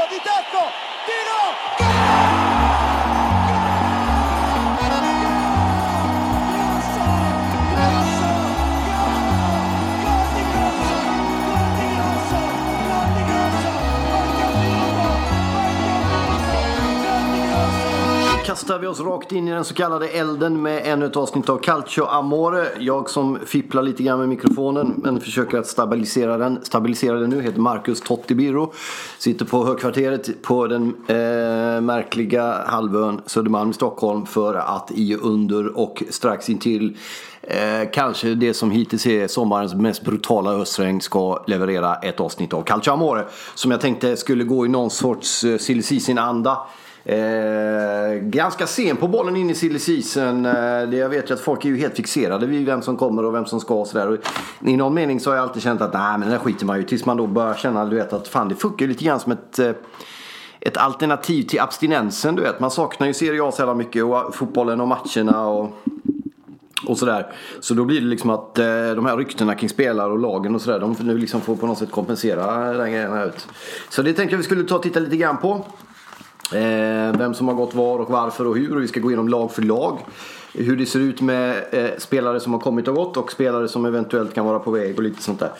volo 0.00 0.06
di 0.08 0.20
tacco, 0.22 0.70
tiro, 1.04 1.56
gol! 1.76 2.09
Kastar 18.50 18.78
vi 18.78 18.86
oss 18.86 19.00
rakt 19.00 19.32
in 19.32 19.48
i 19.48 19.50
den 19.50 19.64
så 19.64 19.74
kallade 19.74 20.08
elden 20.08 20.62
med 20.62 20.82
ännu 20.84 21.06
ett 21.06 21.16
avsnitt 21.16 21.48
av 21.48 21.58
Calcio 21.58 22.04
Amore. 22.04 22.66
Jag 22.78 23.10
som 23.10 23.38
fipplar 23.46 23.82
lite 23.82 24.02
grann 24.02 24.18
med 24.18 24.28
mikrofonen 24.28 24.94
men 24.96 25.20
försöker 25.20 25.58
att 25.58 25.66
stabilisera 25.66 26.38
den. 26.38 26.64
Stabilisera 26.64 27.18
den 27.18 27.30
nu 27.30 27.42
heter 27.42 27.60
Marcus 27.60 28.00
Tottibiro. 28.00 28.72
Sitter 29.18 29.44
på 29.44 29.66
högkvarteret 29.66 30.42
på 30.42 30.66
den 30.66 30.88
eh, 31.06 31.80
märkliga 31.80 32.64
halvön 32.66 33.20
Södermalm 33.26 33.70
i 33.70 33.72
Stockholm 33.72 34.26
för 34.26 34.54
att 34.54 34.90
i 34.90 35.14
under 35.14 35.78
och 35.78 36.02
strax 36.10 36.50
intill 36.50 36.96
Eh, 37.42 37.90
kanske 37.92 38.34
det 38.34 38.54
som 38.54 38.70
hittills 38.70 39.06
är 39.06 39.28
sommarens 39.28 39.74
mest 39.74 40.02
brutala 40.02 40.52
höstregn 40.56 41.00
ska 41.00 41.44
leverera 41.46 41.94
ett 41.94 42.20
avsnitt 42.20 42.52
av 42.52 42.62
Calcio 42.62 42.92
Amore. 42.92 43.24
Som 43.54 43.70
jag 43.70 43.80
tänkte 43.80 44.16
skulle 44.16 44.44
gå 44.44 44.66
i 44.66 44.68
någon 44.68 44.90
sorts 44.90 45.44
eh, 45.44 45.58
silly 45.58 46.18
anda 46.18 46.58
Eh, 47.04 48.14
ganska 48.20 48.66
sen 48.66 48.96
på 48.96 49.08
bollen 49.08 49.36
in 49.36 49.50
i 49.50 49.54
silly 49.54 49.78
season. 49.78 50.46
Eh, 50.46 50.98
jag 50.98 51.08
vet 51.08 51.30
ju 51.30 51.34
att 51.34 51.40
folk 51.40 51.64
är 51.64 51.68
ju 51.68 51.76
helt 51.76 51.96
fixerade 51.96 52.46
vid 52.46 52.66
vem 52.66 52.82
som 52.82 52.96
kommer 52.96 53.24
och 53.24 53.34
vem 53.34 53.46
som 53.46 53.60
ska 53.60 53.74
och 53.74 53.86
sådär. 53.86 54.18
I 54.66 54.76
någon 54.76 54.94
mening 54.94 55.20
så 55.20 55.30
har 55.30 55.36
jag 55.36 55.42
alltid 55.42 55.62
känt 55.62 55.80
att 55.80 55.92
nej 55.92 56.18
men 56.18 56.20
det 56.20 56.34
där 56.34 56.38
skiter 56.38 56.66
man 56.66 56.78
ju 56.78 56.84
tills 56.84 57.06
man 57.06 57.16
då 57.16 57.26
börjar 57.26 57.54
känna 57.54 57.84
du 57.84 57.96
vet, 57.96 58.12
att 58.12 58.28
fan 58.28 58.48
det 58.48 58.54
funkar 58.54 58.86
ju 58.86 58.88
lite 58.92 59.04
grann 59.04 59.20
som 59.20 59.32
ett 59.32 59.58
eh, 59.58 59.72
ett 60.60 60.76
alternativ 60.76 61.42
till 61.42 61.60
abstinensen 61.60 62.36
du 62.36 62.42
vet. 62.42 62.60
Man 62.60 62.70
saknar 62.70 63.06
ju 63.06 63.14
Serie 63.14 63.44
A 63.44 63.52
så 63.52 63.60
jävla 63.62 63.74
mycket 63.74 64.04
och 64.04 64.34
fotbollen 64.34 64.80
och 64.80 64.88
matcherna 64.88 65.46
och 65.46 65.70
och 66.86 66.98
sådär. 66.98 67.32
Så 67.60 67.74
då 67.74 67.84
blir 67.84 68.00
det 68.00 68.06
liksom 68.06 68.30
att 68.30 68.58
eh, 68.58 68.64
de 68.66 69.06
här 69.06 69.16
ryktena 69.16 69.54
kring 69.54 69.68
spelare 69.68 70.12
och 70.12 70.18
lagen 70.18 70.54
och 70.54 70.60
sådär. 70.60 70.78
De 70.78 70.96
nu 71.00 71.18
liksom 71.18 71.40
får 71.40 71.56
på 71.56 71.66
något 71.66 71.78
sätt 71.78 71.90
kompensera 71.90 72.72
den 72.72 72.92
grejen 72.92 73.22
ut. 73.22 73.46
Så 73.88 74.02
det 74.02 74.12
tänkte 74.12 74.34
jag 74.34 74.38
vi 74.38 74.44
skulle 74.44 74.64
ta 74.64 74.76
och 74.76 74.82
titta 74.82 75.00
lite 75.00 75.16
grann 75.16 75.36
på. 75.36 75.64
Eh, 76.54 77.18
vem 77.18 77.34
som 77.34 77.48
har 77.48 77.54
gått 77.54 77.74
var 77.74 77.98
och 77.98 78.10
varför 78.10 78.46
och 78.46 78.56
hur. 78.56 78.76
Och 78.76 78.82
vi 78.82 78.88
ska 78.88 79.00
gå 79.00 79.10
igenom 79.10 79.28
lag 79.28 79.52
för 79.52 79.62
lag. 79.62 79.98
Hur 80.52 80.76
det 80.76 80.86
ser 80.86 81.00
ut 81.00 81.20
med 81.20 81.64
eh, 81.70 81.90
spelare 81.98 82.40
som 82.40 82.52
har 82.52 82.60
kommit 82.60 82.88
och 82.88 82.94
gått 82.94 83.16
och 83.16 83.32
spelare 83.32 83.68
som 83.68 83.84
eventuellt 83.84 84.34
kan 84.34 84.46
vara 84.46 84.58
på 84.58 84.70
väg 84.70 84.96
och 84.96 85.02
lite 85.02 85.22
sånt 85.22 85.40
där. 85.40 85.52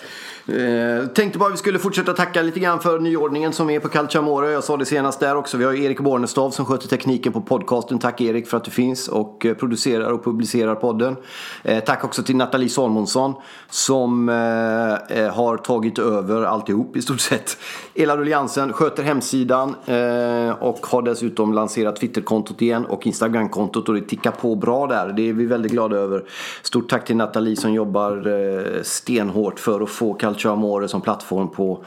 Eh, 0.46 1.06
tänkte 1.06 1.38
bara 1.38 1.46
att 1.46 1.52
vi 1.52 1.56
skulle 1.56 1.78
fortsätta 1.78 2.12
tacka 2.12 2.42
lite 2.42 2.60
grann 2.60 2.80
för 2.80 2.98
nyordningen 2.98 3.52
som 3.52 3.70
är 3.70 3.80
på 3.80 3.88
Calciamore. 3.88 4.50
Jag 4.50 4.64
sa 4.64 4.76
det 4.76 4.84
senast 4.84 5.20
där 5.20 5.36
också. 5.36 5.56
Vi 5.56 5.64
har 5.64 5.72
Erik 5.72 6.00
Bornestav 6.00 6.50
som 6.50 6.64
sköter 6.64 6.88
tekniken 6.88 7.32
på 7.32 7.40
podcasten. 7.40 7.98
Tack 7.98 8.20
Erik 8.20 8.48
för 8.48 8.56
att 8.56 8.64
du 8.64 8.70
finns 8.70 9.08
och 9.08 9.46
eh, 9.46 9.54
producerar 9.54 10.10
och 10.10 10.24
publicerar 10.24 10.74
podden. 10.74 11.16
Eh, 11.62 11.84
tack 11.84 12.04
också 12.04 12.22
till 12.22 12.36
Nathalie 12.36 12.68
Salmonsson 12.68 13.34
som 13.70 14.28
eh, 14.28 15.18
eh, 15.18 15.34
har 15.34 15.56
tagit 15.56 15.98
över 15.98 16.42
alltihop 16.42 16.96
i 16.96 17.02
stort 17.02 17.20
sett. 17.20 17.56
Ela 17.94 18.16
Rulliansen 18.16 18.72
sköter 18.72 19.02
hemsidan 19.02 19.74
eh, 19.86 20.62
och 20.62 20.86
har 20.86 21.02
dessutom 21.02 21.52
lanserat 21.52 21.96
Twitterkontot 21.96 22.62
igen 22.62 22.84
och 22.84 23.06
Instagramkontot 23.06 23.88
och 23.88 23.94
det 23.94 24.00
tickar 24.00 24.30
på 24.30 24.54
bra 24.56 24.79
där. 24.86 25.12
Det 25.12 25.28
är 25.28 25.32
vi 25.32 25.46
väldigt 25.46 25.72
glada 25.72 25.96
över. 25.96 26.24
Stort 26.62 26.90
tack 26.90 27.04
till 27.04 27.16
Nathalie 27.16 27.56
som 27.56 27.72
jobbar 27.72 28.26
eh, 28.26 28.82
stenhårt 28.82 29.60
för 29.60 29.80
att 29.80 29.90
få 29.90 30.14
Calcio 30.14 30.50
Amore 30.50 30.88
som 30.88 31.00
plattform 31.00 31.48
på 31.48 31.84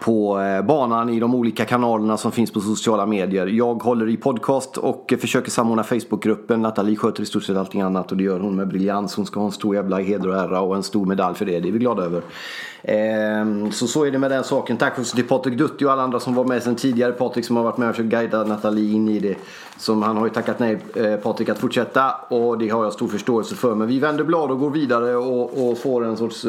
på 0.00 0.40
eh, 0.40 0.62
banan 0.62 1.08
i 1.08 1.20
de 1.20 1.34
olika 1.34 1.64
kanalerna 1.64 2.16
som 2.16 2.32
finns 2.32 2.52
på 2.52 2.60
sociala 2.60 3.06
medier. 3.06 3.46
Jag 3.46 3.82
håller 3.82 4.08
i 4.08 4.16
podcast 4.16 4.76
och 4.76 5.12
eh, 5.12 5.18
försöker 5.18 5.50
samordna 5.50 5.84
Facebookgruppen. 5.84 6.62
Nathalie 6.62 6.96
sköter 6.96 7.22
i 7.22 7.26
stort 7.26 7.44
sett 7.44 7.56
allting 7.56 7.80
annat 7.80 8.10
och 8.10 8.16
det 8.16 8.24
gör 8.24 8.40
hon 8.40 8.56
med 8.56 8.68
briljans. 8.68 9.16
Hon 9.16 9.26
ska 9.26 9.40
ha 9.40 9.46
en 9.46 9.52
stor 9.52 9.74
jävla 9.74 9.98
heder 9.98 10.28
och 10.28 10.36
ära 10.36 10.60
och 10.60 10.76
en 10.76 10.82
stor 10.82 11.06
medalj 11.06 11.34
för 11.34 11.44
det. 11.44 11.60
Det 11.60 11.68
är 11.68 11.72
vi 11.72 11.78
glada 11.78 12.02
över. 12.02 12.22
Ehm, 12.82 13.72
så 13.72 13.86
så 13.86 14.04
är 14.04 14.10
det 14.10 14.18
med 14.18 14.30
den 14.30 14.44
saken. 14.44 14.76
Tack 14.76 14.98
också 14.98 15.16
till 15.16 15.26
Patrik 15.26 15.58
Dutti 15.58 15.84
och 15.84 15.92
alla 15.92 16.02
andra 16.02 16.20
som 16.20 16.34
var 16.34 16.44
med 16.44 16.62
sedan 16.62 16.76
tidigare. 16.76 17.12
Patrik 17.12 17.44
som 17.44 17.56
har 17.56 17.64
varit 17.64 17.76
med 17.76 17.88
och 17.88 17.94
försökt 17.94 18.10
guida 18.10 18.44
Nathalie 18.44 18.94
in 18.94 19.08
i 19.08 19.18
det. 19.18 19.36
Som 19.78 20.02
han 20.02 20.16
har 20.16 20.26
ju 20.26 20.32
tackat 20.32 20.58
nej 20.58 20.78
eh, 20.94 21.16
Patrik 21.16 21.48
att 21.48 21.58
fortsätta 21.58 22.10
och 22.28 22.58
det 22.58 22.68
har 22.68 22.84
jag 22.84 22.92
stor 22.92 23.08
förståelse 23.08 23.54
för. 23.54 23.74
Men 23.74 23.88
vi 23.88 23.98
vänder 23.98 24.24
blad 24.24 24.50
och 24.50 24.58
går 24.58 24.70
vidare 24.70 25.16
och, 25.16 25.68
och 25.68 25.78
får 25.78 26.04
en 26.04 26.16
sorts 26.16 26.44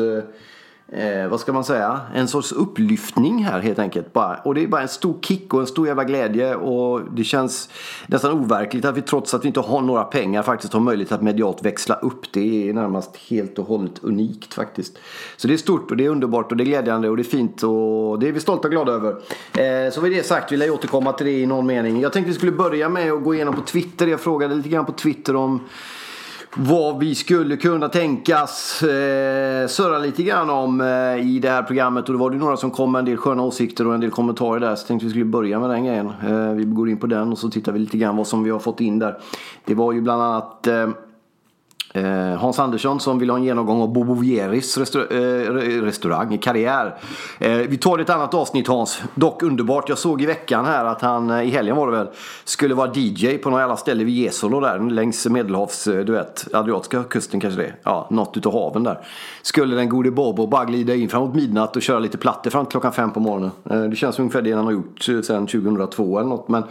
eh, 0.91 1.27
vad 1.27 1.39
ska 1.39 1.53
man 1.53 1.63
säga, 1.63 2.01
en 2.15 2.27
sorts 2.27 2.51
upplyftning 2.51 3.43
här 3.43 3.59
helt 3.59 3.79
enkelt. 3.79 4.13
Bara. 4.13 4.35
Och 4.35 4.55
det 4.55 4.63
är 4.63 4.67
bara 4.67 4.81
en 4.81 4.87
stor 4.87 5.15
kick 5.21 5.53
och 5.53 5.59
en 5.59 5.67
stor 5.67 5.87
jävla 5.87 6.03
glädje 6.03 6.55
och 6.55 7.01
det 7.11 7.23
känns 7.23 7.69
nästan 8.07 8.31
overkligt 8.31 8.85
att 8.85 8.97
vi 8.97 9.01
trots 9.01 9.33
att 9.33 9.43
vi 9.43 9.47
inte 9.47 9.59
har 9.59 9.81
några 9.81 10.03
pengar 10.03 10.43
faktiskt 10.43 10.73
har 10.73 10.79
möjlighet 10.79 11.11
att 11.11 11.21
medialt 11.21 11.65
växla 11.65 11.95
upp. 11.95 12.31
Det 12.33 12.69
är 12.69 12.73
närmast 12.73 13.17
helt 13.29 13.59
och 13.59 13.65
hållet 13.65 14.03
unikt 14.03 14.53
faktiskt. 14.53 14.97
Så 15.37 15.47
det 15.47 15.53
är 15.53 15.57
stort 15.57 15.91
och 15.91 15.97
det 15.97 16.05
är 16.05 16.09
underbart 16.09 16.51
och 16.51 16.57
det 16.57 16.63
är 16.63 16.65
glädjande 16.65 17.09
och 17.09 17.17
det 17.17 17.21
är 17.21 17.23
fint 17.23 17.63
och 17.63 18.19
det 18.19 18.27
är 18.27 18.31
vi 18.31 18.39
stolta 18.39 18.67
och 18.67 18.71
glada 18.71 18.91
över. 18.91 19.09
Eh, 19.53 19.91
så 19.91 20.01
med 20.01 20.11
det 20.11 20.25
sagt 20.25 20.51
vill 20.51 20.61
jag 20.61 20.73
återkomma 20.73 21.11
till 21.13 21.25
det 21.25 21.39
i 21.39 21.45
någon 21.45 21.65
mening. 21.65 22.01
Jag 22.01 22.13
tänkte 22.13 22.31
vi 22.31 22.37
skulle 22.37 22.51
börja 22.51 22.89
med 22.89 23.11
att 23.11 23.23
gå 23.23 23.35
igenom 23.35 23.55
på 23.55 23.61
Twitter. 23.61 24.07
Jag 24.07 24.19
frågade 24.19 24.55
lite 24.55 24.69
grann 24.69 24.85
på 24.85 24.91
Twitter 24.91 25.35
om 25.35 25.59
vad 26.59 26.99
vi 26.99 27.15
skulle 27.15 27.57
kunna 27.57 27.89
tänkas 27.89 28.83
eh, 28.83 29.67
surra 29.67 29.99
lite 29.99 30.23
grann 30.23 30.49
om 30.49 30.81
eh, 30.81 31.27
i 31.27 31.39
det 31.41 31.49
här 31.49 31.63
programmet. 31.63 32.09
Och 32.09 32.13
då 32.13 32.19
var 32.19 32.29
det 32.29 32.37
några 32.37 32.57
som 32.57 32.71
kom 32.71 32.91
med 32.91 32.99
en 32.99 33.05
del 33.05 33.17
sköna 33.17 33.43
åsikter 33.43 33.87
och 33.87 33.93
en 33.93 34.01
del 34.01 34.11
kommentarer 34.11 34.59
där. 34.59 34.75
Så 34.75 34.81
jag 34.81 34.87
tänkte 34.87 35.05
vi 35.05 35.09
skulle 35.09 35.25
börja 35.25 35.59
med 35.59 35.69
den 35.69 35.85
grejen. 35.85 36.07
Eh, 36.07 36.51
vi 36.51 36.63
går 36.63 36.89
in 36.89 36.97
på 36.97 37.07
den 37.07 37.31
och 37.31 37.37
så 37.37 37.49
tittar 37.49 37.71
vi 37.71 37.79
lite 37.79 37.97
grann 37.97 38.17
vad 38.17 38.27
som 38.27 38.43
vi 38.43 38.49
har 38.49 38.59
fått 38.59 38.81
in 38.81 38.99
där. 38.99 39.17
Det 39.65 39.75
var 39.75 39.93
ju 39.93 40.01
bland 40.01 40.21
annat 40.21 40.67
Eh, 40.67 40.89
Eh, 41.93 42.35
Hans 42.39 42.59
Andersson 42.59 42.99
som 42.99 43.19
vill 43.19 43.29
ha 43.29 43.37
en 43.37 43.43
genomgång 43.43 43.81
av 43.81 43.93
Bobo 43.93 44.13
Vieris 44.13 44.77
restaur 44.77 45.13
eh, 45.13 45.81
restaurang, 45.81 46.37
karriär. 46.37 46.95
Eh, 47.39 47.51
vi 47.51 47.77
tar 47.77 47.99
ett 47.99 48.09
annat 48.09 48.33
avsnitt 48.33 48.67
Hans. 48.67 49.01
Dock 49.15 49.43
underbart. 49.43 49.89
Jag 49.89 49.97
såg 49.97 50.21
i 50.21 50.25
veckan 50.25 50.65
här 50.65 50.85
att 50.85 51.01
han, 51.01 51.41
i 51.41 51.49
helgen 51.49 51.75
var 51.75 51.91
det 51.91 51.97
väl, 51.97 52.07
skulle 52.43 52.75
vara 52.75 52.91
DJ 52.93 53.37
på 53.37 53.49
några 53.49 53.63
jävla 53.63 53.77
ställe 53.77 54.03
vid 54.03 54.15
Jesolo 54.15 54.59
där 54.59 54.79
längs 54.79 55.25
Medelhavs, 55.27 55.83
du 55.83 56.11
vet, 56.11 56.47
Adriatiska 56.53 57.03
kusten 57.03 57.39
kanske 57.39 57.61
det 57.61 57.73
Ja, 57.83 58.07
något 58.11 58.37
utav 58.37 58.53
haven 58.53 58.83
där. 58.83 58.99
Skulle 59.41 59.75
den 59.75 59.89
gode 59.89 60.11
Bobo 60.11 60.47
bara 60.47 60.65
glida 60.65 60.95
in 60.95 61.09
framåt 61.09 61.35
midnatt 61.35 61.75
och 61.75 61.81
köra 61.81 61.99
lite 61.99 62.17
plattor 62.17 62.51
fram 62.51 62.65
till 62.65 62.71
klockan 62.71 62.91
fem 62.91 63.11
på 63.11 63.19
morgonen. 63.19 63.51
Det 63.89 63.95
känns 63.95 64.19
ungefär 64.19 64.41
det 64.41 64.51
han 64.51 64.65
har 64.65 64.71
gjort 64.71 65.01
sedan 65.01 65.47
2002 65.47 66.19
eller 66.19 66.29
något. 66.29 66.47
Men 66.47 66.63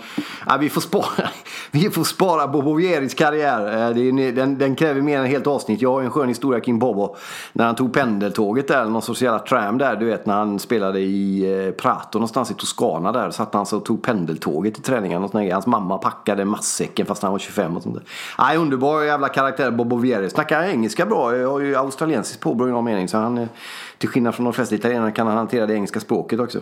ja, 0.47 0.57
vi 0.61 0.69
får 0.69 0.81
spara, 0.81 1.29
vi 1.71 1.91
får 1.91 2.05
spara 2.05 2.49
Bobo 2.49 2.75
Vieris 2.75 3.15
karriär. 3.15 3.95
Den, 4.33 4.59
den 4.59 4.77
kräver 4.77 5.01
mer 5.07 5.19
än 5.19 5.25
ett 5.25 5.31
helt 5.31 5.47
avsnitt. 5.47 5.83
Jag 5.83 5.93
har 5.93 6.03
en 6.03 6.11
skön 6.11 6.29
historia 6.29 6.61
kring 6.61 6.79
Bobo. 6.79 7.17
När 7.53 7.67
han 7.67 7.75
tog 7.75 7.93
pendeltåget 7.93 8.69
där, 8.69 8.85
någon 8.85 9.03
sorts 9.03 9.23
jävla 9.23 9.39
tram 9.39 9.79
där, 9.79 9.97
du 9.97 10.07
vet 10.07 10.27
när 10.27 10.35
han 10.35 10.59
spelade 10.59 11.01
i 11.01 11.67
eh, 11.67 11.73
Prato 11.73 12.19
någonstans 12.19 12.51
i 12.51 12.55
Toscana 12.55 13.13
där. 13.13 13.31
Satt 13.31 13.55
han 13.55 13.67
så 13.67 13.77
och 13.77 13.85
tog 13.85 14.03
pendeltåget 14.03 14.75
till 14.75 14.83
träningen. 14.83 15.25
Och 15.25 15.33
Hans 15.33 15.67
mamma 15.67 15.99
packade 15.99 16.45
matsäcken 16.45 17.07
fast 17.07 17.23
han 17.23 17.33
var 17.33 17.39
25 17.39 17.77
och 17.77 17.83
sånt 17.83 17.95
där. 17.95 18.05
Nej, 18.39 18.57
underbar 18.57 19.03
jävla 19.03 19.29
karaktär 19.29 19.71
Bobo 19.71 19.97
Vieri. 19.97 20.31
Snackar 20.31 20.63
engelska 20.63 21.07
bra. 21.07 21.37
Jag 21.37 21.51
har 21.51 21.61
ju 21.61 21.77
australiensiskt 21.77 22.43
påbrå 22.43 22.69
i 22.69 22.71
någon 22.71 22.85
mening. 22.85 23.09
Så 23.09 23.19
han, 23.19 23.39
eh, 23.39 23.49
till 23.99 24.09
skillnad 24.09 24.35
från 24.35 24.45
de 24.45 24.53
flesta 24.53 24.75
italienare 24.75 25.11
kan 25.11 25.27
han 25.27 25.37
hantera 25.37 25.67
det 25.67 25.75
engelska 25.75 26.01
språket 26.01 26.41
också. 26.41 26.59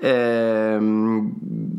Eh, 0.00 0.80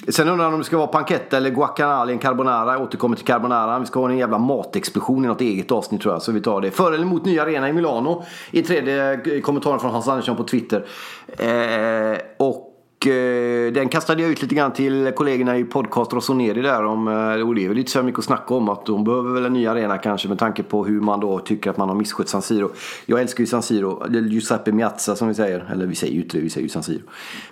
sen 0.10 0.30
undrar 0.30 0.44
han 0.44 0.54
om 0.54 0.60
det 0.60 0.66
ska 0.66 0.78
vara 0.78 0.88
panketta 0.88 1.38
eller 1.38 1.50
guacamole 1.50 2.12
en 2.12 2.20
carbonara. 2.20 2.72
Jag 2.72 2.82
återkommer 2.82 3.16
till 3.16 3.26
carbonara. 3.26 3.80
Vi 3.80 3.86
ska 3.86 4.00
ha 4.00 4.10
en 4.10 4.18
jävla 4.18 4.38
matexplosion 4.38 5.26
i 5.26 5.28
något 5.28 5.42
eget 5.42 5.72
avsnitt 5.72 6.02
tror 6.02 6.14
jag. 6.14 6.22
Så 6.22 6.32
vi 6.32 6.42
tar 6.42 6.62
det. 6.62 6.72
För 6.72 6.92
eller 6.92 7.04
emot 7.04 7.26
nya 7.26 7.44
arena 7.44 7.70
i 7.70 7.74
Milano. 7.74 8.24
I 8.52 8.62
tredje 8.62 9.42
kommentaren 9.42 9.80
från 9.80 9.92
Hans 9.92 10.08
Andersson 10.08 10.36
på 10.36 10.44
Twitter. 10.44 10.86
Eh, 11.28 12.18
och 12.38 12.67
Eh, 13.06 13.74
den 13.74 13.90
kastade 13.90 14.22
jag 14.22 14.32
ut 14.32 14.42
lite 14.42 14.56
grann 14.56 14.74
till 14.74 15.12
kollegorna 15.16 15.58
i 15.58 15.64
podcast 15.64 16.14
Rosoneri 16.14 16.62
där. 16.62 16.86
Om, 16.86 17.08
eh, 17.08 17.48
och 17.48 17.56
det 17.56 17.64
är 17.64 17.68
väl 17.68 17.78
lite 17.78 17.92
så 17.92 18.04
mycket 18.04 18.20
att 18.20 18.26
snacka 18.26 18.54
om 18.54 18.70
att 18.70 18.86
de 18.86 19.04
behöver 19.04 19.34
väl 19.34 19.46
en 19.46 19.54
ny 19.54 19.68
arena 19.68 19.98
kanske 19.98 20.28
med 20.28 20.40
tanke 20.40 20.64
på 20.64 20.86
hur 20.86 21.02
man 21.02 21.20
då 21.20 21.40
tycker 21.40 21.70
att 21.70 21.78
man 21.78 21.90
har 21.90 21.96
misskött 21.96 22.30
San 22.30 22.42
Siro. 22.42 22.72
Jag 23.06 23.22
älskar 23.22 23.40
ju 23.40 23.48
San 23.48 23.64
Siro, 23.64 24.04
Giuseppe 24.10 24.72
Miazza 24.72 25.16
som 25.16 25.28
vi 25.28 25.34
säger. 25.34 25.70
Eller 25.72 25.86
vi 25.86 25.96
säger 25.96 26.14
ju 26.14 26.22
inte 26.22 26.38
det, 26.38 26.44
vi 26.44 26.50
säger 26.50 26.64
ju 26.64 26.70
San 26.70 26.84
Siro. 26.84 27.02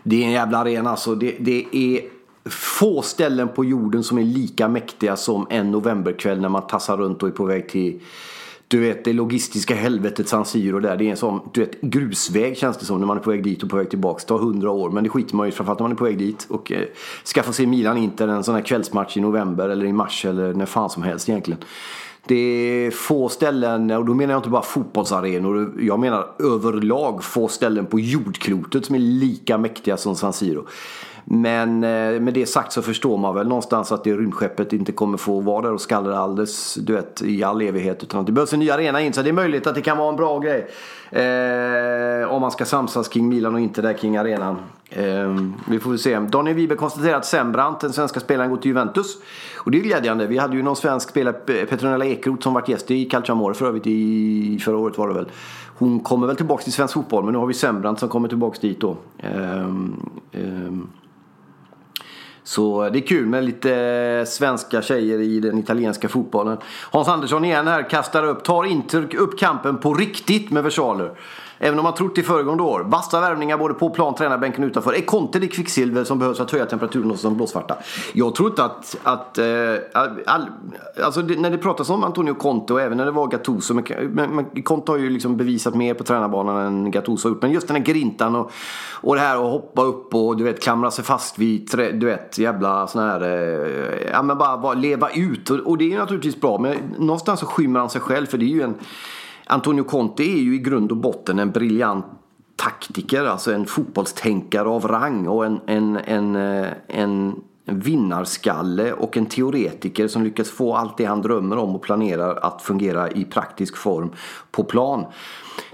Det 0.04 0.24
är 0.24 0.26
en 0.26 0.32
jävla 0.32 0.58
arena 0.58 0.90
alltså. 0.90 1.16
Det, 1.16 1.36
det 1.40 1.66
är 1.72 2.02
få 2.50 3.02
ställen 3.02 3.48
på 3.48 3.66
jorden 3.66 4.04
som 4.04 4.18
är 4.18 4.24
lika 4.24 4.68
mäktiga 4.68 5.16
som 5.16 5.48
en 5.50 5.72
novemberkväll 5.72 6.42
när 6.42 6.50
man 6.50 6.68
tassar 6.68 6.98
runt 6.98 7.24
och 7.24 7.30
är 7.30 7.34
på 7.34 7.46
väg 7.46 7.70
till 7.70 8.00
du 8.68 8.80
vet 8.80 9.06
det 9.06 9.14
logistiska 9.14 9.76
helvetet 9.76 10.30
San 10.30 10.46
Siro 10.46 10.80
där. 10.80 10.98
Det 10.98 11.06
är 11.06 11.12
en 11.12 11.18
sån 11.18 11.50
du 11.54 11.60
vet, 11.60 11.82
grusväg 11.82 12.58
känns 12.58 12.78
det 12.78 12.86
som 12.86 13.00
när 13.00 13.08
man 13.08 13.18
är 13.18 13.22
på 13.22 13.30
väg 13.30 13.44
dit 13.44 13.64
och 13.64 13.70
på 13.70 13.78
väg 13.78 13.90
tillbaka. 13.90 14.20
Det 14.20 14.28
tar 14.28 14.38
hundra 14.38 14.72
år 14.72 14.90
men 14.90 15.04
det 15.04 15.10
skiter 15.10 15.36
man 15.36 15.46
ju 15.46 15.52
framförallt 15.52 15.80
när 15.80 15.84
man 15.84 15.92
är 15.92 15.96
på 15.96 16.04
väg 16.04 16.18
dit. 16.18 16.46
Och 16.50 16.72
eh, 16.72 16.84
ska 17.24 17.44
få 17.44 17.54
se 17.54 17.68
Milan 17.68 17.98
Inter 17.98 18.28
en 18.28 18.44
sån 18.44 18.56
här 18.56 18.62
kvällsmatch 18.62 19.18
i 19.18 19.22
november 19.22 19.70
eller 19.70 19.86
i 19.86 19.94
mars 19.94 20.26
eller 20.26 20.54
när 20.54 20.66
fan 20.66 20.90
som 20.90 21.04
helst 21.04 21.30
egentligen. 21.30 21.60
Det 22.28 22.36
är 22.36 22.92
få 22.92 23.30
ställen, 23.30 23.92
och 23.92 24.06
då 24.06 24.14
menar 24.14 24.34
jag 24.34 24.40
inte 24.40 24.50
bara 24.50 24.62
fotbollsarenor. 24.62 25.74
Jag 25.80 26.00
menar 26.00 26.28
överlag 26.40 27.24
få 27.24 27.48
ställen 27.48 27.86
på 27.86 28.00
jordklotet 28.00 28.86
som 28.86 28.96
är 28.96 29.00
lika 29.00 29.58
mäktiga 29.58 29.98
som 29.98 30.16
San 30.16 30.34
Siro. 30.34 30.66
Men 31.28 31.84
eh, 31.84 32.22
med 32.22 32.34
det 32.34 32.46
sagt 32.46 32.72
så 32.72 32.82
förstår 32.82 33.18
man 33.18 33.36
väl 33.36 33.48
någonstans 33.48 33.92
att 33.92 34.04
det 34.04 34.14
rymdskeppet 34.14 34.74
inte 34.74 34.92
kommer 34.92 35.18
få 35.18 35.40
vara 35.40 35.62
där 35.62 35.74
och 35.74 35.82
skallra 35.82 36.18
alldeles 36.20 36.76
du 36.76 36.94
vet, 36.94 37.22
i 37.22 37.44
all 37.44 37.62
evighet. 37.62 38.04
Utan 38.04 38.26
det 38.26 38.32
behövs 38.32 38.54
en 38.54 38.60
ny 38.60 38.70
arena 38.70 39.02
in. 39.02 39.14
Så 39.14 39.22
det 39.22 39.30
är 39.30 39.34
möjligt 39.34 39.68
att 39.68 39.76
det 39.76 39.82
kan 39.82 39.98
vara 39.98 40.10
en 40.10 40.16
bra 40.16 40.40
grej. 40.40 40.68
Eh, 41.12 42.32
om 42.32 42.42
man 42.42 42.52
ska 42.52 42.66
samsas 42.66 43.08
kring 43.08 43.30
Milan 43.30 43.54
och 43.54 43.60
inte 43.60 43.82
där 43.82 43.94
kring 43.94 44.18
arenan. 44.18 44.58
Eh, 44.90 45.36
vi 45.70 45.80
får 45.80 45.90
väl 45.90 46.00
se. 46.00 46.20
Daniel 46.20 46.56
Wiberg 46.56 46.78
konstaterar 46.78 47.18
att 47.18 47.26
Sembrant, 47.26 47.80
den 47.80 47.94
svenska 47.94 48.20
spelaren, 48.20 48.50
går 48.50 48.58
till 48.58 48.70
Juventus. 48.70 49.18
Och 49.58 49.72
det 49.72 49.78
är 49.78 49.82
glädjande. 49.82 50.28
Vi 50.28 50.38
hade 50.38 50.56
ju 50.56 50.64
någon 50.64 50.76
svensk 50.76 51.10
spelare, 51.10 51.34
Petronella 51.66 52.06
Ekroth, 52.06 52.44
som 52.44 52.54
varit 52.54 52.70
gäst 52.70 52.92
i 52.92 53.06
Calciamore 53.06 53.54
för 53.54 53.68
övrigt 53.68 53.88
i 53.88 54.60
förra 54.66 54.78
året 54.78 54.98
var 54.98 55.08
det 55.08 55.14
väl. 55.14 55.32
Hon 55.78 56.00
kommer 56.00 56.28
väl 56.28 56.36
tillbaka 56.36 56.64
till 56.64 56.74
svensk 56.74 56.94
fotboll 56.94 57.24
men 57.24 57.34
nu 57.34 57.40
har 57.40 57.46
vi 57.48 57.54
Sembrant 57.54 58.00
som 58.00 58.10
kommer 58.10 58.28
tillbaka 58.28 58.58
dit 58.62 58.80
då. 58.80 58.98
Eh, 59.18 59.70
så 62.48 62.90
det 62.90 63.00
är 63.00 63.08
kul 63.08 63.26
med 63.26 63.44
lite 63.44 64.26
svenska 64.28 64.82
tjejer 64.82 65.20
i 65.20 65.40
den 65.40 65.58
italienska 65.58 66.10
fotbollen. 66.10 66.58
Hans 66.92 67.08
Andersson 67.08 67.46
igen 67.46 67.68
här 67.68 67.90
kastar 67.90 68.24
upp, 68.24 68.44
tar 68.44 68.64
inte 68.64 68.98
upp 68.98 69.40
kampen 69.40 69.78
på 69.78 69.94
riktigt 69.94 70.52
med 70.52 70.64
versaler. 70.64 71.12
Även 71.60 71.80
om 71.80 71.84
man 71.84 71.94
trott 71.94 72.18
i 72.18 72.24
föregående 72.24 72.64
år. 72.64 72.82
Vassa 72.82 73.22
värvningar 73.22 73.58
både 73.58 73.74
på 73.74 73.90
plan, 73.90 74.16
tränarbänken 74.16 74.64
och 74.64 74.68
utanför. 74.68 74.94
Är 74.94 75.02
Conte 75.02 75.40
det 75.40 75.48
kvicksilver 75.48 76.04
som 76.04 76.20
behövs 76.20 76.38
för 76.38 76.44
att 76.44 76.52
höja 76.52 76.66
temperaturen 76.66 77.10
hos 77.12 77.22
de 77.22 77.36
blåsvarta? 77.36 77.78
Jag 78.14 78.36
tror 78.36 78.50
inte 78.50 78.64
att... 78.64 78.98
att 79.04 79.38
äh, 79.38 79.46
all, 80.26 80.46
alltså 81.04 81.22
det, 81.22 81.40
när 81.40 81.50
det 81.50 81.58
pratas 81.58 81.90
om 81.90 82.04
Antonio 82.04 82.34
Conte 82.34 82.74
och 82.74 82.82
även 82.82 82.98
när 82.98 83.06
det 83.06 83.12
var 83.12 83.28
Gattuso. 83.28 83.74
Men, 83.74 83.86
men 84.12 84.64
Conte 84.64 84.92
har 84.92 85.00
ju 85.00 85.10
liksom 85.10 85.38
bevisat 85.38 85.76
mer 85.76 85.94
på 85.94 86.04
tränarbanan 86.04 86.66
än 86.66 86.92
Gattuso 86.92 87.28
har 87.28 87.34
gjort. 87.34 87.42
Men 87.42 87.52
just 87.52 87.68
den 87.68 87.76
här 87.76 87.84
grintan 87.84 88.36
och, 88.36 88.52
och 89.02 89.16
det 89.16 89.22
här 89.22 89.36
att 89.36 89.52
hoppa 89.52 89.82
upp 89.82 90.16
och 90.16 90.38
du 90.38 90.44
vet 90.44 90.64
klamra 90.64 90.92
sig 90.92 91.04
fast 91.04 91.40
vid 91.40 91.70
du 91.94 92.06
vet 92.06 92.38
jävla 92.38 92.88
sån 92.88 93.02
här... 93.02 93.22
Äh, 93.22 94.12
ja 94.12 94.22
men 94.22 94.38
bara, 94.38 94.58
bara 94.58 94.74
leva 94.74 95.10
ut. 95.10 95.50
Och, 95.50 95.60
och 95.60 95.78
det 95.78 95.84
är 95.84 95.90
ju 95.90 95.98
naturligtvis 95.98 96.42
bra. 96.42 96.58
Men 96.58 96.78
någonstans 96.98 97.40
så 97.40 97.46
skymmer 97.46 97.80
han 97.80 97.90
sig 97.90 98.02
själv 98.02 98.26
för 98.26 98.38
det 98.38 98.46
är 98.46 98.56
ju 98.56 98.62
en 98.62 98.76
Antonio 99.48 99.84
Conte 99.84 100.24
är 100.24 100.38
ju 100.38 100.56
i 100.56 100.58
grund 100.58 100.92
och 100.92 100.98
botten 100.98 101.40
en 101.40 101.52
briljant 101.52 102.06
taktiker, 102.56 103.26
alltså 103.26 103.54
en 103.54 103.66
fotbollstänkare 103.66 104.70
av 104.70 104.88
rang 104.88 105.28
och 105.28 105.46
en, 105.46 105.60
en, 105.66 105.98
en, 105.98 106.36
eh, 106.36 106.68
en 106.88 107.36
vinnarskalle 107.66 108.94
och 108.94 109.18
en 109.18 109.26
teoretiker 109.26 110.08
som 110.08 110.24
lyckas 110.24 110.50
få 110.50 110.76
allt 110.76 110.98
det 110.98 111.06
han 111.06 111.22
drömmer 111.22 111.58
om 111.58 111.76
och 111.76 111.82
planerar 111.82 112.36
att 112.36 112.62
fungera 112.62 113.12
i 113.12 113.26
praktisk 113.26 113.78
form 113.78 114.12
på 114.52 114.64
plan. 114.64 115.06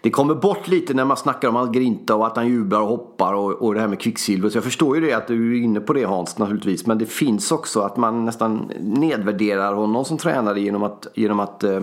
Det 0.03 0.09
kommer 0.09 0.36
bort 0.36 0.68
lite 0.68 0.94
när 0.94 1.06
man 1.06 1.18
snackar 1.18 1.48
om 1.48 1.56
att 1.56 1.71
grinta 1.71 2.15
och 2.15 2.27
att 2.27 2.36
han 2.36 2.48
jublar 2.48 2.81
och 2.81 2.88
hoppar 2.88 3.33
och, 3.33 3.51
och 3.51 3.74
det 3.74 3.80
här 3.80 3.88
med 3.88 4.00
kvicksilver. 4.00 4.50
Så 4.50 4.57
jag 4.57 4.63
förstår 4.63 4.95
ju 4.95 5.06
det 5.06 5.13
att 5.13 5.27
du 5.27 5.57
är 5.57 5.63
inne 5.63 5.80
på 5.80 5.94
det 5.94 6.03
Hans 6.03 6.38
naturligtvis. 6.38 6.86
Men 6.86 6.98
det 6.98 7.06
finns 7.06 7.51
också 7.51 7.81
att 7.81 7.98
man 7.98 8.25
nästan 8.25 8.71
nedvärderar 8.80 9.74
honom 9.74 10.06
som 10.06 10.18
tränare 10.18 10.62
genom 10.62 10.83
att, 10.83 11.07
genom 11.15 11.39
att 11.39 11.63
eh, 11.63 11.81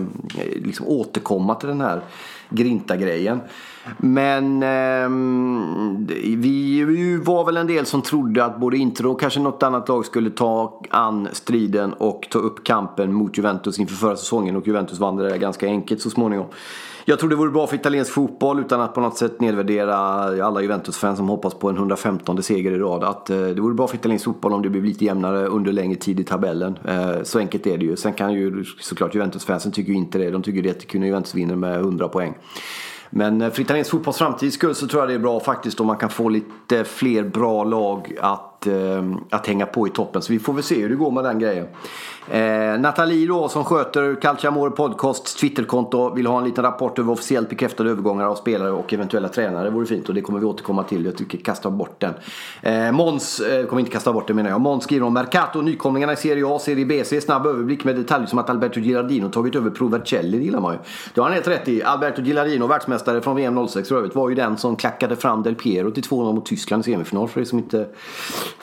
liksom 0.55 0.87
återkomma 0.87 1.55
till 1.55 1.69
den 1.69 1.81
här 1.81 2.01
grinta-grejen. 2.49 3.39
Men 3.97 4.63
eh, 4.63 5.09
vi 6.37 7.19
var 7.23 7.45
väl 7.45 7.57
en 7.57 7.67
del 7.67 7.85
som 7.85 8.01
trodde 8.01 8.45
att 8.45 8.59
både 8.59 8.77
Inter 8.77 9.05
och 9.05 9.19
kanske 9.19 9.39
något 9.39 9.63
annat 9.63 9.89
lag 9.89 10.05
skulle 10.05 10.29
ta 10.29 10.81
an 10.89 11.27
striden 11.31 11.93
och 11.93 12.27
ta 12.31 12.39
upp 12.39 12.63
kampen 12.63 13.13
mot 13.13 13.37
Juventus 13.37 13.79
inför 13.79 13.95
förra 13.95 14.15
säsongen. 14.15 14.55
Och 14.55 14.67
Juventus 14.67 14.99
vann 14.99 15.15
det 15.15 15.29
där 15.29 15.37
ganska 15.37 15.65
enkelt 15.65 16.01
så 16.01 16.09
småningom. 16.09 16.45
Jag 17.05 17.19
tror 17.19 17.29
det 17.29 17.35
vore 17.35 17.51
bra 17.51 17.67
för 17.67 17.75
italiensk 17.75 18.08
fotboll 18.11 18.59
utan 18.59 18.81
att 18.81 18.93
på 18.93 19.01
något 19.01 19.17
sätt 19.17 19.41
nedvärdera 19.41 19.95
alla 20.45 20.61
Juventus-fans 20.61 21.17
som 21.17 21.29
hoppas 21.29 21.53
på 21.53 21.69
en 21.69 21.75
115 21.75 22.43
seger 22.43 22.71
i 22.71 22.77
rad. 22.77 23.03
Att 23.03 23.29
eh, 23.29 23.37
det 23.37 23.61
vore 23.61 23.73
bra 23.73 23.87
för 23.87 23.95
italiensk 23.95 24.25
fotboll 24.25 24.53
om 24.53 24.61
det 24.61 24.69
blev 24.69 24.83
lite 24.83 25.05
jämnare 25.05 25.45
under 25.45 25.71
längre 25.71 25.95
tid 25.95 26.19
i 26.19 26.23
tabellen. 26.23 26.79
Eh, 26.85 27.23
så 27.23 27.39
enkelt 27.39 27.67
är 27.67 27.77
det 27.77 27.85
ju. 27.85 27.95
Sen 27.95 28.13
kan 28.13 28.33
ju 28.33 28.63
såklart 28.79 29.15
Juventus-fansen 29.15 29.71
tycker 29.71 29.91
ju 29.91 29.97
inte 29.97 30.17
det. 30.17 30.29
De 30.29 30.43
tycker 30.43 30.61
det 30.61 30.69
är 30.69 30.73
jättekul 30.73 31.01
när 31.01 31.07
Juventus 31.07 31.35
vinner 31.35 31.55
med 31.55 31.79
100 31.79 32.07
poäng. 32.07 32.37
Men 33.09 33.41
eh, 33.41 33.49
för 33.49 33.61
italiensk 33.61 33.91
fotbolls 33.91 34.17
framtids 34.17 34.55
skull 34.55 34.75
så 34.75 34.87
tror 34.87 35.01
jag 35.01 35.09
det 35.09 35.15
är 35.15 35.19
bra 35.19 35.39
faktiskt 35.39 35.79
om 35.79 35.87
man 35.87 35.97
kan 35.97 36.09
få 36.09 36.29
lite 36.29 36.83
fler 36.83 37.23
bra 37.23 37.63
lag 37.63 38.15
att, 38.21 38.48
Eh, 38.67 39.03
att 39.29 39.47
hänga 39.47 39.65
på 39.65 39.87
i 39.87 39.89
toppen. 39.89 40.21
Så 40.21 40.33
vi 40.33 40.39
får 40.39 40.53
väl 40.53 40.63
se 40.63 40.81
hur 40.81 40.89
det 40.89 40.95
går 40.95 41.11
med 41.11 41.23
den 41.23 41.39
grejen. 41.39 41.67
Eh, 42.31 42.79
Nathalie 42.79 43.27
då 43.27 43.49
som 43.49 43.65
sköter 43.65 44.15
Calciamore 44.21 44.71
Podcasts 44.71 45.35
Twitterkonto 45.35 46.13
vill 46.13 46.27
ha 46.27 46.37
en 46.37 46.43
liten 46.43 46.63
rapport 46.63 46.99
över 46.99 47.11
officiellt 47.11 47.49
bekräftade 47.49 47.89
övergångar 47.89 48.25
av 48.25 48.35
spelare 48.35 48.71
och 48.71 48.93
eventuella 48.93 49.27
tränare. 49.27 49.63
Det 49.63 49.69
vore 49.69 49.85
fint 49.85 50.09
och 50.09 50.15
det 50.15 50.21
kommer 50.21 50.39
vi 50.39 50.45
återkomma 50.45 50.83
till. 50.83 51.05
Jag 51.05 51.17
tycker 51.17 51.37
kasta 51.37 51.69
bort 51.69 51.99
den. 51.99 52.13
Eh, 52.61 52.91
Måns, 52.91 53.39
eh, 53.39 53.65
kommer 53.65 53.79
inte 53.79 53.91
kasta 53.91 54.13
bort 54.13 54.27
den 54.27 54.35
menar 54.35 54.49
jag. 54.49 54.61
Måns 54.61 54.83
skriver 54.83 55.05
om 55.05 55.13
Mercato, 55.13 55.61
nykomlingarna 55.61 56.13
i 56.13 56.15
Serie 56.15 56.47
A, 56.47 56.59
Serie 56.59 56.85
B, 56.85 57.03
ser 57.03 57.19
snabb 57.19 57.45
överblick 57.45 57.83
med 57.83 57.95
detaljer 57.95 58.27
som 58.27 58.39
att 58.39 58.49
Alberto 58.49 58.79
Girardino 58.79 59.29
tagit 59.29 59.55
över 59.55 59.69
Provercelli, 59.69 60.37
det 60.37 60.43
gillar 60.43 60.61
man 60.61 60.73
ju. 60.73 60.79
Det 61.13 61.21
har 61.21 61.27
han 61.27 61.33
helt 61.33 61.47
rätt 61.47 61.67
i. 61.67 61.83
Alberto 61.83 62.21
Girardino, 62.21 62.67
världsmästare 62.67 63.21
från 63.21 63.35
VM 63.35 63.67
06 63.67 63.89
för 63.89 63.95
övrigt, 63.95 64.15
var 64.15 64.29
ju 64.29 64.35
den 64.35 64.57
som 64.57 64.75
klackade 64.75 65.15
fram 65.15 65.43
Del 65.43 65.55
Piero 65.55 65.91
till 65.91 66.03
2-0 66.03 66.33
mot 66.33 66.45
Tyskland 66.45 66.81
i 66.81 66.91
semifinal 66.91 67.27
för 67.27 67.41
er 67.41 67.45
som 67.45 67.59
inte 67.59 67.87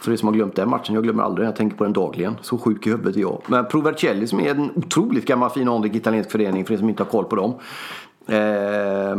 för 0.00 0.12
er 0.12 0.16
som 0.16 0.28
har 0.28 0.34
glömt 0.34 0.56
den 0.56 0.70
matchen. 0.70 0.94
Jag 0.94 1.04
glömmer 1.04 1.22
aldrig, 1.22 1.48
jag 1.48 1.56
tänker 1.56 1.76
på 1.76 1.84
den 1.84 1.92
dagligen. 1.92 2.36
Så 2.42 2.58
sjuk 2.58 2.86
i 2.86 2.90
huvudet 2.90 3.16
är 3.16 3.20
jag. 3.20 3.42
Men 3.46 3.68
Provercelli 3.68 4.26
som 4.26 4.40
är 4.40 4.50
en 4.50 4.70
otroligt 4.74 5.26
gammal 5.26 5.50
fin 5.50 5.68
anrik 5.68 5.94
italiensk 5.94 6.30
förening 6.30 6.64
för 6.64 6.74
er 6.74 6.78
som 6.78 6.88
inte 6.88 7.02
har 7.02 7.10
koll 7.10 7.24
på 7.24 7.36
dem. 7.36 7.54
Eh, 8.28 9.16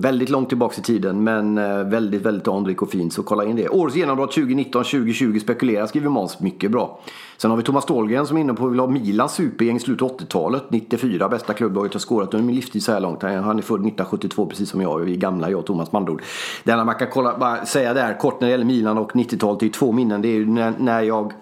väldigt 0.00 0.28
långt 0.28 0.48
tillbaka 0.48 0.80
i 0.80 0.84
tiden 0.84 1.24
men 1.24 1.58
eh, 1.58 1.84
väldigt, 1.84 2.22
väldigt 2.22 2.48
anrik 2.48 2.82
och 2.82 2.90
fin 2.90 3.10
så 3.10 3.22
kolla 3.22 3.44
in 3.44 3.56
det. 3.56 3.68
Årets 3.68 3.96
genombrott 3.96 4.36
2019-2020 4.36 5.38
spekulerar 5.38 5.86
skriver 5.86 6.08
Måns 6.08 6.40
mycket 6.40 6.70
bra. 6.70 7.00
Sen 7.36 7.50
har 7.50 7.58
vi 7.58 7.62
Thomas 7.62 7.84
Ståhlgren 7.84 8.26
som 8.26 8.36
är 8.36 8.40
inne 8.40 8.54
på 8.54 8.66
att 8.66 8.72
vill 8.72 8.80
ha 8.80 8.86
Milans 8.86 9.32
supergäng 9.32 9.76
i 9.76 9.80
slutet 9.80 10.02
av 10.02 10.18
80-talet. 10.18 10.62
94, 10.68 11.28
bästa 11.28 11.52
klubblaget 11.52 11.92
har 11.92 12.00
skårat 12.00 12.34
under 12.34 12.46
min 12.46 12.56
livstid 12.56 12.82
så 12.82 12.92
här 12.92 13.00
långt. 13.00 13.22
Han 13.22 13.32
är 13.34 13.62
född 13.62 13.80
1972 13.80 14.46
precis 14.46 14.70
som 14.70 14.80
jag. 14.80 14.98
Vi 14.98 15.12
är 15.12 15.16
gamla 15.16 15.50
jag 15.50 15.60
och 15.60 15.66
Thomas 15.66 15.92
Mandord. 15.92 16.22
Det 16.64 16.72
enda 16.72 16.84
man 16.84 16.94
kan 16.94 17.08
kolla, 17.10 17.38
bara 17.38 17.66
säga 17.66 17.94
där 17.94 18.18
kort 18.18 18.40
när 18.40 18.48
det 18.48 18.52
gäller 18.52 18.64
Milan 18.64 18.98
och 18.98 19.12
90-talet. 19.12 19.60
Det 19.60 19.66
är 19.66 19.70
två 19.70 19.92
minnen. 19.92 20.22
Det 20.22 20.28
är 20.28 20.34
ju 20.34 20.46
när, 20.46 20.72
när 20.78 21.02
jag 21.02 21.32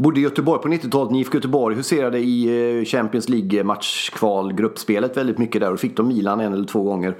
Bodde 0.00 0.20
i 0.20 0.22
Göteborg 0.22 0.62
på 0.62 0.68
90-talet. 0.68 1.16
IFK 1.16 1.34
Göteborg 1.34 1.76
huserade 1.76 2.18
i 2.18 2.78
eh, 2.78 2.84
Champions 2.84 3.28
League 3.28 3.64
matchkval 3.64 4.52
gruppspelet 4.52 5.16
väldigt 5.16 5.38
mycket 5.38 5.60
där. 5.60 5.72
Och 5.72 5.80
fick 5.80 5.96
de 5.96 6.08
Milan 6.08 6.40
en 6.40 6.52
eller 6.52 6.64
två 6.64 6.82
gånger. 6.82 7.16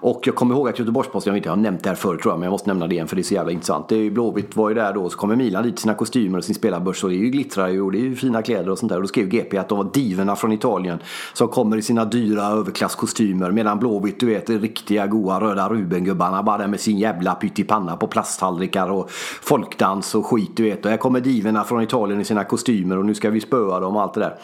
Och 0.00 0.20
jag 0.24 0.34
kommer 0.34 0.54
ihåg 0.54 0.68
att 0.68 0.78
Göteborgs-Posten, 0.78 1.30
jag 1.30 1.34
vet 1.34 1.38
inte, 1.38 1.48
jag 1.48 1.56
har 1.56 1.62
nämnt 1.62 1.82
det 1.82 1.88
här 1.88 1.96
förut 1.96 2.22
tror 2.22 2.32
jag, 2.32 2.38
men 2.38 2.46
jag 2.46 2.50
måste 2.50 2.68
nämna 2.68 2.86
det 2.86 2.94
igen 2.94 3.08
för 3.08 3.16
det 3.16 3.22
är 3.22 3.24
så 3.24 3.34
jävla 3.34 3.52
intressant. 3.52 3.88
Det 3.88 3.94
är 3.94 3.98
ju 3.98 4.10
Blåvitt 4.10 4.56
var 4.56 4.68
ju 4.68 4.74
där 4.74 4.92
då, 4.92 5.08
så 5.10 5.18
kommer 5.18 5.36
Milan 5.36 5.62
dit 5.62 5.78
sina 5.78 5.94
kostymer 5.94 6.38
och 6.38 6.44
sin 6.44 6.54
spelarbörs 6.54 7.04
och 7.04 7.10
det 7.10 7.16
är 7.16 7.18
ju 7.18 7.30
glittrar 7.30 7.68
ju 7.68 7.80
och 7.80 7.92
det 7.92 7.98
är 7.98 8.02
ju 8.02 8.16
fina 8.16 8.42
kläder 8.42 8.70
och 8.70 8.78
sånt 8.78 8.90
där. 8.90 8.96
Och 8.96 9.02
då 9.02 9.08
skrev 9.08 9.28
GP 9.28 9.58
att 9.58 9.68
de 9.68 9.78
var 9.78 9.90
divorna 9.92 10.36
från 10.36 10.52
Italien 10.52 10.98
som 11.32 11.48
kommer 11.48 11.76
i 11.76 11.82
sina 11.82 12.04
dyra 12.04 12.46
överklasskostymer 12.46 13.50
medan 13.50 13.78
Blåvitt, 13.78 14.20
du 14.20 14.26
vet, 14.26 14.50
riktiga 14.50 15.06
goa 15.06 15.40
röda 15.40 15.68
Rubengubbarna 15.68 16.42
bara 16.42 16.58
där 16.58 16.66
med 16.66 16.80
sin 16.80 16.98
jävla 16.98 17.34
pyttipanna 17.34 17.96
på 17.96 18.06
plasttallrikar 18.06 18.90
och 18.90 19.10
folkdans 19.42 20.14
och 20.14 20.26
skit 20.26 20.50
du 20.56 20.62
vet. 20.62 20.84
Och 20.84 20.90
här 20.90 20.98
kommer 20.98 21.20
divorna 21.20 21.64
från 21.64 21.82
Italien 21.82 22.21
i 22.22 22.24
sina 22.24 22.44
kostymer 22.44 22.98
och 22.98 23.04
nu 23.04 23.14
ska 23.14 23.30
vi 23.30 23.40
spöa 23.40 23.80
dem 23.80 23.96
och 23.96 24.02
allt 24.02 24.14
det 24.14 24.20
där. 24.20 24.34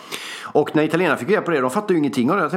Och 0.53 0.77
när 0.77 0.83
italienarna 0.83 1.19
fick 1.19 1.29
reda 1.29 1.43
på 1.43 1.51
det, 1.51 1.61
de 1.61 1.71
fattade 1.71 1.93
ju 1.93 1.99
ingenting 1.99 2.31
av 2.31 2.37
det. 2.37 2.51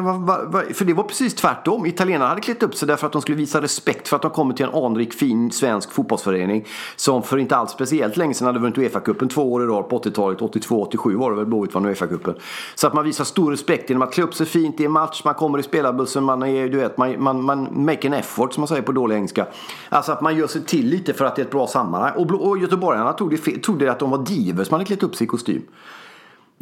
För 0.73 0.85
det 0.85 0.93
var 0.93 1.03
precis 1.03 1.35
tvärtom. 1.35 1.85
Italienarna 1.85 2.29
hade 2.29 2.41
klätt 2.41 2.63
upp 2.63 2.75
sig 2.75 2.87
därför 2.87 3.07
att 3.07 3.13
de 3.13 3.21
skulle 3.21 3.37
visa 3.37 3.61
respekt 3.61 4.07
för 4.07 4.15
att 4.15 4.21
de 4.21 4.31
kommit 4.31 4.57
till 4.57 4.65
en 4.65 4.73
anrik, 4.73 5.13
fin 5.13 5.51
svensk 5.51 5.91
fotbollsförening. 5.91 6.65
Som 6.95 7.23
för 7.23 7.37
inte 7.37 7.55
alls 7.55 7.71
speciellt 7.71 8.17
länge 8.17 8.33
sedan 8.33 8.47
hade 8.47 8.59
vunnit 8.59 8.77
Uefa-cupen 8.77 9.29
två 9.29 9.53
år 9.53 9.63
i 9.63 9.65
rad 9.65 9.89
på 9.89 9.99
80-talet. 9.99 10.39
82-87 10.39 11.17
var 11.17 11.31
det 11.31 11.37
väl 11.37 11.45
Blåvitt 11.45 11.73
vann 11.73 11.85
Uefa-cupen. 11.85 12.35
Så 12.75 12.87
att 12.87 12.93
man 12.93 13.03
visar 13.03 13.23
stor 13.23 13.51
respekt 13.51 13.89
genom 13.89 14.01
att 14.01 14.13
klä 14.13 14.23
upp 14.23 14.33
sig 14.33 14.45
fint 14.45 14.79
i 14.79 14.85
en 14.85 14.91
match. 14.91 15.21
Man 15.25 15.33
kommer 15.33 15.59
i 15.59 15.63
spelarbussen, 15.63 16.23
man 16.23 16.43
är, 16.43 16.69
du 16.69 16.77
vet, 16.77 16.97
man, 16.97 17.23
man, 17.23 17.43
man 17.43 17.85
make 17.85 18.07
an 18.07 18.13
effort 18.13 18.53
som 18.53 18.61
man 18.61 18.67
säger 18.67 18.81
på 18.81 18.91
dålig 18.91 19.15
engelska. 19.15 19.47
Alltså 19.89 20.11
att 20.11 20.21
man 20.21 20.37
gör 20.37 20.47
sig 20.47 20.65
till 20.65 20.87
lite 20.87 21.13
för 21.13 21.25
att 21.25 21.35
det 21.35 21.41
är 21.41 21.45
ett 21.45 21.51
bra 21.51 21.67
sammanhang. 21.67 22.11
Och, 22.15 22.47
och 22.49 22.57
göteborgarna 22.57 23.13
trodde, 23.13 23.37
trodde 23.37 23.91
att 23.91 23.99
de 23.99 24.11
var 24.11 24.17
divers 24.17 24.67
som 24.67 24.73
hade 24.73 24.85
klätt 24.85 25.03
upp 25.03 25.15
sig 25.15 25.25
i 25.25 25.27
kostym. 25.27 25.61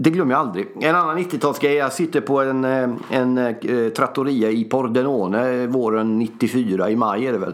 Det 0.02 0.10
glömmer 0.10 0.34
jag 0.34 0.40
aldrig. 0.40 0.68
En 0.82 0.96
annan 0.96 1.18
90-talsgrej. 1.18 1.74
Jag 1.74 1.94
sitter 1.94 2.22
på 2.22 2.42
en, 2.42 2.64
eh, 2.64 2.90
en, 3.10 3.38
en 3.38 3.92
trattoria 3.92 4.50
i 4.50 4.64
Pordenone 4.64 5.50
eh, 5.50 5.68
våren 5.68 6.20
94. 6.20 6.90
I 6.90 6.96
maj 6.96 7.26
är 7.26 7.32
det 7.32 7.38
väl. 7.38 7.54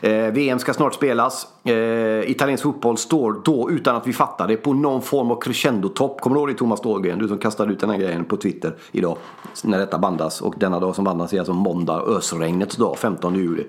Eh, 0.00 0.32
VM 0.32 0.58
ska 0.58 0.74
snart 0.74 0.94
spelas. 0.94 1.46
Eh, 1.64 2.30
italiensk 2.30 2.62
fotboll 2.62 2.96
står 2.96 3.40
då, 3.44 3.70
utan 3.70 3.96
att 3.96 4.06
vi 4.06 4.12
fattar 4.12 4.48
det, 4.48 4.56
på 4.56 4.72
någon 4.72 5.02
form 5.02 5.30
av 5.30 5.40
crescendotopp. 5.40 6.20
Kommer 6.20 6.36
du 6.36 6.40
ihåg 6.40 6.48
det 6.48 6.54
Thomas 6.54 6.80
Dahlgren? 6.80 7.18
Du 7.18 7.28
som 7.28 7.38
kastade 7.38 7.72
ut 7.72 7.80
den 7.80 7.90
här 7.90 7.98
grejen 7.98 8.24
på 8.24 8.36
Twitter 8.36 8.74
idag. 8.92 9.16
När 9.64 9.78
detta 9.78 9.98
bandas. 9.98 10.40
Och 10.40 10.54
denna 10.58 10.80
dag 10.80 10.94
som 10.94 11.04
bandas 11.04 11.32
är 11.32 11.38
alltså 11.38 11.52
måndag, 11.52 12.02
ösregnets 12.06 12.76
dag, 12.76 12.98
15 12.98 13.34
juli. 13.34 13.66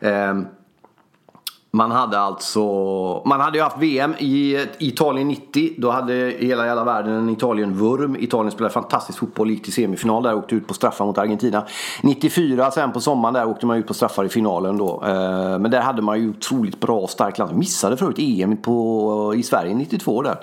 Eh, 0.00 0.34
man 1.72 1.90
hade 1.90 2.20
alltså, 2.20 2.62
man 3.24 3.40
hade 3.40 3.58
ju 3.58 3.64
haft 3.64 3.78
VM 3.78 4.14
i 4.18 4.66
Italien 4.78 5.28
90. 5.28 5.74
Då 5.78 5.90
hade 5.90 6.14
hela 6.38 6.66
jävla 6.66 6.84
världen 6.84 7.14
en 7.14 7.28
Italien-vurm. 7.28 8.16
Italien 8.16 8.50
spelade 8.50 8.74
fantastisk 8.74 9.18
fotboll, 9.18 9.50
gick 9.50 9.64
till 9.64 9.72
semifinal 9.72 10.22
där 10.22 10.32
och 10.32 10.38
åkte 10.38 10.54
ut 10.54 10.68
på 10.68 10.74
straffar 10.74 11.04
mot 11.04 11.18
Argentina. 11.18 11.66
94 12.02 12.70
sen 12.70 12.92
på 12.92 13.00
sommaren 13.00 13.34
där 13.34 13.48
åkte 13.48 13.66
man 13.66 13.76
ut 13.76 13.86
på 13.86 13.94
straffar 13.94 14.24
i 14.24 14.28
finalen 14.28 14.78
då. 14.78 15.02
Eh, 15.04 15.58
men 15.58 15.70
där 15.70 15.80
hade 15.80 16.02
man 16.02 16.20
ju 16.20 16.30
otroligt 16.30 16.80
bra 16.80 16.98
och 16.98 17.10
starkt 17.10 17.38
land. 17.38 17.56
Missade 17.56 17.96
förut 17.96 18.18
EM 18.18 18.56
på, 18.56 19.34
i 19.36 19.42
Sverige 19.42 19.74
92 19.74 20.22
där. 20.22 20.36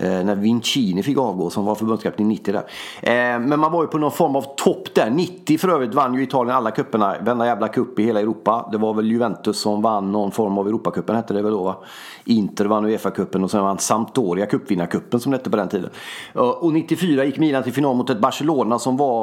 Eh, 0.00 0.24
när 0.24 0.34
Vincini 0.34 1.02
fick 1.02 1.18
avgå 1.18 1.50
som 1.50 1.64
var 1.64 1.74
förbundskapten 1.74 2.28
90 2.28 2.52
där. 2.52 2.62
Eh, 3.02 3.40
men 3.40 3.60
man 3.60 3.72
var 3.72 3.82
ju 3.82 3.88
på 3.88 3.98
någon 3.98 4.12
form 4.12 4.36
av 4.36 4.42
topp 4.56 4.94
där. 4.94 5.10
90 5.10 5.58
för 5.58 5.68
övrigt 5.68 5.94
vann 5.94 6.14
ju 6.14 6.22
Italien 6.22 6.56
alla 6.56 6.70
cuperna. 6.70 7.16
Varenda 7.20 7.46
jävla 7.46 7.68
cup 7.68 7.98
i 7.98 8.02
hela 8.02 8.20
Europa. 8.20 8.68
Det 8.72 8.78
var 8.78 8.94
väl 8.94 9.10
Juventus 9.10 9.60
som 9.60 9.82
vann 9.82 10.12
någon 10.12 10.32
form 10.32 10.58
av 10.58 10.68
Europacupen 10.68 11.16
hette 11.16 11.34
det 11.34 11.42
väl 11.42 11.52
då 11.52 11.64
va? 11.64 11.76
Inter 12.24 12.64
vann 12.64 12.86
Uefa-cupen 12.86 13.44
och 13.44 13.50
sen 13.50 13.62
vann 13.62 13.78
Sampdoria 13.78 14.46
cupvinnarcupen 14.46 15.20
som 15.20 15.32
det 15.32 15.38
hette 15.38 15.50
på 15.50 15.56
den 15.56 15.68
tiden. 15.68 15.90
Eh, 16.34 16.40
och 16.40 16.72
94 16.72 17.24
gick 17.24 17.38
Milan 17.38 17.62
till 17.62 17.72
final 17.72 17.96
mot 17.96 18.10
ett 18.10 18.20
Barcelona 18.20 18.78
som 18.78 18.96
var 18.96 19.22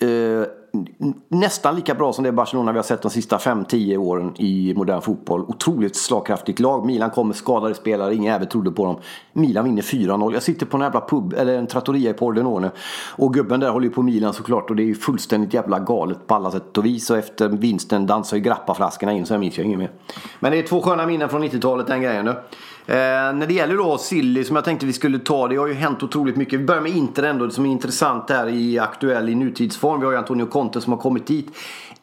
eh, 0.00 0.46
nästan 1.28 1.76
lika 1.76 1.94
bra 1.94 2.12
som 2.12 2.24
det 2.24 2.32
Barcelona 2.32 2.72
vi 2.72 2.78
har 2.78 2.82
sett 2.82 3.02
de 3.02 3.10
sista 3.10 3.36
5-10 3.36 3.96
åren 3.96 4.32
i 4.38 4.74
modern 4.76 5.00
fotboll. 5.00 5.40
Otroligt 5.40 5.96
slagkraftigt 5.96 6.60
lag. 6.60 6.86
Milan 6.86 7.10
kommer, 7.10 7.34
skadade 7.34 7.74
spelare, 7.74 8.14
ingen 8.14 8.32
jävel 8.32 8.46
trodde 8.46 8.70
på 8.70 8.84
dem. 8.84 8.96
Milan 9.32 9.64
vinner 9.64 9.82
4-0. 9.82 10.32
Jag 10.32 10.42
sitter 10.42 10.66
på 10.66 10.76
en 10.76 10.82
jävla 10.82 11.00
pub, 11.00 11.34
eller 11.34 11.58
en 11.58 11.66
trattoria 11.66 12.10
i 12.10 12.14
Pordenone. 12.14 12.70
Och 13.16 13.34
gubben 13.34 13.60
där 13.60 13.70
håller 13.70 13.86
ju 13.86 13.92
på 13.92 14.02
Milan 14.02 14.34
såklart 14.34 14.70
och 14.70 14.76
det 14.76 14.82
är 14.82 14.86
ju 14.86 14.94
fullständigt 14.94 15.54
jävla 15.54 15.78
galet 15.78 16.26
på 16.26 16.34
alla 16.34 16.50
sätt 16.50 16.78
och 16.78 16.86
vis. 16.86 17.10
Och 17.10 17.18
efter 17.18 17.48
vinsten 17.48 18.06
dansar 18.06 18.36
ju 18.36 18.42
grappaflaskorna 18.42 19.12
in 19.12 19.26
så 19.26 19.34
jag 19.34 19.40
minns 19.40 19.58
jag 19.58 19.66
inget 19.66 19.78
mer. 19.78 19.90
Men 20.40 20.52
det 20.52 20.58
är 20.58 20.62
två 20.62 20.80
sköna 20.80 21.06
minnen 21.06 21.28
från 21.28 21.44
90-talet 21.44 21.86
den 21.86 22.02
grejen 22.02 22.24
nu. 22.24 22.34
Eh, 22.86 22.94
när 23.34 23.46
det 23.46 23.54
gäller 23.54 23.76
då 23.76 23.98
Silly 23.98 24.44
som 24.44 24.56
jag 24.56 24.64
tänkte 24.64 24.86
vi 24.86 24.92
skulle 24.92 25.18
ta. 25.18 25.48
Det 25.48 25.56
har 25.56 25.66
ju 25.66 25.74
hänt 25.74 26.02
otroligt 26.02 26.36
mycket. 26.36 26.60
Vi 26.60 26.64
börjar 26.64 26.80
med 26.80 26.92
Inter 26.92 27.22
ändå. 27.22 27.46
Det 27.46 27.52
som 27.52 27.66
är 27.66 27.70
intressant 27.70 28.30
här 28.30 28.48
i 28.48 28.78
aktuell 28.78 29.28
i 29.28 29.34
nutidsform. 29.34 30.00
Vi 30.00 30.06
har 30.06 30.12
ju 30.12 30.18
Antonio 30.18 30.46
Conte 30.46 30.80
som 30.80 30.92
har 30.92 31.00
kommit 31.00 31.26
dit 31.26 31.46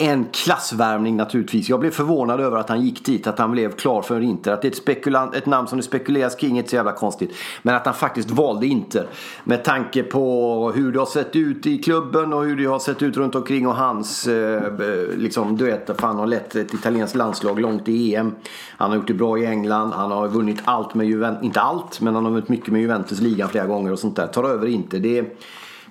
en 0.01 0.25
klassvärmning 0.25 1.17
naturligtvis. 1.17 1.69
Jag 1.69 1.79
blev 1.79 1.91
förvånad 1.91 2.39
över 2.39 2.57
att 2.57 2.69
han 2.69 2.81
gick 2.81 3.05
dit, 3.05 3.27
att 3.27 3.39
han 3.39 3.51
blev 3.51 3.71
klar 3.71 4.01
för 4.01 4.21
Inter. 4.21 4.51
Att 4.51 4.61
det 4.61 4.67
är 4.67 4.71
ett, 4.71 4.77
spekulant, 4.77 5.35
ett 5.35 5.45
namn 5.45 5.67
som 5.67 5.77
det 5.77 5.83
spekuleras 5.83 6.35
kring 6.35 6.51
är 6.51 6.57
inte 6.57 6.69
så 6.69 6.75
jävla 6.75 6.91
konstigt. 6.91 7.35
Men 7.61 7.75
att 7.75 7.85
han 7.85 7.95
faktiskt 7.95 8.31
valde 8.31 8.67
Inter. 8.67 9.07
Med 9.43 9.63
tanke 9.63 10.03
på 10.03 10.71
hur 10.75 10.91
det 10.91 10.99
har 10.99 11.05
sett 11.05 11.35
ut 11.35 11.65
i 11.65 11.77
klubben 11.77 12.33
och 12.33 12.43
hur 12.43 12.57
det 12.57 12.65
har 12.65 12.79
sett 12.79 13.01
ut 13.01 13.17
runt 13.17 13.35
omkring 13.35 13.67
och 13.67 13.75
hans, 13.75 14.27
eh, 14.27 14.63
eh 14.63 15.17
liksom 15.17 15.57
du 15.57 15.65
vet, 15.65 16.01
han 16.01 16.17
har 16.17 16.27
lett 16.27 16.55
ett 16.55 16.73
italienskt 16.73 17.15
landslag 17.15 17.59
långt 17.59 17.87
i 17.87 18.15
EM. 18.15 18.35
Han 18.77 18.89
har 18.89 18.97
gjort 18.97 19.07
det 19.07 19.13
bra 19.13 19.37
i 19.37 19.45
England, 19.45 19.93
han 19.93 20.11
har 20.11 20.27
vunnit 20.27 20.61
allt 20.65 20.95
med 20.95 21.07
Juventus, 21.07 21.43
inte 21.43 21.61
allt, 21.61 22.01
men 22.01 22.15
han 22.15 22.25
har 22.25 22.31
vunnit 22.31 22.49
mycket 22.49 22.73
med 22.73 22.81
Juventus 22.81 23.21
ligan 23.21 23.49
flera 23.49 23.65
gånger 23.65 23.91
och 23.91 23.99
sånt 23.99 24.15
där. 24.15 24.27
Tar 24.27 24.43
över 24.43 24.67
Inter. 24.67 24.99
Det 24.99 25.17
är, 25.17 25.25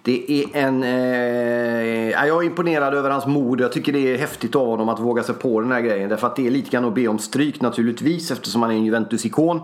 det 0.03 0.33
är 0.33 0.47
en... 0.53 0.83
Eh, 0.83 2.27
jag 2.29 2.43
är 2.43 2.43
imponerad 2.43 2.95
över 2.95 3.11
hans 3.11 3.27
mod. 3.27 3.61
Jag 3.61 3.73
tycker 3.73 3.93
det 3.93 4.15
är 4.15 4.19
häftigt 4.19 4.57
av 4.57 4.67
honom 4.67 4.89
att 4.89 5.01
våga 5.01 5.23
sig 5.23 5.35
på 5.35 5.61
den 5.61 5.73
här 5.73 5.81
grejen. 5.81 6.09
Därför 6.09 6.27
att 6.27 6.37
det 6.37 6.47
är 6.47 6.51
lite 6.51 6.71
grann 6.71 6.85
att 6.85 6.95
be 6.95 7.09
om 7.09 7.19
stryk 7.19 7.61
naturligtvis. 7.61 8.31
Eftersom 8.31 8.63
han 8.63 8.71
är 8.71 8.75
en 8.75 8.85
Juventus-ikon. 8.85 9.61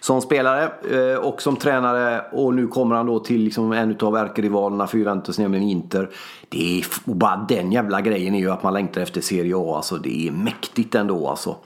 Som 0.00 0.20
spelare 0.20 0.72
eh, 0.90 1.16
och 1.16 1.42
som 1.42 1.56
tränare. 1.56 2.24
Och 2.32 2.54
nu 2.54 2.66
kommer 2.66 2.96
han 2.96 3.06
då 3.06 3.18
till 3.18 3.40
liksom 3.40 3.72
en 3.72 3.96
av 4.00 4.16
ärkerivalerna 4.16 4.86
för 4.86 4.98
Juventus, 4.98 5.38
nämligen 5.38 5.68
Inter. 5.68 6.10
Det 6.48 6.78
är, 6.78 6.86
och 7.04 7.16
bara 7.16 7.46
den 7.48 7.72
jävla 7.72 8.00
grejen 8.00 8.34
är 8.34 8.38
ju 8.38 8.50
att 8.50 8.62
man 8.62 8.74
längtar 8.74 9.00
efter 9.00 9.20
Serie 9.20 9.56
A. 9.56 9.76
Alltså, 9.76 9.96
det 9.96 10.28
är 10.28 10.32
mäktigt 10.32 10.94
ändå 10.94 11.28
alltså. 11.28 11.56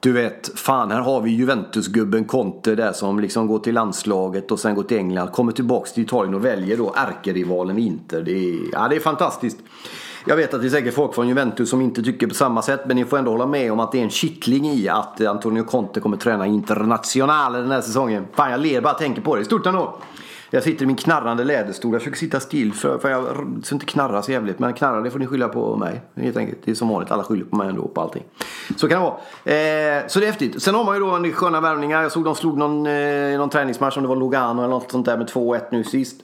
Du 0.00 0.12
vet, 0.12 0.58
fan 0.58 0.90
här 0.90 1.00
har 1.00 1.20
vi 1.20 1.30
Juventus-gubben 1.30 2.24
Conte 2.24 2.74
där 2.74 2.92
som 2.92 3.20
liksom 3.20 3.46
går 3.46 3.58
till 3.58 3.74
landslaget 3.74 4.50
och 4.50 4.60
sen 4.60 4.74
går 4.74 4.82
till 4.82 4.96
England. 4.96 5.28
Kommer 5.32 5.52
tillbaks 5.52 5.92
till 5.92 6.02
Italien 6.02 6.34
och 6.34 6.44
väljer 6.44 6.76
då 6.76 6.94
ärkerivalen 6.96 7.78
Inter. 7.78 8.22
Det 8.22 8.32
är, 8.32 8.58
ja, 8.72 8.88
det 8.88 8.96
är 8.96 9.00
fantastiskt. 9.00 9.58
Jag 10.26 10.36
vet 10.36 10.54
att 10.54 10.60
det 10.60 10.66
är 10.66 10.70
säkert 10.70 10.94
folk 10.94 11.14
från 11.14 11.28
Juventus 11.28 11.70
som 11.70 11.80
inte 11.80 12.02
tycker 12.02 12.26
på 12.26 12.34
samma 12.34 12.62
sätt. 12.62 12.80
Men 12.86 12.96
ni 12.96 13.04
får 13.04 13.18
ändå 13.18 13.30
hålla 13.30 13.46
med 13.46 13.72
om 13.72 13.80
att 13.80 13.92
det 13.92 13.98
är 13.98 14.02
en 14.02 14.10
kittling 14.10 14.66
i 14.66 14.88
att 14.88 15.20
Antonio 15.20 15.64
Conte 15.64 16.00
kommer 16.00 16.16
träna 16.16 16.46
internationalen 16.46 17.62
den 17.62 17.70
här 17.70 17.80
säsongen. 17.80 18.26
Fan 18.32 18.50
jag 18.50 18.60
ler 18.60 18.80
bara 18.80 18.94
tänker 18.94 19.22
på 19.22 19.36
det. 19.36 19.44
Stort 19.44 19.66
ändå! 19.66 19.98
Jag 20.50 20.62
sitter 20.62 20.82
i 20.82 20.86
min 20.86 20.96
knarrande 20.96 21.44
läderstol. 21.44 21.92
Jag 21.92 22.00
försöker 22.00 22.18
sitta 22.18 22.40
still 22.40 22.72
för, 22.72 22.98
för 22.98 23.10
jag 23.10 23.24
så 23.62 23.74
inte 23.74 23.86
knarra 23.86 24.22
så 24.22 24.32
jävligt. 24.32 24.58
Men 24.58 24.72
knarra 24.72 25.00
det 25.00 25.10
får 25.10 25.18
ni 25.18 25.26
skylla 25.26 25.48
på 25.48 25.76
mig. 25.76 26.00
Helt 26.16 26.36
enkelt. 26.36 26.58
Det 26.64 26.70
är 26.70 26.74
som 26.74 26.88
vanligt. 26.88 27.10
Alla 27.10 27.24
skyller 27.24 27.44
på 27.44 27.56
mig 27.56 27.68
ändå 27.68 27.88
på 27.88 28.00
allting. 28.00 28.24
Så 28.76 28.88
kan 28.88 29.02
det 29.02 29.04
vara. 29.04 29.14
Eh, 29.56 30.06
så 30.06 30.20
det 30.20 30.26
är 30.26 30.30
häftigt. 30.30 30.62
Sen 30.62 30.74
har 30.74 30.84
man 30.84 30.94
ju 30.94 31.00
då 31.00 31.10
en 31.10 31.32
sköna 31.32 31.60
värvningar. 31.60 32.02
Jag 32.02 32.12
såg 32.12 32.24
de 32.24 32.34
slog 32.34 32.58
någon, 32.58 32.86
eh, 32.86 33.38
någon 33.38 33.50
träningsmatch 33.50 33.96
om 33.96 34.02
det 34.02 34.08
var 34.08 34.16
Lugano 34.16 34.60
eller 34.60 34.70
något 34.70 34.90
sånt 34.90 35.06
där 35.06 35.16
med 35.16 35.28
2-1 35.28 35.60
nu 35.70 35.84
sist. 35.84 36.20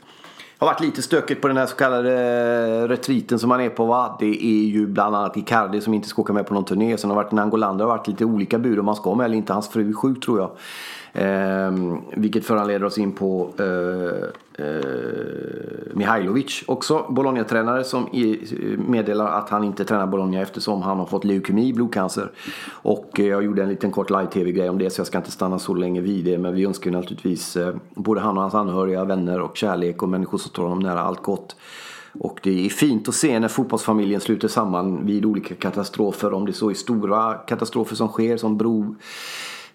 Har 0.59 0.67
varit 0.67 0.81
lite 0.81 1.03
stökigt 1.03 1.43
på 1.43 1.49
den 1.49 1.57
här 1.57 1.67
så 1.67 1.77
kallade 1.77 2.13
eh, 2.13 2.89
retriten 2.89 3.39
som 3.39 3.49
man 3.49 3.61
är 3.61 3.69
på 3.69 3.85
va. 3.85 4.17
Det 4.21 4.45
är 4.45 4.65
ju 4.65 4.87
bland 4.87 5.17
annat 5.17 5.37
Icardi 5.37 5.81
som 5.81 5.95
inte 5.95 6.09
ska 6.09 6.23
åka 6.23 6.33
med 6.33 6.47
på 6.47 6.55
någon 6.55 6.65
turné. 6.65 6.99
Sen 6.99 7.11
har 7.11 7.17
det 7.17 7.23
varit 7.23 7.33
en 7.33 7.39
Angolander. 7.39 7.85
Det 7.85 7.91
har 7.91 7.97
varit 7.97 8.09
lite 8.09 8.25
olika 8.25 8.59
bud 8.59 8.79
om 8.79 8.87
han 8.87 8.97
ska 8.97 9.15
med 9.15 9.25
eller 9.25 9.37
inte. 9.37 9.53
Hans 9.53 9.69
fru 9.69 9.89
är 9.89 9.93
sjuk 9.93 10.25
tror 10.25 10.39
jag. 10.39 10.51
Eh, 11.15 11.73
vilket 12.17 12.45
föranleder 12.45 12.85
oss 12.85 12.99
in 12.99 13.13
på 13.13 13.51
eh, 13.59 14.65
eh, 14.67 15.95
Mihailovic 15.95 16.65
också. 16.67 17.07
Bologna-tränare 17.09 17.85
som 17.85 18.09
meddelar 18.89 19.27
att 19.27 19.51
han 19.51 19.65
inte 19.65 19.85
tränar 19.85 20.07
Bologna 20.07 20.41
eftersom 20.41 20.83
han 20.83 20.99
har 20.99 21.07
fått 21.07 21.25
leukemi, 21.25 21.73
blodcancer. 21.73 22.31
Och 22.83 23.21
eh, 23.21 23.27
jag 23.27 23.45
gjorde 23.45 23.63
en 23.63 23.69
liten 23.69 23.91
kort 23.91 24.11
live-tv-grej 24.11 24.69
om 24.69 24.79
det 24.79 24.91
så 24.91 25.01
jag 25.01 25.07
ska 25.07 25.19
inte 25.19 25.31
stanna 25.31 25.59
så 25.59 25.75
länge 25.75 26.01
vid 26.01 26.25
det. 26.25 26.39
Men 26.39 26.55
vi 26.55 26.65
önskar 26.65 26.91
naturligtvis 26.91 27.57
eh, 27.57 27.75
både 27.95 28.21
han 28.21 28.37
och 28.37 28.43
hans 28.43 28.55
anhöriga, 28.55 29.05
vänner 29.05 29.41
och 29.41 29.57
kärlek 29.57 30.03
och 30.03 30.09
människor 30.09 30.39
som 30.39 30.49
står 30.49 30.63
honom 30.63 30.79
nära 30.79 31.01
allt 31.01 31.23
gott. 31.23 31.57
Och 32.19 32.41
det 32.43 32.67
är 32.67 32.69
fint 32.69 33.09
att 33.09 33.15
se 33.15 33.41
när 33.41 33.49
fotbollsfamiljen 33.49 34.21
sluter 34.21 34.49
samman 34.49 35.07
vid 35.07 35.25
olika 35.25 35.55
katastrofer. 35.55 36.33
Om 36.33 36.47
det 36.47 36.53
så 36.53 36.71
är 36.71 36.75
stora 36.75 37.35
katastrofer 37.35 37.97
som 37.97 38.09
sker 38.09 38.37
som 38.37 38.57
bro 38.59 38.95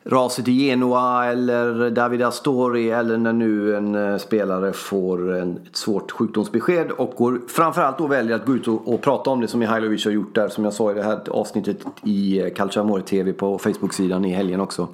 raset 0.04 0.48
i 0.48 0.52
Genoa 0.52 1.26
eller 1.26 1.90
David 1.90 2.22
Astori 2.22 2.90
eller 2.90 3.18
när 3.18 3.34
nu 3.34 3.76
en 3.76 3.96
eh, 3.96 4.18
spelare 4.18 4.74
får 4.74 5.36
en, 5.36 5.58
ett 5.58 5.76
svårt 5.76 6.12
sjukdomsbesked 6.12 6.92
och 6.92 7.14
går, 7.18 7.42
framförallt 7.48 7.98
då 7.98 8.08
väljer 8.08 8.36
att 8.36 8.46
gå 8.46 8.56
ut 8.56 8.68
och, 8.68 8.94
och 8.94 9.02
prata 9.02 9.30
om 9.30 9.42
det 9.42 9.48
som 9.48 9.60
Mihailovic 9.60 10.06
har 10.06 10.12
gjort 10.12 10.36
där 10.36 10.50
som 10.50 10.64
jag 10.64 10.74
sa 10.74 10.92
i 10.92 10.94
det 10.94 11.04
här 11.04 11.20
avsnittet 11.30 11.78
i 12.04 12.42
eh, 12.42 12.54
Calciamore 12.54 13.02
TV 13.02 13.34
på 13.34 13.58
Facebook-sidan 13.58 14.26
i 14.26 14.30
helgen 14.30 14.60
också. 14.60 14.88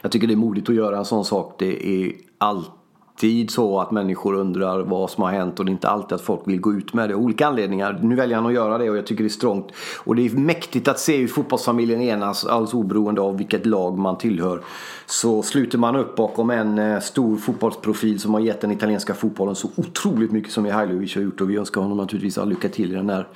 Jag 0.00 0.12
tycker 0.12 0.26
det 0.26 0.34
är 0.34 0.36
modigt 0.36 0.68
att 0.68 0.74
göra 0.74 0.98
en 0.98 1.04
sån 1.04 1.24
sak. 1.24 1.54
Det 1.58 1.88
är 1.88 2.12
alltid 2.38 2.83
alltid 3.24 3.50
så 3.50 3.80
att 3.80 3.90
människor 3.90 4.34
undrar 4.34 4.82
vad 4.82 5.10
som 5.10 5.22
har 5.22 5.30
hänt 5.30 5.58
och 5.58 5.64
det 5.64 5.70
är 5.70 5.72
inte 5.72 5.88
alltid 5.88 6.12
att 6.12 6.20
folk 6.20 6.40
vill 6.44 6.60
gå 6.60 6.72
ut 6.72 6.94
med 6.94 7.08
det. 7.08 7.14
av 7.14 7.20
Olika 7.20 7.46
anledningar. 7.46 7.98
Nu 8.02 8.14
väljer 8.14 8.36
han 8.36 8.46
att 8.46 8.52
göra 8.52 8.78
det 8.78 8.90
och 8.90 8.96
jag 8.96 9.06
tycker 9.06 9.24
det 9.24 9.28
är 9.28 9.30
strångt. 9.30 9.72
Och 10.04 10.16
det 10.16 10.26
är 10.26 10.30
mäktigt 10.30 10.88
att 10.88 10.98
se 10.98 11.16
hur 11.16 11.28
fotbollsfamiljen 11.28 12.00
enas, 12.00 12.44
alldeles 12.44 12.74
oberoende 12.74 13.20
av 13.20 13.36
vilket 13.36 13.66
lag 13.66 13.98
man 13.98 14.18
tillhör. 14.18 14.60
Så 15.06 15.42
sluter 15.42 15.78
man 15.78 15.96
upp 15.96 16.16
bakom 16.16 16.50
en 16.50 16.78
eh, 16.78 17.00
stor 17.00 17.36
fotbollsprofil 17.36 18.20
som 18.20 18.34
har 18.34 18.40
gett 18.40 18.60
den 18.60 18.72
italienska 18.72 19.14
fotbollen 19.14 19.54
så 19.54 19.68
otroligt 19.76 20.32
mycket 20.32 20.52
som 20.52 20.62
Mihailovic 20.62 21.14
har 21.14 21.22
gjort 21.22 21.40
och 21.40 21.50
vi 21.50 21.56
önskar 21.56 21.80
honom 21.80 21.96
naturligtvis 21.96 22.38
all 22.38 22.48
lycka 22.48 22.68
till 22.68 22.92
i 22.92 22.94
den 22.94 23.10
här 23.10 23.26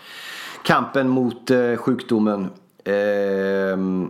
kampen 0.62 1.08
mot 1.08 1.50
eh, 1.50 1.76
sjukdomen. 1.76 2.46
Ehm, 2.84 4.08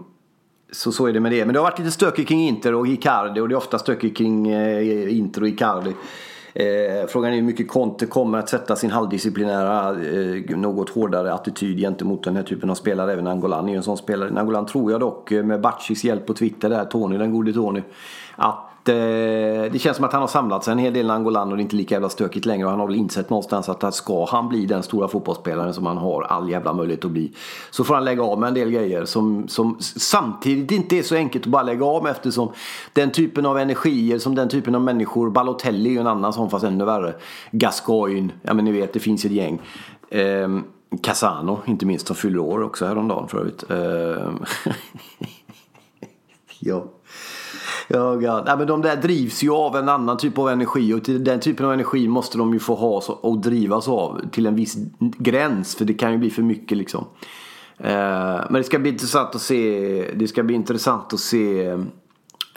så 0.73 0.93
så 0.93 1.07
är 1.07 1.13
det 1.13 1.21
med 1.21 1.33
det. 1.33 1.45
Men 1.45 1.53
det 1.53 1.59
har 1.59 1.65
varit 1.65 1.79
lite 1.79 1.91
stökigt 1.91 2.29
kring 2.29 2.41
Inter 2.41 2.75
och 2.75 2.87
Icardi 2.87 3.41
och 3.41 3.49
det 3.49 3.55
är 3.55 3.57
ofta 3.57 3.79
stökigt 3.79 4.17
kring 4.17 4.49
eh, 4.49 5.19
Inter 5.19 5.43
och 5.43 5.49
Icardi. 5.49 5.95
Eh, 6.55 7.07
frågan 7.09 7.33
är 7.33 7.37
hur 7.37 7.43
mycket 7.43 7.69
Conte 7.69 8.07
kommer 8.07 8.39
att 8.39 8.49
sätta 8.49 8.77
sin 8.77 8.91
halvdisciplinära, 8.91 9.91
eh, 9.91 10.57
något 10.57 10.91
hårdare 10.91 11.33
attityd 11.35 11.79
gentemot 11.79 12.25
den 12.25 12.37
här 12.37 12.43
typen 12.43 12.71
av 12.71 12.75
spelare. 12.75 13.13
Även 13.13 13.27
Angolan 13.27 13.65
är 13.65 13.71
ju 13.71 13.77
en 13.77 13.83
sån 13.83 13.97
spelare. 13.97 14.41
Angolan 14.41 14.67
tror 14.67 14.93
jag 14.93 15.01
dock 15.01 15.33
eh, 15.33 15.45
med 15.45 15.61
Batchis 15.61 16.05
hjälp 16.05 16.27
på 16.27 16.35
Twitter 16.35 16.71
där, 16.71 16.85
Tony, 16.85 17.19
den 17.19 17.33
gode 17.33 17.53
Tony. 17.53 17.83
Att 18.37 18.68
Eh, 18.89 19.73
det 19.73 19.79
känns 19.79 19.97
som 19.97 20.05
att 20.05 20.13
han 20.13 20.21
har 20.21 20.29
samlat 20.29 20.65
sig 20.65 20.73
en 20.73 20.79
hel 20.79 20.93
del 20.93 21.07
när 21.07 21.15
han 21.15 21.27
i 21.27 21.31
land 21.31 21.51
och 21.51 21.57
det 21.57 21.61
är 21.61 21.65
inte 21.65 21.77
lika 21.77 21.95
jävla 21.95 22.09
stökigt 22.09 22.47
längre. 22.47 22.65
Och 22.65 22.71
han 22.71 22.81
har 22.81 22.87
väl 22.87 22.97
insett 22.97 23.31
någonstans 23.31 23.69
att 23.69 23.95
ska 23.95 24.27
han 24.27 24.49
bli 24.49 24.67
den 24.67 24.83
stora 24.83 25.09
fotbollsspelaren 25.09 25.75
som 25.75 25.87
han 25.87 25.97
har 25.97 26.23
all 26.23 26.51
jävla 26.51 26.73
möjlighet 26.73 27.05
att 27.05 27.11
bli. 27.11 27.33
Så 27.71 27.85
får 27.85 27.95
han 27.95 28.05
lägga 28.05 28.23
av 28.23 28.41
med 28.41 28.49
en 28.49 28.55
del 28.55 28.71
grejer 28.71 29.05
som, 29.05 29.49
som 29.49 29.77
samtidigt 29.81 30.73
inte 30.73 30.97
är 30.97 31.03
så 31.03 31.15
enkelt 31.15 31.47
att 31.47 31.51
bara 31.51 31.63
lägga 31.63 31.85
av 31.85 32.03
med 32.03 32.11
eftersom 32.11 32.53
den 32.93 33.11
typen 33.11 33.47
av 33.47 33.59
energier 33.59 34.19
som 34.19 34.35
den 34.35 34.49
typen 34.49 34.75
av 34.75 34.81
människor, 34.81 35.31
Balotelli 35.31 35.91
är 35.91 35.93
ju 35.93 36.01
en 36.01 36.07
annan 36.07 36.33
sån 36.33 36.51
fast 36.51 36.65
ännu 36.65 36.85
värre. 36.85 37.15
Gascoigne, 37.51 38.33
ja 38.43 38.55
men 38.55 38.65
ni 38.65 38.73
vet 38.73 38.93
det 38.93 39.01
finns 39.01 39.25
ett 39.25 39.33
gäng. 39.33 39.61
Ehm, 40.11 40.65
Casano 41.03 41.59
inte 41.67 41.87
minst 41.87 42.07
som 42.07 42.17
fyller 42.17 42.39
år 42.39 42.63
också 42.63 42.87
häromdagen 42.87 43.29
för 43.29 43.39
övrigt. 43.39 43.71
Ehm. 43.71 44.45
ja. 46.61 46.85
Ja, 47.91 48.15
God. 48.15 48.45
Nej, 48.47 48.59
men 48.59 48.67
de 48.67 48.83
där 48.83 48.97
drivs 48.97 49.43
ju 49.43 49.51
av 49.51 49.77
en 49.77 49.89
annan 49.89 50.17
typ 50.17 50.39
av 50.39 50.49
energi 50.49 50.95
och 50.95 51.05
till 51.05 51.25
den 51.25 51.41
typen 51.41 51.67
av 51.67 51.73
energi 51.73 52.09
måste 52.09 52.39
de 52.39 52.53
ju 52.53 52.59
få 52.59 52.75
ha 52.75 53.03
och 53.21 53.39
drivas 53.39 53.89
av 53.89 54.21
till 54.33 54.47
en 54.47 54.55
viss 54.55 54.77
gräns 54.99 55.75
för 55.75 55.85
det 55.85 55.95
kan 55.95 56.13
ju 56.13 56.19
bli 56.19 56.31
för 56.31 56.43
mycket 56.43 56.79
liksom. 56.79 57.05
Eh, 57.79 58.41
men 58.51 58.53
det 58.53 58.65
ska 58.65 58.79
bli 58.79 58.91
intressant 58.91 59.35
att 59.35 59.41
se. 59.41 60.13
Det 60.17 60.29
ska 60.29 60.43
bli 60.43 60.55
intressant 60.55 61.13
att 61.13 61.21
se 61.21 61.77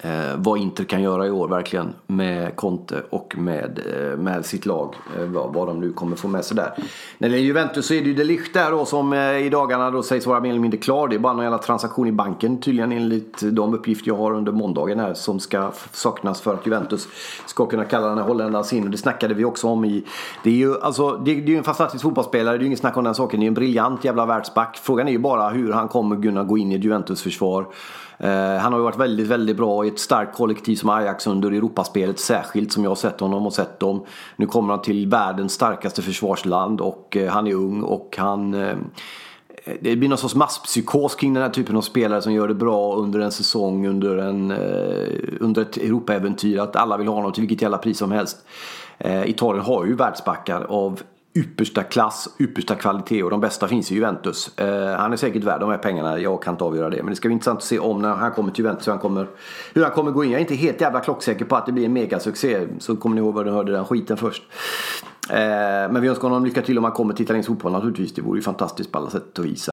eh, 0.01 0.35
vad 0.37 0.59
Inter 0.59 0.83
kan 0.83 1.01
göra 1.01 1.27
i 1.27 1.31
år 1.31 1.47
verkligen 1.47 1.93
med 2.07 2.55
Conte 2.55 3.03
och 3.09 3.37
med, 3.37 3.79
eh, 3.95 4.17
med 4.17 4.45
sitt 4.45 4.65
lag. 4.65 4.95
Eh, 5.17 5.25
vad, 5.25 5.53
vad 5.53 5.67
de 5.67 5.79
nu 5.79 5.93
kommer 5.93 6.15
få 6.15 6.27
med 6.27 6.45
sig 6.45 6.57
där. 6.57 6.73
När 7.17 7.29
det 7.29 7.35
gäller 7.35 7.47
Juventus 7.47 7.85
så 7.85 7.93
är 7.93 8.01
det 8.01 8.07
ju 8.07 8.13
de 8.13 8.23
Ligt 8.23 8.53
där 8.53 8.71
då 8.71 8.85
som 8.85 9.13
eh, 9.13 9.37
i 9.37 9.49
dagarna 9.49 9.91
då 9.91 10.03
sägs 10.03 10.27
vara 10.27 10.39
mer 10.39 10.49
eller 10.49 10.59
mindre 10.59 10.79
klar. 10.79 11.07
Det 11.07 11.15
är 11.15 11.19
bara 11.19 11.33
någon 11.33 11.43
jävla 11.43 11.57
transaktion 11.57 12.07
i 12.07 12.11
banken 12.11 12.61
tydligen 12.61 12.91
enligt 12.91 13.39
de 13.41 13.73
uppgifter 13.73 14.07
jag 14.07 14.15
har 14.15 14.33
under 14.33 14.51
måndagen 14.51 14.99
här 14.99 15.13
som 15.13 15.39
ska 15.39 15.71
saknas 15.91 16.41
för 16.41 16.53
att 16.53 16.65
Juventus 16.65 17.07
ska 17.45 17.65
kunna 17.65 17.85
kalla 17.85 18.07
den 18.07 18.17
här 18.17 18.25
holländaren 18.25 18.65
sin. 18.65 18.83
Och 18.83 18.89
det 18.89 18.97
snackade 18.97 19.33
vi 19.33 19.45
också 19.45 19.67
om 19.67 19.85
i... 19.85 20.03
Det 20.43 20.49
är 20.49 20.55
ju 20.55 20.81
alltså, 20.81 21.11
det, 21.11 21.35
det 21.35 21.53
är 21.53 21.57
en 21.57 21.63
fantastisk 21.63 22.03
fotbollsspelare, 22.03 22.57
det 22.57 22.59
är 22.59 22.61
ju 22.61 22.67
inget 22.67 22.79
snack 22.79 22.97
om 22.97 23.03
den 23.03 23.15
saken. 23.15 23.39
Det 23.39 23.43
är 23.43 23.45
ju 23.45 23.47
en 23.47 23.53
briljant 23.53 24.03
jävla 24.03 24.25
världsback. 24.25 24.79
Frågan 24.83 25.07
är 25.07 25.11
ju 25.11 25.19
bara 25.19 25.49
hur 25.49 25.71
han 25.71 25.87
kommer 25.87 26.21
kunna 26.21 26.43
gå 26.43 26.57
in 26.57 26.71
i 26.71 26.75
ett 26.75 26.83
Juventus-försvar. 26.83 27.65
Eh, 28.23 28.57
han 28.57 28.73
har 28.73 28.79
ju 28.79 28.83
varit 28.83 28.99
väldigt, 28.99 29.27
väldigt 29.27 29.57
bra 29.57 29.85
i 29.85 29.87
ett 29.87 29.99
starkt 29.99 30.35
kollektiv 30.35 30.75
som 30.75 30.89
Ajax 30.89 31.27
under 31.27 31.51
Europaspelet 31.51 32.19
särskilt 32.19 32.71
som 32.71 32.83
jag 32.83 32.91
har 32.91 32.95
sett 32.95 33.19
honom 33.19 33.45
och 33.45 33.53
sett 33.53 33.79
dem. 33.79 34.05
Nu 34.35 34.45
kommer 34.45 34.73
han 34.73 34.81
till 34.81 35.07
världens 35.07 35.53
starkaste 35.53 36.01
försvarsland 36.01 36.81
och 36.81 37.17
eh, 37.17 37.31
han 37.31 37.47
är 37.47 37.53
ung 37.53 37.81
och 37.83 38.15
han 38.17 38.53
eh, 38.53 38.75
det 39.81 39.95
blir 39.95 40.09
någon 40.09 40.17
sorts 40.17 40.35
masspsykos 40.35 41.15
kring 41.15 41.33
den 41.33 41.43
här 41.43 41.49
typen 41.49 41.77
av 41.77 41.81
spelare 41.81 42.21
som 42.21 42.33
gör 42.33 42.47
det 42.47 42.53
bra 42.53 42.95
under 42.95 43.19
en 43.19 43.31
säsong, 43.31 43.87
under, 43.87 44.17
en, 44.17 44.51
under 45.39 45.61
ett 45.61 45.77
Europaäventyr. 45.77 46.57
Att 46.57 46.75
alla 46.75 46.97
vill 46.97 47.07
ha 47.07 47.15
honom 47.15 47.31
till 47.31 47.41
vilket 47.41 47.61
jävla 47.61 47.77
pris 47.77 47.97
som 47.97 48.11
helst. 48.11 48.37
Italien 49.25 49.65
har 49.65 49.85
ju 49.85 49.95
världsbackar 49.95 50.61
av 50.69 51.01
yppersta 51.33 51.83
klass, 51.83 52.29
yppersta 52.39 52.75
kvalitet 52.75 53.23
och 53.23 53.29
de 53.29 53.39
bästa 53.39 53.67
finns 53.67 53.91
i 53.91 53.95
Juventus. 53.95 54.57
Eh, 54.57 54.97
han 54.97 55.13
är 55.13 55.17
säkert 55.17 55.43
värd 55.43 55.59
de 55.59 55.69
här 55.69 55.77
pengarna, 55.77 56.19
jag 56.19 56.43
kan 56.43 56.53
inte 56.53 56.63
avgöra 56.63 56.89
det. 56.89 56.97
Men 56.97 57.09
det 57.09 57.15
ska 57.15 57.27
bli 57.27 57.33
intressant 57.33 57.57
att 57.57 57.63
se 57.63 57.79
om 57.79 58.01
när 58.01 58.09
han 58.09 58.31
kommer 58.31 58.51
till 58.51 58.63
Juventus 58.63 58.87
hur 58.87 58.91
han 58.91 59.01
kommer, 59.01 59.27
hur 59.73 59.83
han 59.83 59.91
kommer 59.91 60.11
gå 60.11 60.23
in. 60.23 60.31
Jag 60.31 60.37
är 60.37 60.41
inte 60.41 60.55
helt 60.55 60.81
jävla 60.81 60.99
klocksäker 60.99 61.45
på 61.45 61.55
att 61.55 61.65
det 61.65 61.71
blir 61.71 61.85
en 61.85 61.93
megasuccé. 61.93 62.67
Så 62.79 62.95
kommer 62.95 63.15
ni 63.15 63.21
ihåg 63.21 63.33
vad 63.33 63.45
ni 63.45 63.51
hörde 63.51 63.71
den 63.71 63.85
skiten 63.85 64.17
först. 64.17 64.43
Eh, 65.29 65.37
men 65.91 66.01
vi 66.01 66.07
önskar 66.07 66.27
honom 66.27 66.45
lycka 66.45 66.61
till 66.61 66.77
om 66.77 66.83
han 66.83 66.93
kommer 66.93 67.13
till 67.13 67.23
italiensk 67.23 67.47
fotboll 67.47 67.71
naturligtvis. 67.71 68.13
Det 68.13 68.21
vore 68.21 68.37
ju 68.37 68.43
fantastiskt 68.43 68.91
på 68.91 68.97
alla 68.97 69.09
sätt 69.09 69.39
och 69.39 69.45
vis. 69.45 69.69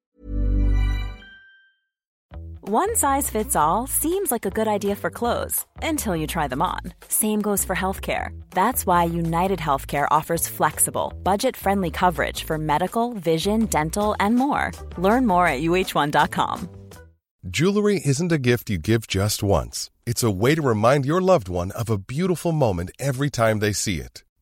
One 2.71 2.95
size 2.95 3.31
fits 3.31 3.55
all 3.55 3.87
seems 3.87 4.29
like 4.29 4.45
a 4.45 4.51
good 4.51 4.67
idea 4.67 4.95
for 4.95 5.09
clothes 5.09 5.65
until 5.81 6.15
you 6.15 6.27
try 6.27 6.47
them 6.47 6.61
on. 6.61 6.81
Same 7.07 7.41
goes 7.41 7.65
for 7.65 7.75
healthcare. 7.75 8.39
That's 8.51 8.85
why 8.85 9.05
United 9.05 9.57
Healthcare 9.57 10.07
offers 10.11 10.47
flexible, 10.47 11.11
budget 11.23 11.57
friendly 11.57 11.89
coverage 11.89 12.43
for 12.43 12.59
medical, 12.59 13.13
vision, 13.13 13.65
dental, 13.65 14.15
and 14.19 14.35
more. 14.35 14.71
Learn 14.99 15.25
more 15.25 15.47
at 15.47 15.61
uh1.com. 15.61 16.69
Jewelry 17.49 18.03
isn't 18.05 18.31
a 18.31 18.37
gift 18.37 18.69
you 18.69 18.77
give 18.77 19.07
just 19.07 19.41
once, 19.41 19.89
it's 20.05 20.23
a 20.23 20.29
way 20.29 20.53
to 20.53 20.61
remind 20.61 21.07
your 21.07 21.21
loved 21.21 21.49
one 21.49 21.71
of 21.71 21.89
a 21.89 21.97
beautiful 21.97 22.51
moment 22.51 22.91
every 22.99 23.31
time 23.31 23.57
they 23.57 23.73
see 23.73 23.97
it. 23.97 24.23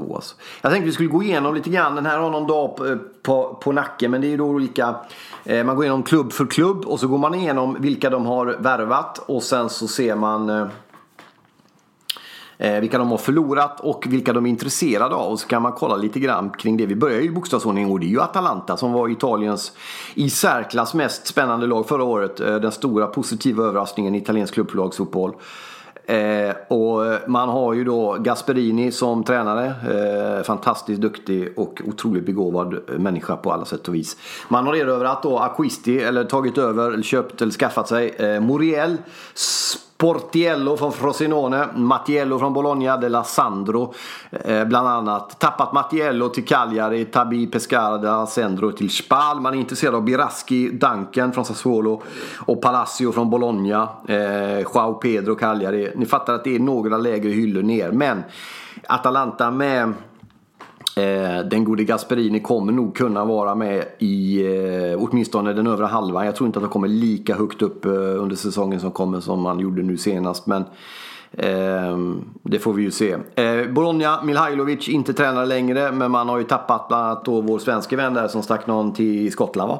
Alltså. 0.00 0.34
Jag 0.60 0.72
tänkte 0.72 0.86
vi 0.86 0.92
skulle 0.92 1.08
gå 1.08 1.22
igenom 1.22 1.54
lite 1.54 1.70
grann. 1.70 1.94
Den 1.94 2.06
här 2.06 2.18
har 2.18 2.30
någon 2.30 2.46
dag 2.46 2.76
på, 2.76 2.86
eh, 2.86 2.96
på, 3.22 3.58
på 3.62 3.72
nacken. 3.72 4.10
Men 4.10 4.20
det 4.20 4.26
är 4.26 4.30
ju 4.30 4.36
då 4.36 4.44
olika. 4.44 4.94
Eh, 5.44 5.64
man 5.64 5.76
går 5.76 5.84
igenom 5.84 6.02
klubb 6.02 6.32
för 6.32 6.46
klubb. 6.46 6.84
Och 6.84 7.00
så 7.00 7.08
går 7.08 7.18
man 7.18 7.34
igenom 7.34 7.76
vilka 7.80 8.10
de 8.10 8.26
har 8.26 8.46
värvat. 8.46 9.18
Och 9.18 9.42
sen 9.42 9.68
så 9.68 9.88
ser 9.88 10.16
man 10.16 10.50
eh, 10.50 10.66
eh, 12.62 12.80
vilka 12.80 12.98
de 12.98 13.10
har 13.10 13.18
förlorat 13.18 13.80
och 13.80 14.04
vilka 14.08 14.32
de 14.32 14.46
är 14.46 14.50
intresserade 14.50 15.14
av. 15.14 15.32
Och 15.32 15.40
så 15.40 15.48
kan 15.48 15.62
man 15.62 15.72
kolla 15.72 15.96
lite 15.96 16.20
grann 16.20 16.50
kring 16.50 16.76
det. 16.76 16.86
Vi 16.86 16.96
börjar 16.96 17.20
ju 17.20 17.26
i 17.26 17.30
bokstavsordning 17.30 17.90
och 17.90 18.00
det 18.00 18.06
är 18.06 18.08
ju 18.08 18.20
Atalanta 18.20 18.76
som 18.76 18.92
var 18.92 19.08
Italiens 19.08 19.72
i 20.14 20.30
särklass 20.30 20.94
mest 20.94 21.26
spännande 21.26 21.66
lag 21.66 21.88
förra 21.88 22.04
året. 22.04 22.40
Eh, 22.40 22.56
den 22.56 22.72
stora 22.72 23.06
positiva 23.06 23.64
överraskningen 23.64 24.14
i 24.14 24.18
italiensk 24.18 24.54
klubblagsfotboll. 24.54 25.30
Eh, 25.30 25.36
Eh, 26.06 26.54
och 26.68 27.30
man 27.30 27.48
har 27.48 27.74
ju 27.74 27.84
då 27.84 28.16
Gasperini 28.20 28.92
som 28.92 29.24
tränare. 29.24 29.66
Eh, 29.66 30.44
fantastiskt 30.44 31.00
duktig 31.00 31.52
och 31.56 31.82
otroligt 31.88 32.26
begåvad 32.26 32.78
människa 32.98 33.36
på 33.36 33.52
alla 33.52 33.64
sätt 33.64 33.88
och 33.88 33.94
vis. 33.94 34.16
Man 34.48 34.66
har 34.66 34.74
erövrat 34.74 35.22
då 35.22 35.38
Acquisti, 35.38 35.98
eller 35.98 36.24
tagit 36.24 36.58
över, 36.58 36.90
eller 36.90 37.02
köpt 37.02 37.42
eller 37.42 37.52
skaffat 37.52 37.88
sig 37.88 38.08
eh, 38.08 38.40
Muriel. 38.40 38.96
Portiello 40.02 40.76
från 40.76 40.92
Frosinone, 40.92 41.68
Mattiello 41.74 42.38
från 42.38 42.52
Bologna, 42.52 42.96
De 42.96 43.08
La 43.08 43.24
Sandro 43.24 43.94
eh, 44.30 44.64
bland 44.64 44.88
annat. 44.88 45.38
Tappat 45.38 45.72
Mattiello 45.72 46.28
till 46.28 46.44
Cagliari, 46.44 47.04
Tabi 47.04 47.46
Pescara, 47.46 48.26
Sandro 48.26 48.72
till 48.72 48.90
Spal. 48.90 49.40
Man 49.40 49.54
är 49.54 49.58
intresserad 49.58 49.94
av 49.94 50.04
Biraski, 50.04 50.68
Duncan 50.68 51.32
från 51.32 51.44
Sassuolo 51.44 52.02
och 52.46 52.62
Palacio 52.62 53.12
från 53.12 53.30
Bologna. 53.30 53.88
Eh, 54.08 54.58
Joao 54.58 54.94
Pedro, 54.94 55.34
Cagliari. 55.34 55.92
Ni 55.96 56.06
fattar 56.06 56.34
att 56.34 56.44
det 56.44 56.54
är 56.54 56.60
några 56.60 56.98
lägre 56.98 57.30
hyllor 57.30 57.62
ner. 57.62 57.92
Men 57.92 58.22
Atalanta 58.86 59.50
med 59.50 59.92
Eh, 60.96 61.44
den 61.44 61.64
gode 61.64 61.84
Gasperini 61.84 62.40
kommer 62.40 62.72
nog 62.72 62.96
kunna 62.96 63.24
vara 63.24 63.54
med 63.54 63.84
i 63.98 64.42
eh, 64.46 65.02
åtminstone 65.02 65.52
den 65.52 65.66
övre 65.66 65.86
halvan. 65.86 66.26
Jag 66.26 66.36
tror 66.36 66.46
inte 66.46 66.58
att 66.58 66.62
han 66.62 66.72
kommer 66.72 66.88
lika 66.88 67.34
högt 67.34 67.62
upp 67.62 67.84
eh, 67.84 67.90
under 67.92 68.36
säsongen 68.36 68.80
som 68.80 68.90
kommer 68.90 69.20
som 69.20 69.44
han 69.44 69.60
gjorde 69.60 69.82
nu 69.82 69.96
senast. 69.96 70.46
Men 70.46 70.64
eh, 71.32 71.98
det 72.42 72.58
får 72.58 72.72
vi 72.72 72.82
ju 72.82 72.90
se. 72.90 73.16
Eh, 73.34 73.66
Bologna, 73.70 74.22
Milhajlovic, 74.22 74.88
inte 74.88 75.12
tränare 75.12 75.46
längre. 75.46 75.92
Men 75.92 76.10
man 76.10 76.28
har 76.28 76.38
ju 76.38 76.44
tappat 76.44 76.88
bland 76.88 77.04
annat 77.04 77.24
då 77.24 77.40
vår 77.40 77.58
svenska 77.58 77.96
vän 77.96 78.14
där 78.14 78.28
som 78.28 78.42
stack 78.42 78.66
någon 78.66 78.92
till 78.92 79.32
Skottland 79.32 79.68
va? 79.68 79.78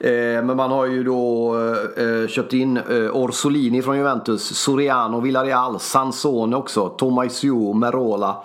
Eh, 0.00 0.44
men 0.44 0.56
man 0.56 0.70
har 0.70 0.86
ju 0.86 1.04
då 1.04 1.54
eh, 1.96 2.28
köpt 2.28 2.52
in 2.52 2.78
Orsolini 3.12 3.82
från 3.82 3.96
Juventus, 3.96 4.42
Soriano, 4.42 5.20
Villarreal, 5.20 5.80
Sansone 5.80 6.56
också, 6.56 6.88
Tomasio, 6.88 7.72
Merola. 7.72 8.36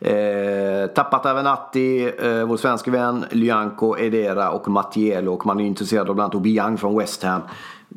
Eh, 0.00 0.86
tappat 0.86 1.26
Avenatti, 1.26 2.12
eh, 2.18 2.44
vår 2.44 2.56
svenska 2.56 2.90
vän, 2.90 3.24
Lyanko, 3.30 3.98
Edera 3.98 4.50
och 4.50 4.68
Mattiello. 4.68 5.32
Och 5.32 5.46
man 5.46 5.60
är 5.60 5.64
intresserad 5.64 6.08
av 6.08 6.14
bland 6.14 6.24
annat 6.24 6.34
Obiang 6.34 6.78
från 6.78 6.98
West 6.98 7.22
Ham. 7.22 7.40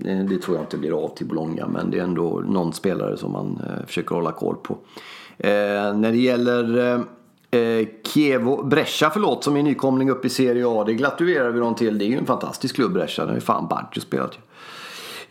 Eh, 0.05 0.17
det 0.17 0.41
tror 0.41 0.57
jag 0.57 0.63
inte 0.63 0.77
blir 0.77 1.03
av 1.03 1.15
till 1.15 1.27
Bologna 1.27 1.67
men 1.67 1.91
det 1.91 1.99
är 1.99 2.03
ändå 2.03 2.43
någon 2.47 2.73
spelare 2.73 3.17
som 3.17 3.31
man 3.31 3.61
eh, 3.67 3.85
försöker 3.85 4.15
hålla 4.15 4.31
koll 4.31 4.55
på. 4.55 4.77
Eh, 5.37 5.49
när 5.95 6.11
det 6.11 6.17
gäller 6.17 6.77
eh, 6.77 7.59
eh 7.61 7.87
Kievo, 8.03 8.63
Brescia 8.63 9.09
förlåt, 9.09 9.43
som 9.43 9.57
är 9.57 9.63
nykomling 9.63 10.09
upp 10.09 10.25
i 10.25 10.29
Serie 10.29 10.67
A. 10.67 10.83
Det 10.83 10.93
gratulerar 10.93 11.51
vi 11.51 11.59
dem 11.59 11.75
till. 11.75 11.97
Det 11.97 12.05
är 12.05 12.07
ju 12.07 12.17
en 12.17 12.25
fantastisk 12.25 12.75
klubb 12.75 12.93
Brescia. 12.93 13.23
Den 13.23 13.29
har 13.29 13.35
ju 13.35 13.41
fan 13.41 13.67
Baggio 13.67 14.01
spelat 14.01 14.35
ju 14.35 14.39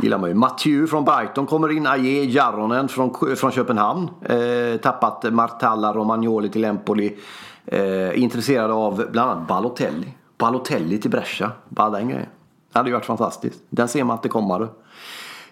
gillar 0.03 0.19
man 0.19 0.31
ju. 0.31 0.35
Mathieu 0.35 0.87
från 0.87 1.05
Brighton 1.05 1.47
kommer 1.47 1.73
in. 1.73 1.87
Aje 1.87 2.25
Jaronen 2.25 2.89
från, 2.89 3.37
från 3.37 3.51
Köpenhamn. 3.51 4.11
Eh, 4.23 4.81
tappat 4.81 5.33
Martalla 5.33 5.93
Romagnoli 5.93 6.49
till 6.49 6.65
Empoli. 6.65 7.17
Eh, 7.67 8.23
intresserad 8.23 8.71
av 8.71 9.05
bland 9.13 9.31
annat 9.31 9.49
Balotelli. 9.49 10.15
Balotelli 10.39 10.99
till 10.99 11.11
Brescia. 11.11 11.53
Bara 11.69 11.91
den 11.91 12.09
grejen. 12.09 12.29
Det 12.73 12.79
hade 12.79 12.89
ju 12.91 12.95
varit 12.95 13.05
fantastiskt. 13.05 13.61
Den 13.71 13.89
ser 13.89 14.05
man 14.05 14.17
inte 14.17 14.29
komma. 14.29 14.59
du. 14.59 14.69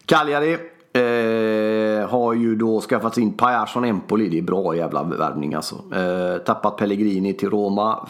Cagliari 0.07 0.59
Eh, 0.93 2.09
har 2.09 2.33
ju 2.35 2.57
då 2.57 2.81
skaffat 2.81 3.15
sin 3.15 3.33
Pajas 3.33 3.71
från 3.71 3.85
Empoli. 3.85 4.29
Det 4.29 4.39
är 4.39 4.43
bra 4.43 4.77
jävla 4.77 5.03
värvning 5.03 5.55
alltså. 5.55 5.75
Eh, 5.75 6.39
tappat 6.45 6.77
Pellegrini 6.77 7.35
till 7.35 7.51
Roma. 7.51 8.09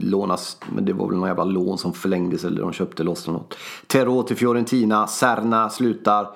Lånas, 0.00 0.58
men 0.74 0.84
det 0.84 0.92
var 0.92 1.08
väl 1.08 1.16
någon 1.16 1.28
jävla 1.28 1.44
lån 1.44 1.78
som 1.78 1.92
förlängdes 1.92 2.44
eller 2.44 2.60
de 2.60 2.72
köpte 2.72 3.02
loss 3.02 3.28
något. 3.28 3.56
Terro 3.86 4.22
till 4.22 4.36
Fiorentina. 4.36 5.06
Serna 5.06 5.68
slutar. 5.70 6.26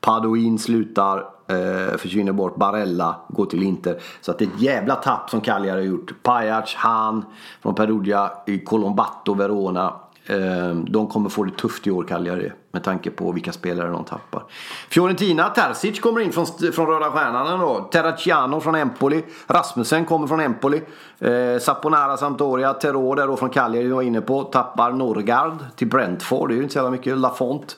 Padoin 0.00 0.58
slutar. 0.58 1.18
Eh, 1.46 1.96
försvinner 1.96 2.32
bort. 2.32 2.56
Barella 2.56 3.16
går 3.28 3.46
till 3.46 3.62
Inter. 3.62 4.00
Så 4.20 4.30
att 4.30 4.38
det 4.38 4.44
är 4.44 4.48
ett 4.48 4.60
jävla 4.60 4.94
tapp 4.94 5.30
som 5.30 5.40
Cagliari 5.40 5.80
har 5.80 5.86
gjort. 5.86 6.14
Pajac, 6.22 6.74
Han 6.76 7.24
från 7.62 7.74
Perugia. 7.74 8.30
Colombato, 8.64 9.34
Verona. 9.34 9.94
Eh, 10.26 10.74
de 10.86 11.06
kommer 11.06 11.28
få 11.28 11.44
det 11.44 11.56
tufft 11.56 11.86
i 11.86 11.90
år, 11.90 12.04
Cagliari. 12.04 12.52
Med 12.74 12.82
tanke 12.84 13.10
på 13.10 13.32
vilka 13.32 13.52
spelare 13.52 13.90
de 13.90 14.04
tappar. 14.04 14.42
Fiorentina, 14.88 15.48
Terzic 15.48 16.00
kommer 16.00 16.20
in 16.20 16.32
från, 16.32 16.46
från 16.46 16.86
Röda 16.86 17.10
Stjärnan 17.10 18.50
då. 18.50 18.60
Från 18.60 18.74
Empoli. 18.74 19.24
Rasmussen 19.46 20.04
kommer 20.04 20.26
från 20.26 20.40
Empoli. 20.40 20.82
Eh, 21.18 21.58
Saponara, 21.60 22.16
Sampdoria. 22.16 22.74
Terror 22.74 23.16
där 23.16 23.26
då 23.26 23.36
från 23.36 23.50
Cagliari, 23.50 23.84
vi 23.86 23.92
var 23.92 24.02
inne 24.02 24.20
på. 24.20 24.42
Tappar 24.42 24.92
Norgard 24.92 25.58
till 25.76 25.88
Brentford. 25.88 26.48
Det 26.48 26.54
är 26.54 26.56
ju 26.56 26.62
inte 26.62 26.72
så 26.72 26.78
jävla 26.78 26.90
mycket. 26.90 27.18
Lafont. 27.18 27.76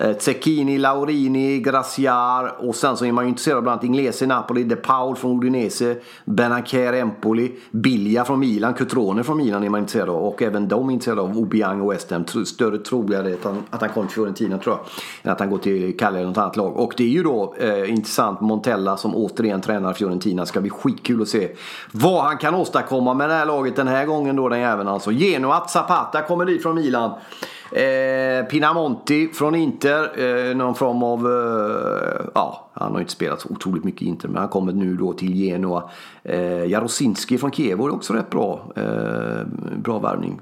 Eh, 0.00 0.16
Zecchini, 0.18 0.78
Laurini, 0.78 1.60
Graciar 1.60 2.54
och 2.58 2.74
sen 2.74 2.96
så 2.96 3.04
är 3.04 3.12
man 3.12 3.24
ju 3.24 3.28
intresserad 3.28 3.56
av 3.56 3.62
bland 3.62 3.72
annat 3.72 3.84
Inglese, 3.84 4.26
Napoli, 4.26 4.64
De 4.64 4.76
Paul 4.76 5.16
från 5.16 5.38
Udinese, 5.38 5.96
Benaker, 6.24 6.92
Empoli, 6.92 7.52
Bilja 7.70 8.24
från 8.24 8.40
Milan, 8.40 8.74
Cutrone 8.74 9.24
från 9.24 9.36
Milan 9.36 9.64
är 9.64 9.68
man 9.68 9.80
intresserad 9.80 10.08
av 10.08 10.16
och 10.16 10.42
även 10.42 10.68
de 10.68 10.88
är 10.88 10.92
intresserade 10.92 11.20
av 11.20 11.38
Obiang 11.38 11.80
och 11.80 11.92
West 11.92 12.10
Ham. 12.10 12.24
Större 12.46 12.78
trolighet 12.78 13.46
att 13.46 13.52
han, 13.52 13.62
att 13.70 13.80
han 13.80 13.90
kommer 13.90 14.06
till 14.06 14.14
Fiorentina 14.14 14.58
tror 14.58 14.76
jag 14.76 14.86
än 15.22 15.32
att 15.32 15.40
han 15.40 15.50
går 15.50 15.58
till 15.58 15.96
Cagliari 15.98 16.22
eller 16.22 16.28
något 16.28 16.38
annat 16.38 16.56
lag. 16.56 16.76
Och 16.76 16.92
det 16.96 17.04
är 17.04 17.08
ju 17.08 17.22
då 17.22 17.54
eh, 17.58 17.90
intressant, 17.90 18.40
Montella 18.40 18.96
som 18.96 19.14
återigen 19.14 19.60
tränar 19.60 19.92
Fiorentina. 19.92 20.46
Ska 20.46 20.60
bli 20.60 20.70
skitkul 20.70 21.22
att 21.22 21.28
se 21.28 21.48
vad 21.92 22.24
han 22.24 22.38
kan 22.38 22.54
åstadkomma 22.54 23.14
med 23.14 23.28
det 23.28 23.34
här 23.34 23.46
laget 23.46 23.76
den 23.76 23.88
här 23.88 24.06
gången 24.06 24.36
då 24.36 24.48
den 24.48 24.60
jäveln 24.60 24.88
alltså. 24.88 25.12
Genoa, 25.12 25.68
Zapata 25.68 26.22
kommer 26.22 26.44
dit 26.44 26.62
från 26.62 26.74
Milan. 26.74 27.10
Eh, 27.72 28.44
Pinamonti 28.44 29.28
från 29.28 29.54
Inter, 29.54 30.20
eh, 30.20 30.56
någon 30.56 30.74
form 30.74 31.02
av, 31.02 31.26
eh, 31.26 32.26
ja 32.34 32.70
han 32.72 32.92
har 32.92 33.00
inte 33.00 33.12
spelat 33.12 33.40
så 33.40 33.48
otroligt 33.48 33.84
mycket 33.84 34.02
i 34.02 34.06
Inter 34.06 34.28
men 34.28 34.36
han 34.36 34.48
kommer 34.48 34.72
nu 34.72 34.96
då 34.96 35.12
till 35.12 35.34
Genoa. 35.34 35.90
Eh, 36.22 36.64
Jarosinski 36.64 37.38
från 37.38 37.50
Kiev 37.50 37.80
är 37.80 37.94
också 37.94 38.12
rätt 38.12 38.30
bra, 38.30 38.72
eh, 38.76 39.46
bra 39.76 39.98
värvning. 39.98 40.40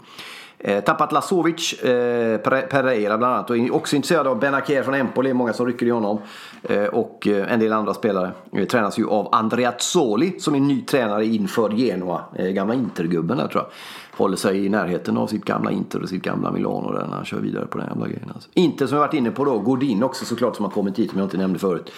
Eh, 0.58 0.84
tappat 0.84 1.12
Lasovic, 1.12 1.72
eh, 1.72 2.38
Pereira 2.38 3.18
bland 3.18 3.34
annat 3.34 3.50
och 3.50 3.56
är 3.56 3.74
också 3.74 3.96
intresserad 3.96 4.26
av 4.26 4.38
Benacer 4.38 4.82
från 4.82 4.94
Empoli, 4.94 5.32
många 5.32 5.52
som 5.52 5.66
rycker 5.66 5.86
i 5.86 5.90
honom. 5.90 6.18
Eh, 6.62 6.84
och 6.84 7.26
eh, 7.26 7.52
en 7.52 7.60
del 7.60 7.72
andra 7.72 7.94
spelare. 7.94 8.32
Eh, 8.52 8.64
tränas 8.64 8.98
ju 8.98 9.08
av 9.08 9.28
Andrea 9.32 9.74
Zoli 9.78 10.40
som 10.40 10.54
är 10.54 10.60
ny 10.60 10.82
tränare 10.82 11.26
inför 11.26 11.70
Genoa, 11.70 12.20
eh, 12.34 12.46
gamla 12.46 12.74
Intergubben 12.74 13.36
där 13.36 13.48
tror 13.48 13.62
jag 13.62 13.72
håller 14.16 14.36
sig 14.36 14.64
i 14.64 14.68
närheten 14.68 15.16
av 15.16 15.26
sitt 15.26 15.44
gamla 15.44 15.70
Inter 15.70 16.02
och 16.02 16.08
sitt 16.08 16.22
gamla 16.22 16.52
Milano 16.52 16.92
där 16.92 17.06
när 17.06 17.16
han 17.16 17.24
kör 17.24 17.40
vidare 17.40 17.66
på 17.66 17.78
den 17.78 17.86
jävla 17.88 18.06
grejen. 18.06 18.30
Alltså. 18.34 18.48
Inte 18.54 18.88
som 18.88 18.96
jag 18.96 19.06
varit 19.06 19.14
inne 19.14 19.30
på 19.30 19.44
då, 19.44 19.58
Godin 19.58 20.02
också 20.02 20.24
såklart 20.24 20.56
som 20.56 20.64
har 20.64 20.72
kommit 20.72 20.98
hit 20.98 21.10
som 21.10 21.18
jag 21.18 21.26
inte 21.26 21.36
nämnde 21.36 21.58
förut. 21.58 21.92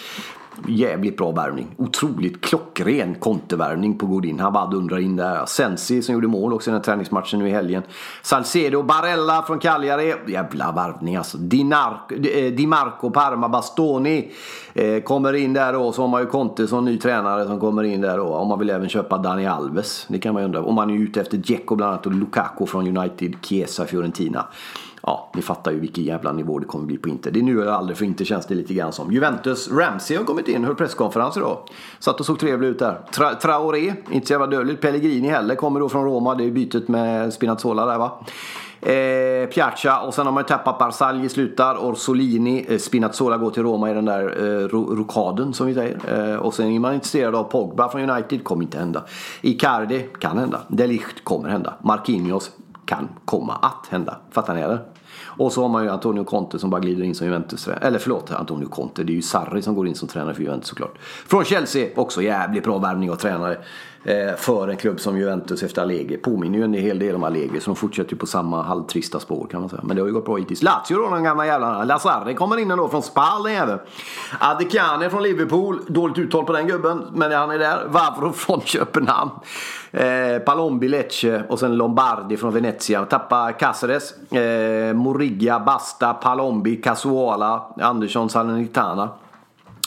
Jävligt 0.66 1.16
bra 1.16 1.30
värvning. 1.30 1.66
Otroligt 1.76 2.40
klockren 2.40 3.14
kontevärvning 3.14 3.98
på 3.98 4.06
Godin. 4.06 4.40
Han 4.40 4.52
bara 4.52 4.66
dundrar 4.66 4.98
in 4.98 5.16
där. 5.16 5.46
Sensi 5.46 6.02
som 6.02 6.14
gjorde 6.14 6.28
mål 6.28 6.52
också 6.52 6.70
i 6.70 6.72
den 6.72 6.80
här 6.80 6.84
träningsmatchen 6.84 7.38
nu 7.38 7.48
i 7.48 7.50
helgen. 7.50 7.82
Salcedo, 8.22 8.82
Barella 8.82 9.42
från 9.42 9.58
Cagliari. 9.58 10.14
Jävla 10.26 10.72
värvning 10.72 11.16
alltså. 11.16 11.38
Dinar 11.38 12.00
eh, 12.10 12.52
Di 12.52 12.66
Marco, 12.66 13.10
Parma, 13.10 13.48
Bastoni. 13.48 14.32
Eh, 14.74 15.02
kommer 15.02 15.32
in 15.32 15.52
där 15.52 15.72
då. 15.72 15.92
Så 15.92 16.02
har 16.02 16.08
man 16.08 16.20
ju 16.20 16.26
Conte 16.26 16.66
som 16.66 16.84
ny 16.84 16.98
tränare 16.98 17.46
som 17.46 17.60
kommer 17.60 17.82
in 17.82 18.00
där 18.00 18.16
då. 18.16 18.26
Om 18.26 18.48
man 18.48 18.58
vill 18.58 18.70
även 18.70 18.88
köpa 18.88 19.18
Dani 19.18 19.46
Alves. 19.46 20.06
Det 20.08 20.18
kan 20.18 20.34
man 20.34 20.42
ju 20.42 20.44
undra. 20.44 20.62
Om 20.62 20.74
man 20.74 20.90
är 20.90 20.94
ute 20.94 21.20
efter 21.20 21.36
Dzeko 21.36 21.76
bland 21.76 21.92
annat 21.92 22.06
och 22.06 22.12
Lukaku 22.12 22.66
från 22.66 22.96
United, 22.96 23.36
Chiesa, 23.42 23.86
Fiorentina 23.86 24.46
ja, 25.02 25.30
ni 25.34 25.42
fattar 25.42 25.72
ju 25.72 25.80
vilken 25.80 26.04
jävla 26.04 26.32
nivå 26.32 26.58
det 26.58 26.66
kommer 26.66 26.86
bli 26.86 26.98
på 26.98 27.08
Inter. 27.08 27.30
Det 27.30 27.40
är 27.40 27.42
nu 27.42 27.62
eller 27.62 27.72
aldrig 27.72 27.98
för 27.98 28.04
Inter 28.04 28.24
känns 28.24 28.46
det 28.46 28.54
lite 28.54 28.74
grann 28.74 28.92
som. 28.92 29.12
Juventus, 29.12 29.70
Ramsey 29.70 30.16
har 30.16 30.24
kommit 30.24 30.48
in, 30.48 30.64
höll 30.64 30.74
presskonferens 30.74 31.36
idag. 31.36 31.58
Satt 31.98 32.20
och 32.20 32.26
såg 32.26 32.38
trevlig 32.38 32.68
ut 32.68 32.78
där. 32.78 33.00
Tra 33.14 33.34
Traoré, 33.34 33.94
inte 34.10 34.26
så 34.26 34.32
jävla 34.32 34.46
dödligt. 34.46 34.80
Pellegrini 34.80 35.28
heller, 35.28 35.54
kommer 35.54 35.80
då 35.80 35.88
från 35.88 36.04
Roma. 36.04 36.34
Det 36.34 36.44
är 36.44 36.50
bytet 36.50 36.88
med 36.88 37.32
Spinazzola 37.32 37.86
där 37.86 37.98
va. 37.98 38.24
Eh, 38.80 39.48
Piazza 39.48 40.00
och 40.00 40.14
sen 40.14 40.26
har 40.26 40.32
man 40.32 40.42
ju 40.42 40.46
tappat 40.46 40.78
Barzagli 40.78 41.28
slutar, 41.28 41.76
Orsolini, 41.76 42.66
eh, 42.68 42.78
Spinazzola 42.78 43.36
går 43.36 43.50
till 43.50 43.62
Roma 43.62 43.90
i 43.90 43.94
den 43.94 44.04
där 44.04 44.22
eh, 44.22 44.68
rokaden 44.68 45.54
som 45.54 45.66
vi 45.66 45.74
säger. 45.74 46.32
Eh, 46.32 46.36
och 46.36 46.54
sen 46.54 46.66
är 46.66 46.78
man 46.78 46.94
intresserad 46.94 47.34
av 47.34 47.44
Pogba 47.44 47.88
från 47.88 48.10
United, 48.10 48.44
kommer 48.44 48.62
inte 48.62 48.78
hända. 48.78 49.04
Icardi, 49.40 50.06
kan 50.20 50.38
hända. 50.38 50.60
Delicht 50.68 51.24
kommer 51.24 51.48
hända. 51.48 51.74
Marquinhos, 51.82 52.50
kan 52.88 53.08
komma 53.24 53.54
att 53.54 53.86
hända. 53.90 54.16
Fattar 54.30 54.54
ni 54.54 54.60
eller? 54.60 54.78
Och 55.24 55.52
så 55.52 55.62
har 55.62 55.68
man 55.68 55.84
ju 55.84 55.90
Antonio 55.90 56.24
Conte 56.24 56.58
som 56.58 56.70
bara 56.70 56.80
glider 56.80 57.04
in 57.04 57.14
som 57.14 57.26
Juventus 57.26 57.68
Eller 57.68 57.98
förlåt, 57.98 58.30
Antonio 58.30 58.68
Conte. 58.68 59.04
Det 59.04 59.12
är 59.12 59.14
ju 59.14 59.22
Sarri 59.22 59.62
som 59.62 59.74
går 59.74 59.88
in 59.88 59.94
som 59.94 60.08
tränare 60.08 60.34
för 60.34 60.42
Juventus 60.42 60.68
såklart. 60.68 60.98
Från 61.26 61.44
Chelsea, 61.44 61.88
också 61.96 62.22
jävligt 62.22 62.64
bra 62.64 62.78
värvning 62.78 63.10
av 63.10 63.16
tränare. 63.16 63.58
Eh, 64.04 64.34
för 64.36 64.68
en 64.68 64.76
klubb 64.76 65.00
som 65.00 65.18
Juventus 65.18 65.62
efter 65.62 65.82
Allegri. 65.82 66.16
Påminner 66.16 66.58
ju 66.58 66.64
en 66.64 66.74
hel 66.74 66.98
del 66.98 67.14
om 67.14 67.24
Allegri 67.24 67.60
så 67.60 67.70
de 67.70 67.76
fortsätter 67.76 68.12
ju 68.12 68.18
på 68.18 68.26
samma 68.26 68.62
halvtrista 68.62 69.20
spår 69.20 69.46
kan 69.50 69.60
man 69.60 69.70
säga. 69.70 69.82
Men 69.84 69.96
det 69.96 70.02
har 70.02 70.06
ju 70.06 70.14
gått 70.14 70.24
bra 70.24 70.36
hittills. 70.36 70.62
Lazio 70.62 70.96
då, 70.96 71.10
de 71.10 71.22
gamla 71.22 71.46
jävlarna. 71.46 71.84
Lazare 71.84 72.34
kommer 72.34 72.56
in 72.56 72.70
ändå 72.70 72.88
från 72.88 73.02
Spal 73.02 73.42
den 73.42 73.52
jäveln. 73.52 73.78
Adekane 74.40 75.10
från 75.10 75.22
Liverpool. 75.22 75.80
Dåligt 75.88 76.18
uttal 76.18 76.44
på 76.44 76.52
den 76.52 76.66
gubben, 76.66 77.04
men 77.12 77.32
han 77.32 77.50
är 77.50 77.58
där. 77.58 77.84
Vavro 77.88 78.32
från 78.32 78.60
Köpenhamn. 78.60 79.30
Eh, 79.90 80.38
Palombi, 80.38 80.88
Lecce 80.88 81.42
och 81.48 81.58
sen 81.58 81.76
Lombardi 81.76 82.36
från 82.36 82.52
Venezia. 82.52 83.04
Tappa 83.04 83.52
Caceres. 83.52 84.32
Eh, 84.32 84.94
Moriga, 84.94 85.60
Basta, 85.60 86.14
Palombi, 86.14 86.76
Casuala, 86.76 87.66
Andersson, 87.80 88.30
Salernitana. 88.30 89.08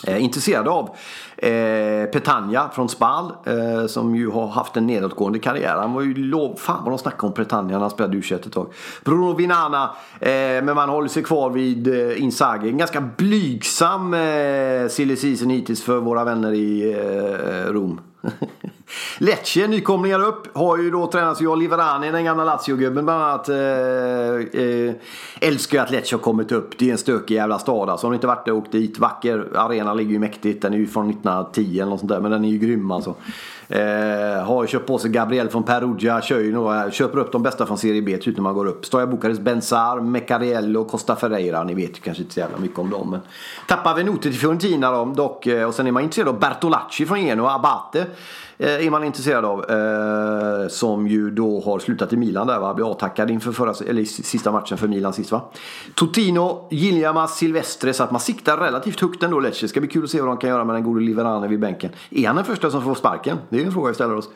Eh, 0.08 0.24
intresserad 0.24 0.68
av 0.68 0.90
eh, 1.38 2.06
Petagna 2.06 2.70
från 2.74 2.90
Spal 2.90 3.32
eh, 3.46 3.88
som 3.88 4.16
ju 4.16 4.30
har 4.30 4.48
haft 4.48 4.78
en 4.78 4.88
nedåtgående 4.88 5.40
karriär. 5.40 5.76
Han 5.76 5.94
var 5.94 6.02
ju 6.02 6.14
lov... 6.14 6.56
Fan 6.56 6.84
vad 6.84 6.92
de 6.92 6.98
snackade 6.98 7.28
om 7.28 7.34
Petagna 7.34 7.72
när 7.72 7.80
han 7.80 7.90
spelade 7.90 8.18
u 8.18 8.22
ett 8.32 8.52
tag. 8.52 8.68
Bruno 9.06 9.34
Vinana, 9.34 9.84
eh, 10.20 10.30
men 10.64 10.76
man 10.76 10.90
håller 10.90 11.08
sig 11.08 11.24
kvar 11.24 11.50
vid 11.50 11.88
eh, 11.88 12.22
Inzaghi. 12.24 12.70
En 12.70 12.78
ganska 12.78 13.02
blygsam 13.02 14.14
eh, 14.14 14.88
silly 14.90 15.16
season 15.16 15.50
hittills 15.50 15.84
för 15.84 15.98
våra 15.98 16.24
vänner 16.24 16.54
i 16.54 16.94
eh, 16.94 17.72
Rom. 17.72 18.02
Lecce, 19.18 19.68
nykomlingar 19.68 20.24
upp, 20.24 20.58
har 20.58 20.78
ju 20.78 20.92
då 20.92 21.08
tränats 21.08 21.42
av 21.42 21.58
Liverani, 21.58 22.12
den 22.12 22.26
gamla 22.26 22.44
Lazio-gubben 22.44 23.06
bland 23.06 23.24
annat. 23.24 23.50
Eh, 23.50 23.56
eh, 24.62 24.94
älskar 25.42 25.78
ju 25.78 25.84
att 25.84 25.92
Lecce 25.92 26.16
har 26.16 26.22
kommit 26.22 26.52
upp. 26.52 26.78
Det 26.78 26.88
är 26.88 26.92
en 26.92 26.98
stökig 26.98 27.36
jävla 27.36 27.60
stad 27.60 27.90
alltså. 27.90 28.08
Har 28.08 28.12
ni 28.12 28.16
inte 28.16 28.28
varit 28.28 28.46
där 28.46 28.52
och 28.52 28.58
åkt 28.58 28.72
dit, 28.72 29.00
vacker. 29.00 29.48
arena, 29.56 29.94
ligger 29.94 30.12
ju 30.12 30.20
mäktigt. 30.20 30.62
Den 30.62 30.74
är 30.74 30.78
ju 30.78 30.88
från 30.88 31.10
1910 31.10 31.80
eller 31.80 31.90
något 31.90 32.00
sånt 32.00 32.10
där. 32.10 32.20
Men 32.20 32.32
den 32.32 32.46
är 32.46 32.50
ju 32.50 32.58
grym 32.58 32.92
alltså. 32.92 33.16
Eh, 33.72 34.44
har 34.44 34.68
köpt 34.68 34.88
på 34.88 34.98
sig 34.98 35.12
Gabriel 35.12 35.50
från 35.50 35.64
Perugia. 35.64 36.22
Kör 36.22 36.40
ju 36.40 36.52
några, 36.52 36.92
köper 36.92 37.18
upp 37.18 37.32
de 37.32 37.44
bästa 37.44 37.66
från 37.66 37.78
Serie 37.78 38.02
B 38.02 38.18
typ 38.18 38.36
när 38.38 38.44
man 38.44 38.54
går 38.54 38.66
upp. 38.66 38.86
Stoja 38.86 39.08
Bukarest, 39.08 39.42
Benzar, 39.42 40.00
Mecariello, 40.00 40.86
Costa 40.86 41.16
Ferreira. 41.16 41.64
Ni 41.64 41.74
vet 41.74 41.98
ju 41.98 42.02
kanske 42.02 42.24
inte 42.24 42.34
så 42.34 42.40
jävla 42.40 42.58
mycket 42.58 42.80
om 42.80 42.90
dem. 42.90 43.12
Men 43.12 43.20
tappar 43.68 43.96
Venuti 43.96 44.22
till 44.22 44.34
Fiorentina 44.34 44.92
då, 44.92 45.06
dock. 45.06 45.48
Eh, 45.48 45.68
och 45.68 45.74
sen 45.74 45.88
är 45.88 45.92
man 45.92 46.04
intresserad 46.04 46.28
av 46.28 46.40
Bertolacci 46.40 47.06
från 47.06 47.22
Genoa, 47.22 47.56
Abate. 47.56 48.06
Eh, 48.62 48.86
är 48.86 48.90
man 48.90 49.04
intresserad 49.04 49.46
av. 49.46 49.72
Eh, 49.72 50.68
som 50.68 51.08
ju 51.08 51.32
då 51.32 51.62
har 51.62 51.80
slutat 51.80 52.14
i 52.14 52.18
Milan 52.18 52.48
där 52.48 52.60
va. 52.60 52.74
Blev 52.74 52.88
avtackad 52.88 53.32
inför 53.32 53.52
förra, 53.52 53.74
eller 53.88 54.04
sista 54.04 54.52
matchen 54.52 54.78
för 54.78 54.88
Milan 54.88 55.14
sist 55.14 55.32
va. 55.32 55.42
Totino, 55.96 56.68
Giljamas, 56.72 57.38
Silvestre. 57.38 57.94
Så 57.94 58.04
att 58.04 58.12
man 58.12 58.22
siktar 58.22 58.58
relativt 58.58 59.02
högt 59.02 59.24
ändå 59.24 59.40
Lecce. 59.40 59.68
Ska 59.68 59.80
bli 59.80 59.90
kul 59.90 60.04
att 60.04 60.10
se 60.10 60.22
vad 60.22 60.30
de 60.30 60.38
kan 60.38 60.50
göra 60.50 60.66
med 60.66 60.76
den 60.76 60.84
gode 60.84 61.02
Liverane 61.02 61.48
vid 61.48 61.60
bänken. 61.60 61.92
Är 62.10 62.28
han 62.28 62.36
den 62.36 62.46
första 62.46 62.72
som 62.72 62.84
får 62.84 62.96
sparken? 62.96 63.38
Det 63.50 63.61
är 63.62 63.66
en 63.66 63.72
fråga 63.72 63.88
vi 63.88 63.96
ställer 63.96 64.16
oss. 64.16 64.30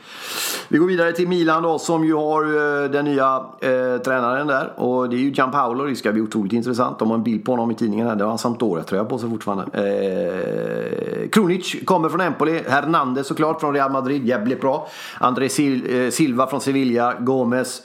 Vi 0.67 0.77
går 0.77 0.87
vidare 0.87 1.11
till 1.11 1.27
Milan 1.27 1.63
då 1.63 1.79
som 1.79 2.05
ju 2.05 2.13
har 2.13 2.43
eh, 2.43 2.89
den 2.89 3.05
nya 3.05 3.43
eh, 3.59 4.01
tränaren 4.01 4.47
där. 4.47 4.73
Och 4.75 5.09
det 5.09 5.15
är 5.15 5.19
ju 5.19 5.31
Gianpaolo. 5.31 5.85
Det 5.85 5.95
ska 5.95 6.11
bli 6.11 6.21
otroligt 6.21 6.53
intressant. 6.53 6.99
De 6.99 7.09
har 7.09 7.17
en 7.17 7.23
bild 7.23 7.45
på 7.45 7.51
honom 7.51 7.71
i 7.71 7.75
tidningen 7.75 8.07
här. 8.07 8.15
Det 8.15 8.23
har 8.23 8.29
han 8.29 8.37
Sampdoria-tröja 8.37 9.05
på 9.05 9.17
sig 9.17 9.29
fortfarande. 9.29 9.63
Eh, 9.73 11.29
Krunic 11.29 11.75
kommer 11.85 12.09
från 12.09 12.21
Empoli. 12.21 12.61
Hernandez 12.67 13.27
såklart 13.27 13.59
från 13.59 13.73
Real 13.73 13.91
Madrid. 13.91 14.25
Jävligt 14.25 14.61
bra. 14.61 14.87
André 15.19 15.49
Sil 15.55 15.77
eh, 15.89 16.09
Silva 16.09 16.47
från 16.47 16.61
Sevilla, 16.61 17.13
Gomes. 17.19 17.81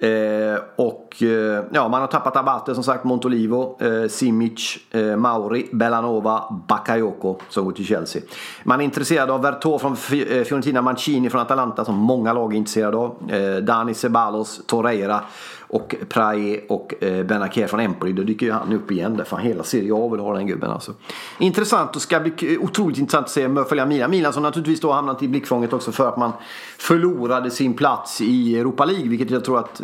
Eh, 0.00 0.58
och 0.76 1.22
eh, 1.22 1.64
ja, 1.72 1.88
man 1.88 2.00
har 2.00 2.06
tappat 2.06 2.36
Abate 2.36 2.74
som 2.74 2.84
sagt, 2.84 3.04
Montolivo, 3.04 3.78
eh, 3.80 4.08
Simic, 4.08 4.78
eh, 4.90 5.16
Mauri, 5.16 5.68
Bellanova, 5.72 6.62
Bakayoko 6.68 7.36
som 7.48 7.64
går 7.64 7.72
till 7.72 7.86
Chelsea. 7.86 8.22
Man 8.64 8.80
är 8.80 8.84
intresserad 8.84 9.30
av 9.30 9.42
Vertå 9.42 9.78
från 9.78 9.92
eh, 9.92 9.96
Fiorentina, 10.44 10.82
Mancini 10.82 11.30
från 11.30 11.40
Atalanta 11.40 11.84
som 11.84 11.94
många 11.94 12.32
lag 12.32 12.52
är 12.52 12.56
intresserade 12.56 12.96
av. 12.96 13.30
Eh, 13.30 13.56
Dani 13.56 13.94
Ceballos, 13.94 14.60
Torreira 14.66 15.20
och 15.68 15.94
Prae 16.08 16.60
och 16.68 17.04
eh, 17.04 17.24
Benaker 17.24 17.66
från 17.66 17.80
Empoli. 17.80 18.12
Då 18.12 18.22
dyker 18.22 18.46
ju 18.46 18.52
han 18.52 18.72
upp 18.72 18.90
igen 18.90 19.16
där. 19.16 19.24
Fan 19.24 19.40
hela 19.40 19.62
Serie 19.62 19.94
A 19.94 20.08
vill 20.08 20.20
ha 20.20 20.34
den 20.34 20.46
gubben 20.46 20.70
alltså. 20.70 20.94
Intressant 21.38 21.96
och 21.96 22.02
ska 22.02 22.20
bli 22.20 22.58
otroligt 22.58 22.98
intressant 22.98 23.26
att 23.26 23.32
se 23.32 23.64
följa 23.68 23.86
Milan. 23.86 24.10
Milan 24.10 24.32
som 24.32 24.42
naturligtvis 24.42 24.80
då 24.80 24.92
hamnat 24.92 25.22
i 25.22 25.28
blickfånget 25.28 25.72
också 25.72 25.92
för 25.92 26.08
att 26.08 26.16
man 26.16 26.32
förlorade 26.78 27.50
sin 27.50 27.74
plats 27.74 28.20
i 28.20 28.58
Europa 28.58 28.84
League. 28.84 29.08
Vilket 29.08 29.30
jag 29.30 29.44
tror 29.44 29.58
att 29.58 29.82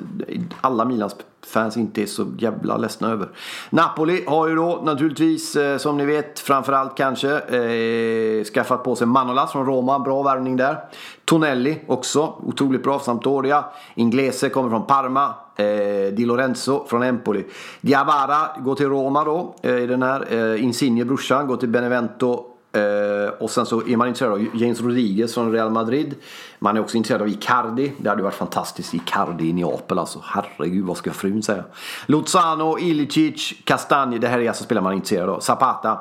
alla 0.61 0.85
Milans 0.85 1.17
fans 1.47 1.77
inte 1.77 2.03
är 2.03 2.07
så 2.07 2.27
jävla 2.39 2.77
ledsna 2.77 3.11
över. 3.11 3.29
Napoli 3.71 4.25
har 4.27 4.49
ju 4.49 4.55
då 4.55 4.83
naturligtvis, 4.85 5.57
eh, 5.57 5.79
som 5.79 5.97
ni 5.97 6.05
vet, 6.05 6.41
framförallt 6.41 6.97
kanske 6.97 7.39
eh, 7.39 8.45
skaffat 8.45 8.85
på 8.85 8.97
sig 8.97 9.07
Manolas 9.07 9.53
från 9.53 9.67
Roma. 9.67 9.99
Bra 9.99 10.23
värvning 10.23 10.57
där. 10.57 10.79
Tonelli 11.25 11.81
också, 11.87 12.35
otroligt 12.43 12.83
bra 12.83 12.99
Sampdoria. 12.99 13.65
Inglese 13.95 14.49
kommer 14.49 14.71
från 14.71 14.87
Parma. 14.87 15.35
Eh, 15.57 16.13
Di 16.13 16.25
Lorenzo 16.25 16.87
från 16.89 17.03
Empoli. 17.03 17.45
Diawara 17.81 18.49
går 18.59 18.75
till 18.75 18.89
Roma 18.89 19.25
då 19.25 19.55
eh, 19.63 19.77
i 19.77 19.87
den 19.87 20.03
här. 20.03 20.27
Eh, 20.35 20.65
Insigne 20.65 21.05
brorsan 21.05 21.47
går 21.47 21.57
till 21.57 21.69
Benevento 21.69 22.45
eh, 22.73 23.35
och 23.41 23.51
sen 23.51 23.67
så 23.67 23.87
är 23.87 23.97
man 23.97 24.09
intresserad 24.09 24.33
av 24.33 24.47
James 24.55 24.81
Rodriguez 24.81 25.35
från 25.35 25.53
Real 25.53 25.71
Madrid. 25.71 26.15
Man 26.59 26.77
är 26.77 26.81
också 26.81 26.97
intresserad 26.97 27.23
av 27.23 27.29
Icardi. 27.29 27.93
Det 27.99 28.09
hade 28.09 28.23
varit 28.23 28.35
fantastiskt. 28.35 28.95
Icardi 28.95 29.49
i 29.49 29.53
Neapel 29.53 29.99
alltså. 29.99 30.21
Herregud 30.25 30.85
vad 30.85 30.97
ska 30.97 31.13
frun 31.13 31.43
säga. 31.43 31.65
Lozano, 32.07 32.79
Ilicic, 32.79 33.55
Castagne. 33.65 34.19
Det 34.19 34.29
här 34.29 34.39
är 34.39 34.49
alltså 34.49 34.65
spelare 34.65 34.83
man 34.83 34.93
är 34.93 34.97
intresserad 34.97 35.29
av. 35.29 35.41
Zapata 35.41 35.99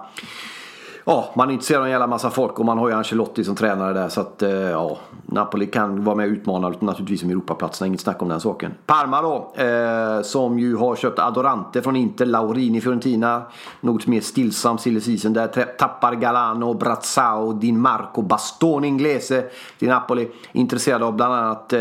ja, 1.06 1.30
man 1.36 1.50
är 1.50 1.54
intresserad 1.54 1.80
av 1.80 1.86
en 1.86 1.92
jävla 1.92 2.08
massa 2.08 2.30
folk 2.30 2.60
och 2.60 2.66
man 2.66 2.78
har 2.78 2.90
ju 2.90 2.96
Ancelotti 2.96 3.44
som 3.44 3.56
tränare 3.56 3.94
där. 3.94 4.10
Så 4.10 4.22
att 4.22 4.42
eh, 4.42 4.52
ja, 4.52 4.98
Napoli 5.26 5.66
kan 5.66 6.04
vara 6.04 6.16
med 6.16 6.26
och 6.26 6.32
utmana 6.32 6.74
naturligtvis 6.80 7.24
om 7.24 7.30
Europaplatserna. 7.30 7.88
Inget 7.88 8.02
snack 8.02 8.22
om 8.22 8.30
den 8.30 8.40
saken. 8.40 8.74
Parma 8.86 9.22
då, 9.22 9.54
eh, 9.64 10.22
som 10.22 10.60
ju 10.60 10.76
har 10.76 10.96
köpt 10.96 11.20
Adorante 11.20 11.82
från 11.82 11.96
Inter, 11.96 12.26
Laurini 12.26 12.82
Fiorentina. 12.82 13.42
Något 13.82 14.08
mer 14.08 14.22
stillsam 14.22 14.78
silly 14.78 15.02
season 15.02 15.34
där. 15.34 15.48
Tappar 15.78 16.16
Galano, 16.16 16.74
Brazzao, 16.74 17.54
Din 17.54 17.80
Marco, 17.80 18.22
Bastoni 18.22 18.88
Inglese 18.88 19.44
till 19.80 19.90
Napoli. 19.90 20.32
Intresserade 20.52 21.06
av 21.06 21.16
bland 21.16 21.34
annat 21.34 21.74
eh, 21.74 21.80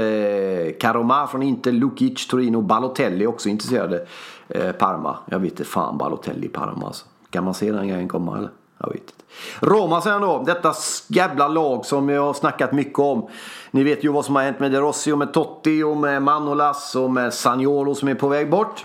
Caroma 0.81 1.27
från 1.27 1.43
Inter, 1.43 1.73
Lukic, 1.73 2.29
Torino, 2.29 2.61
Balotelli 2.61 3.27
också 3.27 3.49
intresserade. 3.49 4.07
Eh, 4.49 4.73
Parma. 4.73 5.17
Jag 5.27 5.39
vet 5.39 5.51
inte 5.51 5.65
fan 5.65 5.99
Balotelli 5.99 6.47
i 6.47 6.49
Parma 6.49 6.87
alltså. 6.87 7.07
Kan 7.31 7.45
man 7.45 7.55
se 7.55 7.73
den 7.73 7.89
grejen 7.89 8.09
komma 8.09 8.39
eller? 8.39 8.51
Jag 8.83 8.89
vet 8.89 9.01
inte. 9.01 9.13
Roma 9.61 10.01
sen 10.01 10.21
då. 10.21 10.43
Detta 10.47 10.75
jävla 11.09 11.49
lag 11.49 11.87
som 11.87 12.09
jag 12.09 12.23
har 12.23 12.35
snackat 12.35 12.73
mycket 12.73 12.99
om. 12.99 13.29
Ni 13.71 13.85
vet 13.85 14.05
ju 14.05 14.13
vad 14.13 14.25
som 14.25 14.37
har 14.37 14.43
hänt 14.43 14.61
med 14.61 14.73
De 14.73 14.79
Rossi 14.79 15.13
och 15.13 15.19
med 15.19 15.33
Totti 15.33 15.83
och 15.83 15.97
med 15.97 16.23
Manolas 16.23 16.95
och 16.97 17.11
med 17.11 17.35
Sagnolo 17.35 17.95
som 17.95 18.09
är 18.09 18.15
på 18.15 18.29
väg 18.29 18.51
bort. 18.51 18.85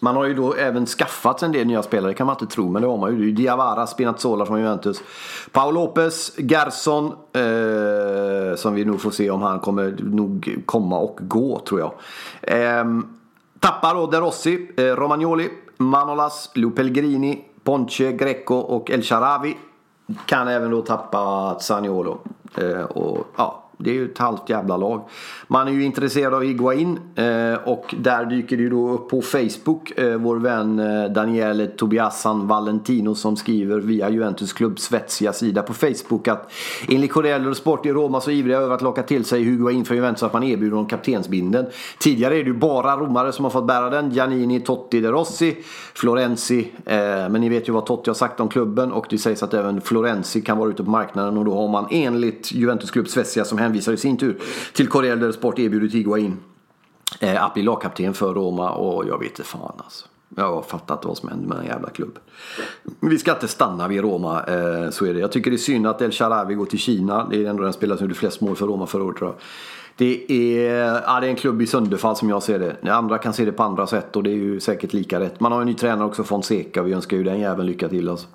Man 0.00 0.16
har 0.16 0.24
ju 0.24 0.34
då 0.34 0.54
även 0.54 0.86
skaffat 0.86 1.42
en 1.42 1.52
del 1.52 1.66
nya 1.66 1.82
spelare, 1.82 2.10
det 2.10 2.14
kan 2.14 2.26
man 2.26 2.36
inte 2.40 2.54
tro, 2.54 2.70
men 2.70 2.82
det 2.82 2.88
har 2.88 2.98
man 2.98 3.18
ju. 3.18 3.32
Diawara, 3.32 3.86
Spinazzola 3.86 4.46
från 4.46 4.58
Juventus. 4.58 5.02
Paul 5.52 5.74
Lopez, 5.74 6.32
Gerson, 6.38 7.06
eh, 7.32 8.56
som 8.56 8.74
vi 8.74 8.84
nog 8.84 9.00
får 9.00 9.10
se 9.10 9.30
om 9.30 9.42
han 9.42 9.60
kommer 9.60 9.96
nog 9.98 10.62
komma 10.66 10.98
och 10.98 11.18
gå, 11.20 11.60
tror 11.68 11.80
jag. 11.80 11.92
Eh, 12.42 12.84
tappar 13.60 13.94
då 13.94 14.06
De 14.06 14.20
Rossi, 14.20 14.70
eh, 14.76 14.82
Romagnoli, 14.82 15.48
Manolas, 15.76 16.50
Lou 16.54 16.70
Pellegrini, 16.70 17.44
Ponche, 17.66 18.12
Greco 18.12 18.54
och 18.54 18.90
El 18.90 19.02
Sharawi 19.02 19.56
kan 20.26 20.48
även 20.48 20.70
då 20.70 20.82
tappa 20.82 21.56
Zaniolo. 21.60 22.18
Eh, 22.58 22.84
och 22.84 23.26
ja, 23.36 23.62
det 23.78 23.90
är 23.90 23.94
ju 23.94 24.04
ett 24.04 24.18
halvt 24.18 24.48
jävla 24.48 24.76
lag. 24.76 25.08
Man 25.46 25.68
är 25.68 25.72
ju 25.72 25.84
intresserad 25.84 26.34
av 26.34 26.44
Iguain 26.44 26.98
eh, 27.14 27.54
och 27.64 27.94
där 27.98 28.24
dyker 28.24 28.56
det 28.56 28.62
ju 28.62 28.70
då 28.70 28.90
upp 28.90 29.08
på 29.08 29.22
Facebook 29.22 29.98
eh, 29.98 30.16
vår 30.16 30.36
vän 30.36 30.78
eh, 30.78 31.04
Daniele 31.12 31.66
Tobiasan 31.66 32.46
Valentino 32.46 33.14
som 33.14 33.36
skriver 33.36 33.80
via 33.80 34.10
Juventus 34.10 34.52
klubb 34.52 34.78
Svezia 34.78 35.32
sida 35.32 35.62
på 35.62 35.74
Facebook 35.74 36.28
att 36.28 36.52
enligt 36.88 37.12
Corello 37.12 37.54
Sport 37.54 37.86
i 37.86 37.92
Roma 37.92 38.20
så 38.20 38.30
ivriga 38.30 38.58
över 38.58 38.74
att 38.74 38.82
locka 38.82 39.02
till 39.02 39.24
sig 39.24 39.42
Higuain 39.42 39.84
för 39.84 39.94
Juventus 39.94 40.22
att 40.22 40.32
man 40.32 40.42
erbjuder 40.42 40.76
honom 40.76 40.88
kaptensbinden. 40.88 41.66
Tidigare 41.98 42.34
är 42.34 42.44
det 42.44 42.50
ju 42.50 42.56
bara 42.56 42.96
romare 42.96 43.32
som 43.32 43.44
har 43.44 43.50
fått 43.50 43.66
bära 43.66 43.90
den. 43.90 44.10
Giannini, 44.10 44.60
Totti, 44.60 45.00
De 45.00 45.08
Rossi, 45.08 45.56
Florenzi. 45.94 46.68
Men 46.84 47.32
ni 47.32 47.48
vet 47.48 47.68
ju 47.68 47.72
vad 47.72 47.86
Totti 47.86 48.10
har 48.10 48.14
sagt 48.14 48.40
om 48.40 48.48
klubben 48.48 48.92
och 48.92 49.06
det 49.10 49.18
sägs 49.18 49.42
att 49.42 49.54
även 49.54 49.80
Florenzi 49.80 50.40
kan 50.40 50.58
vara 50.58 50.70
ute 50.70 50.84
på 50.84 50.90
marknaden 50.90 51.38
och 51.38 51.44
då 51.44 51.54
har 51.54 51.68
man 51.68 51.86
enligt 51.90 52.52
Juventus 52.52 52.90
klubb 52.90 53.08
Svezia 53.08 53.44
som 53.44 53.58
hänvisar 53.66 53.92
i 53.92 53.96
sin 53.96 54.16
tur 54.16 54.38
till 54.72 54.88
Corriere 54.88 55.16
där 55.16 55.32
Sport 55.32 55.58
erbjudit 55.58 55.94
Higuain 55.94 56.36
eh, 57.20 57.44
att 57.44 57.54
bli 57.54 57.62
lagkapten 57.62 58.14
för 58.14 58.34
Roma 58.34 58.70
och 58.70 59.08
jag 59.08 59.18
vet 59.18 59.28
inte 59.28 59.42
fan 59.42 59.72
alltså. 59.76 60.06
Jag 60.36 60.52
har 60.52 60.62
fattat 60.62 61.04
vad 61.04 61.16
som 61.18 61.28
händer 61.28 61.48
med 61.48 61.56
den 61.56 61.66
jävla 61.66 61.90
klubben. 61.90 62.22
Vi 63.00 63.18
ska 63.18 63.32
inte 63.32 63.48
stanna 63.48 63.88
vid 63.88 64.00
Roma, 64.00 64.44
eh, 64.44 64.90
så 64.90 65.06
är 65.06 65.14
det. 65.14 65.20
Jag 65.20 65.32
tycker 65.32 65.50
det 65.50 65.56
är 65.56 65.58
synd 65.58 65.86
att 65.86 66.02
El 66.02 66.12
Sharawi 66.12 66.54
går 66.54 66.66
till 66.66 66.78
Kina. 66.78 67.26
Det 67.30 67.44
är 67.44 67.50
ändå 67.50 67.62
den 67.62 67.72
spelare 67.72 67.98
som 67.98 68.04
gjorde 68.04 68.14
flest 68.14 68.40
mål 68.40 68.56
för 68.56 68.66
Roma 68.66 68.86
förra 68.86 69.04
året 69.04 69.18
tror 69.18 69.30
jag. 69.30 69.36
Det 69.96 70.32
är, 70.32 71.02
ja, 71.06 71.20
det 71.20 71.26
är 71.26 71.30
en 71.30 71.36
klubb 71.36 71.62
i 71.62 71.66
sönderfall 71.66 72.16
som 72.16 72.28
jag 72.28 72.42
ser 72.42 72.58
det. 72.58 72.92
Andra 72.92 73.18
kan 73.18 73.32
se 73.32 73.44
det 73.44 73.52
på 73.52 73.62
andra 73.62 73.86
sätt 73.86 74.16
och 74.16 74.22
det 74.22 74.30
är 74.30 74.34
ju 74.34 74.60
säkert 74.60 74.92
lika 74.92 75.20
rätt. 75.20 75.40
Man 75.40 75.52
har 75.52 75.60
en 75.60 75.66
ny 75.66 75.74
tränare 75.74 76.06
också, 76.06 76.24
Fonseca. 76.24 76.82
Vi 76.82 76.92
önskar 76.92 77.16
ju 77.16 77.24
den 77.24 77.40
jäveln 77.40 77.66
lycka 77.66 77.88
till 77.88 78.08
alltså. 78.08 78.26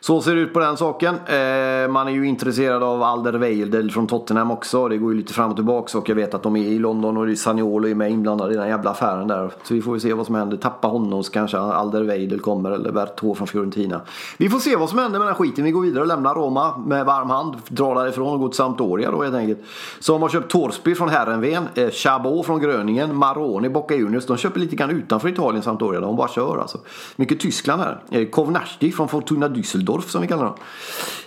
Så 0.00 0.20
ser 0.20 0.34
det 0.34 0.40
ut 0.40 0.52
på 0.52 0.60
den 0.60 0.76
saken. 0.76 1.14
Eh, 1.14 1.90
man 1.90 2.08
är 2.08 2.10
ju 2.10 2.26
intresserad 2.26 2.82
av 2.82 3.02
Alder 3.02 3.28
Alderweireld 3.28 3.92
från 3.92 4.06
Tottenham 4.06 4.50
också. 4.50 4.88
Det 4.88 4.96
går 4.96 5.12
ju 5.12 5.18
lite 5.18 5.32
fram 5.32 5.50
och 5.50 5.56
tillbaka 5.56 5.98
och 5.98 6.08
jag 6.08 6.14
vet 6.14 6.34
att 6.34 6.42
de 6.42 6.56
är 6.56 6.64
i 6.64 6.78
London 6.78 7.16
och 7.16 7.38
Saniolo 7.38 7.88
är 7.88 7.94
med 7.94 8.10
inblandade 8.10 8.54
i 8.54 8.56
den 8.56 8.68
jävla 8.68 8.90
affären 8.90 9.28
där. 9.28 9.50
Så 9.62 9.74
vi 9.74 9.82
får 9.82 9.96
ju 9.96 10.00
se 10.00 10.12
vad 10.12 10.26
som 10.26 10.34
händer. 10.34 10.56
Tappa 10.56 10.88
honom 10.88 11.24
så 11.24 11.32
kanske 11.32 11.58
Alder 11.58 12.02
Weidel 12.02 12.40
kommer 12.40 12.70
eller 12.70 12.92
Bertå 12.92 13.34
från 13.34 13.46
Fiorentina. 13.46 14.00
Vi 14.36 14.48
får 14.48 14.58
se 14.58 14.76
vad 14.76 14.88
som 14.88 14.98
händer 14.98 15.18
med 15.18 15.28
den 15.28 15.34
här 15.34 15.44
skiten. 15.44 15.64
Vi 15.64 15.70
går 15.70 15.80
vidare 15.80 16.00
och 16.00 16.08
lämnar 16.08 16.34
Roma 16.34 16.76
med 16.86 17.06
varm 17.06 17.30
hand. 17.30 17.56
Drar 17.68 17.94
därifrån 17.94 18.34
och 18.34 18.40
går 18.40 18.48
till 18.48 18.56
Sampdoria 18.56 19.10
då 19.10 19.22
helt 19.22 19.34
enkelt. 19.34 19.58
Som 19.98 20.22
har 20.22 20.28
köpt 20.28 20.50
Torsby 20.50 20.94
från 20.94 21.08
Herrenven, 21.08 21.68
eh, 21.74 21.90
Chabot 21.90 22.46
från 22.46 22.60
Gröningen, 22.60 23.16
Maroni, 23.16 23.68
Bocca 23.68 23.94
Juniors. 23.94 24.26
De 24.26 24.36
köper 24.36 24.60
lite 24.60 24.76
grann 24.76 24.90
utanför 24.90 25.28
Italien 25.28 25.62
Sampdoria. 25.62 26.00
De 26.00 26.16
bara 26.16 26.28
kör 26.28 26.58
alltså. 26.58 26.78
Mycket 27.16 27.40
Tyskland 27.40 27.82
här. 27.82 28.00
Eh, 28.10 28.28
Kovnarski 28.28 28.92
från 28.92 29.08
Fortuna 29.08 29.48
Düsseldorf 29.48 29.87
Düsseldorf 29.88 30.10
som 30.10 30.22
vi 30.22 30.28
kallar 30.28 30.44
dem. 30.44 30.54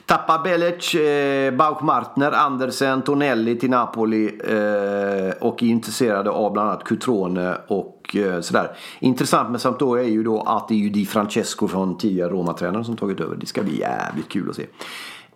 Tappar 0.06 0.44
Belic, 0.44 0.96
eh, 0.96 1.54
Bauk-Martner, 1.54 2.32
Andersen, 2.32 3.02
Tonelli 3.02 3.60
till 3.60 3.70
Napoli 3.70 4.28
eh, 4.28 5.48
och 5.48 5.64
är 5.64 5.68
intresserade 5.68 6.30
av 6.30 6.54
bland 6.54 6.70
annat 6.70 6.84
Cutrone 6.84 7.58
och 7.68 8.16
eh, 8.16 8.42
sådär. 8.42 8.72
Intressant 9.00 9.52
med 9.52 9.62
Sampdoria 9.62 10.04
är 10.04 10.10
ju 10.10 10.24
då 10.24 10.42
att 10.42 10.68
det 10.68 10.74
är 10.74 10.78
ju 10.78 10.90
Di 10.90 11.06
Francesco 11.06 11.68
från 11.68 11.98
tidigare 11.98 12.30
Roma-tränaren 12.30 12.86
som 12.86 12.98
tagit 12.98 13.20
över. 13.20 13.36
Det 13.36 13.46
ska 13.46 13.64
bli 13.64 13.80
jävligt 13.80 14.30
kul 14.30 14.50
att 14.50 14.56
se. 14.56 14.66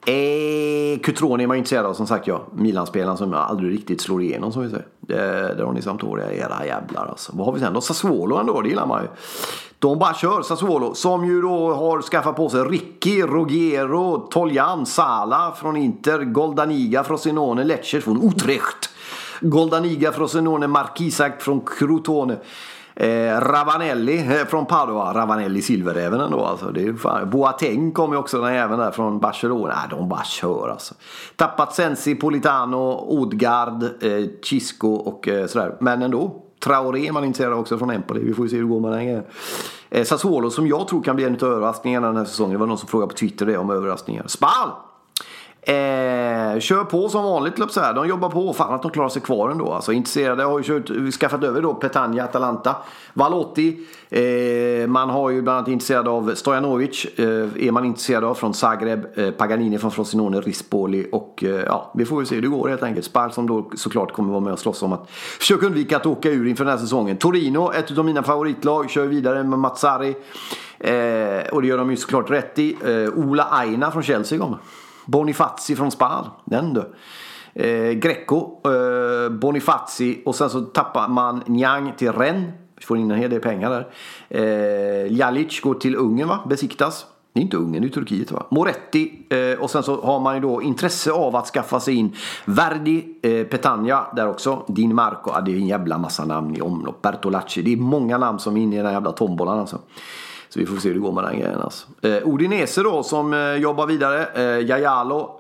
Eh, 0.08 1.00
Cutrone 1.00 1.44
är 1.44 1.48
man 1.48 1.58
ju 1.58 1.60
intresserad 1.60 1.86
av 1.86 1.94
som 1.94 2.08
sagt 2.08 2.28
ja. 2.28 2.42
Milanspelaren 2.56 3.18
som 3.18 3.34
aldrig 3.34 3.74
riktigt 3.74 4.02
slår 4.02 4.22
igenom 4.22 4.52
som 4.52 4.62
vi 4.62 4.70
säger. 4.70 4.86
Eh, 5.10 5.56
där 5.56 5.64
har 5.64 5.74
ni 5.74 5.82
Sampdoria, 5.82 6.34
era 6.34 6.66
jävlar 6.66 7.06
alltså. 7.06 7.32
Vad 7.36 7.46
har 7.46 7.54
vi 7.54 7.60
sen 7.60 7.74
då? 7.74 7.82
Sassuolo 7.82 8.38
ändå, 8.38 8.62
det 8.62 8.70
gillar 8.70 8.86
man 8.86 9.02
ju. 9.02 9.08
De 9.86 10.00
bara 10.00 10.14
kör 10.14 10.42
Sassuolo 10.42 10.94
som 10.94 11.26
ju 11.26 11.42
då 11.42 11.74
har 11.74 12.02
skaffat 12.02 12.36
på 12.36 12.50
sig 12.50 12.62
Ricky, 12.62 13.22
Rogero, 13.22 14.18
Toljan, 14.18 14.86
Sala 14.86 15.54
från 15.56 15.78
Inter, 15.78 16.20
Goldaniga, 16.20 17.04
Frosinone, 17.04 17.64
Lecce 17.64 18.02
från 18.02 18.24
Utrecht. 18.24 18.90
Goldaniga, 19.42 20.12
Frosinone, 20.12 20.68
Markisak 20.68 21.42
från 21.42 21.62
Crotone. 21.62 22.38
Eh, 22.96 23.40
Ravanelli 23.40 24.18
eh, 24.18 24.48
från 24.48 24.66
Padua. 24.66 25.14
Ravanelli 25.14 25.62
silverräven 25.62 26.22
ändå 26.22 26.46
alltså. 26.46 26.72
Det 26.72 26.84
är 26.84 26.94
fan. 26.94 27.30
Boateng 27.30 27.92
kom 27.92 28.12
ju 28.12 28.18
också 28.18 28.42
den 28.42 28.54
även 28.54 28.80
där 28.80 28.92
från 28.92 29.20
Barcelona. 29.20 29.74
Nej, 29.76 29.88
de 29.90 30.10
bara 30.10 30.24
kör 30.24 30.70
alltså. 30.70 30.94
Tappat 31.36 31.76
Sensi, 31.76 32.16
Politano, 32.16 33.06
Odgard, 33.08 33.84
eh, 33.84 34.26
Chisco 34.44 34.94
och 34.94 35.28
eh, 35.28 35.48
sådär. 35.48 35.78
Men 35.80 36.02
ändå. 36.02 36.45
Traoré 36.66 37.08
är 37.08 37.12
man 37.12 37.26
intresserad 37.26 37.54
av 37.54 37.60
också 37.60 37.78
från 37.78 37.90
Empoli. 37.90 38.24
Vi 38.24 38.34
får 38.34 38.46
ju 38.46 38.50
se 38.50 38.56
hur 38.56 38.64
det 38.64 38.70
går 38.70 38.80
med 38.80 38.92
den 38.92 39.06
grejen. 39.06 39.24
Eh, 39.90 40.04
Sassuolo 40.04 40.50
som 40.50 40.68
jag 40.68 40.88
tror 40.88 41.04
kan 41.04 41.16
bli 41.16 41.26
en 41.26 41.36
av 41.36 41.44
överraskningarna 41.44 42.08
den 42.08 42.18
här 42.18 42.26
säsongen. 42.26 42.54
Det 42.54 42.58
var 42.58 42.68
någon 42.68 42.78
som 42.78 42.88
frågade 42.88 43.10
på 43.10 43.18
Twitter 43.18 43.46
det 43.46 43.58
om 43.58 43.70
överraskningar. 43.70 44.28
Spal! 44.28 44.70
Eh, 45.68 46.60
kör 46.60 46.84
på 46.84 47.10
som 47.10 47.24
vanligt, 47.24 47.72
så 47.72 47.80
här. 47.80 47.94
de 47.94 48.08
jobbar 48.08 48.30
på. 48.30 48.54
Fan 48.54 48.74
att 48.74 48.82
de 48.82 48.92
klarar 48.92 49.10
sig 49.10 49.22
kvar 49.22 49.50
ändå. 49.50 49.74
Alltså, 49.74 49.92
intresserade 49.92 50.44
har 50.44 50.60
ju 50.60 50.64
kört, 50.64 51.14
skaffat 51.14 51.44
över 51.44 51.62
då 51.62 51.74
Petagna, 51.74 52.24
Atalanta, 52.24 52.76
Valotti. 53.14 53.78
Eh, 54.10 54.88
man 54.88 55.10
har 55.10 55.30
ju 55.30 55.42
bland 55.42 55.58
annat 55.58 55.68
intresserad 55.68 56.08
av 56.08 56.36
Stojanovic. 56.36 57.06
Eh, 57.16 57.26
är 57.68 57.72
man 57.72 57.86
intresserad 57.86 58.24
av 58.24 58.34
från 58.34 58.54
Zagreb, 58.54 59.06
eh, 59.16 59.32
Paganini 59.32 59.78
från 59.78 59.92
Frosinone, 59.92 60.40
Rispoli 60.40 61.08
och 61.12 61.44
eh, 61.44 61.50
ja, 61.50 61.92
vi 61.96 62.06
får 62.06 62.18
väl 62.18 62.26
se 62.26 62.36
hur 62.36 62.42
det 62.42 62.48
går 62.48 62.70
helt 62.70 62.84
enkelt. 62.84 63.06
Spar 63.06 63.30
som 63.30 63.48
då 63.48 63.70
såklart 63.76 64.12
kommer 64.12 64.30
vara 64.30 64.42
med 64.42 64.54
och 64.54 64.60
slåss 64.60 64.84
om 64.84 64.94
att 64.94 65.10
försöka 65.10 65.66
undvika 65.66 65.98
att 65.98 66.06
åka 66.06 66.30
ur 66.30 66.48
inför 66.48 66.66
den 66.66 66.74
här 66.74 66.80
säsongen. 66.80 67.18
Torino, 67.18 67.72
ett 67.74 67.98
av 67.98 68.06
mina 68.06 68.24
favoritlag, 68.24 68.90
kör 68.90 69.06
vidare 69.06 69.44
med 69.44 69.60
Mazzari. 69.60 70.16
Eh, 70.80 71.54
och 71.54 71.62
det 71.62 71.68
gör 71.68 71.78
de 71.78 71.92
ju 71.92 71.98
såklart 71.98 72.32
rätt 72.32 72.60
i. 72.60 72.78
Eh, 72.86 73.26
Ola 73.26 73.48
Aina 73.52 73.92
från 73.92 74.04
Chelsea 74.04 74.40
kommer. 74.40 74.58
Bonifazi 75.06 75.76
från 75.76 75.92
Spal. 75.92 76.30
Den 76.46 76.74
du. 76.74 76.94
Eh, 77.54 77.92
Greco, 77.92 78.62
eh, 78.66 79.30
Bonifazi 79.30 80.22
och 80.26 80.36
sen 80.36 80.50
så 80.50 80.62
tappar 80.62 81.08
man 81.08 81.44
Nyang 81.46 81.94
till 81.98 82.12
Rennes. 82.12 82.54
Får 82.82 82.98
in 82.98 83.12
en 83.12 83.18
hel 83.18 83.30
del 83.30 83.40
pengar 83.40 83.70
där. 83.70 83.88
Eh, 84.30 85.14
Jalic 85.14 85.62
går 85.62 85.74
till 85.74 85.96
Ungern 85.96 86.28
va? 86.28 86.40
Besiktas. 86.50 87.06
Det 87.34 87.40
är 87.40 87.44
inte 87.44 87.58
Ungern, 87.58 87.82
det 87.82 87.88
är 87.88 87.90
Turkiet 87.90 88.32
va? 88.32 88.46
Moretti 88.50 89.26
eh, 89.30 89.60
och 89.60 89.70
sen 89.70 89.84
så 89.84 90.02
har 90.02 90.20
man 90.20 90.36
ju 90.36 90.42
då 90.42 90.62
intresse 90.62 91.12
av 91.12 91.36
att 91.36 91.48
skaffa 91.48 91.80
sig 91.80 91.96
in 91.96 92.16
Verdi, 92.46 93.06
eh, 93.22 93.44
Petagna 93.46 94.06
där 94.16 94.30
också. 94.30 94.64
Din 94.68 94.96
Marco, 94.96 95.32
ah, 95.32 95.42
det 95.42 95.52
är 95.52 95.56
en 95.56 95.68
jävla 95.68 95.98
massa 95.98 96.26
namn 96.26 96.56
i 96.56 96.62
omlopp. 96.62 97.02
Bertolacci, 97.02 97.62
det 97.62 97.74
är 97.74 97.78
många 97.78 98.18
namn 98.18 98.40
som 98.40 98.58
är 98.58 98.62
inne 98.62 98.76
i 98.76 98.78
den 98.78 98.86
här 98.86 98.94
jävla 98.94 99.12
tombolan 99.12 99.60
alltså. 99.60 99.80
Så 100.56 100.60
vi 100.60 100.66
får 100.66 100.76
se 100.76 100.88
hur 100.88 100.96
det 100.96 101.02
går 101.02 101.12
med 101.12 101.24
den 101.24 101.40
grejen 101.40 101.62
alltså. 101.62 101.88
Eh, 102.02 102.28
Odinese 102.28 102.84
då 102.84 103.04
som 103.04 103.34
eh, 103.34 103.56
jobbar 103.56 103.88
vidare. 103.88 104.26
Eh, 104.26 104.66
Jajalo, 104.66 105.40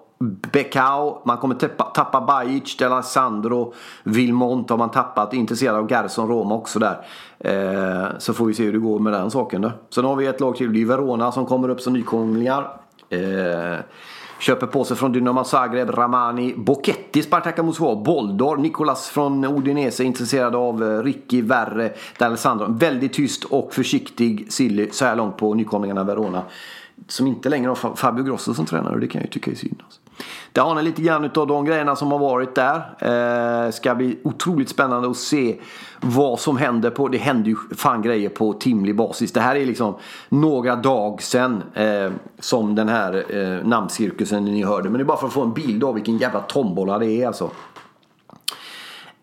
Becao, 0.51 1.21
man 1.25 1.37
kommer 1.37 1.55
tappa, 1.55 1.83
tappa 1.83 2.21
Bajic, 2.21 2.77
D'Alessandro, 2.79 3.73
Vilmont 4.03 4.69
har 4.69 4.77
man 4.77 4.91
tappat. 4.91 5.33
Intresserad 5.33 5.75
av 5.75 5.91
Gerson 5.91 6.27
Roma 6.27 6.55
också 6.55 6.79
där. 6.79 7.05
Eh, 7.39 8.17
så 8.17 8.33
får 8.33 8.45
vi 8.45 8.53
se 8.53 8.63
hur 8.63 8.73
det 8.73 8.79
går 8.79 8.99
med 8.99 9.13
den 9.13 9.31
saken 9.31 9.61
då. 9.61 9.71
Sen 9.89 10.05
har 10.05 10.15
vi 10.15 10.27
ett 10.27 10.39
lag 10.39 10.55
till, 10.55 10.73
det 10.73 10.81
är 10.81 10.85
Verona 10.85 11.31
som 11.31 11.45
kommer 11.45 11.69
upp 11.69 11.81
som 11.81 11.93
nykomlingar. 11.93 12.77
Eh, 13.09 13.79
Köper 14.39 14.67
på 14.67 14.83
sig 14.83 14.97
från 14.97 15.11
Dynamo 15.11 15.43
Zagreb, 15.43 15.89
Ramani, 15.89 16.53
Boketti, 16.57 17.23
Spartak 17.23 17.57
Moskva, 17.57 17.95
Boldor, 17.95 18.57
Nicolas 18.57 19.09
från 19.09 19.45
Odinese, 19.45 20.03
intresserad 20.03 20.55
av 20.55 20.83
eh, 20.83 21.03
Ricky, 21.03 21.41
Verre, 21.41 21.93
D'Alessandro. 22.17 22.79
Väldigt 22.79 23.13
tyst 23.13 23.43
och 23.43 23.73
försiktig 23.73 24.45
Silly 24.49 24.89
så 24.91 25.05
här 25.05 25.15
långt 25.15 25.37
på 25.37 25.53
nykomlingarna 25.53 26.03
Verona. 26.03 26.41
Som 27.07 27.27
inte 27.27 27.49
längre 27.49 27.69
har 27.69 27.95
Fabio 27.95 28.23
Grosso 28.23 28.53
som 28.53 28.65
tränare 28.65 28.93
och 28.93 28.99
det 28.99 29.07
kan 29.07 29.19
jag 29.19 29.25
ju 29.25 29.31
tycka 29.31 29.51
är 29.51 29.55
synd. 29.55 29.81
Alltså. 29.85 29.99
Där 30.51 30.61
har 30.61 30.75
ni 30.75 30.81
lite 30.83 31.01
grann 31.01 31.29
av 31.35 31.47
de 31.47 31.65
grejerna 31.65 31.95
som 31.95 32.11
har 32.11 32.19
varit 32.19 32.55
där. 32.55 33.65
Eh, 33.65 33.71
ska 33.71 33.95
bli 33.95 34.19
otroligt 34.23 34.69
spännande 34.69 35.09
att 35.09 35.17
se 35.17 35.55
vad 36.01 36.39
som 36.39 36.57
händer 36.57 36.89
på. 36.89 37.07
Det 37.07 37.17
händer 37.17 37.49
ju 37.49 37.55
fan 37.77 38.01
grejer 38.01 38.29
på 38.29 38.53
timlig 38.53 38.95
basis. 38.95 39.31
Det 39.31 39.41
här 39.41 39.55
är 39.55 39.65
liksom 39.65 39.95
några 40.29 40.75
dagar 40.75 41.17
sedan 41.17 41.63
eh, 41.73 42.11
som 42.39 42.75
den 42.75 42.89
här 42.89 43.23
eh, 43.29 43.67
namncirkusen 43.67 44.45
ni 44.45 44.63
hörde. 44.63 44.89
Men 44.89 44.97
det 44.97 45.03
är 45.03 45.05
bara 45.05 45.17
för 45.17 45.27
att 45.27 45.33
få 45.33 45.41
en 45.41 45.53
bild 45.53 45.83
av 45.83 45.93
vilken 45.93 46.17
jävla 46.17 46.39
tombola 46.39 46.99
det 46.99 47.07
är 47.07 47.27
alltså. 47.27 47.49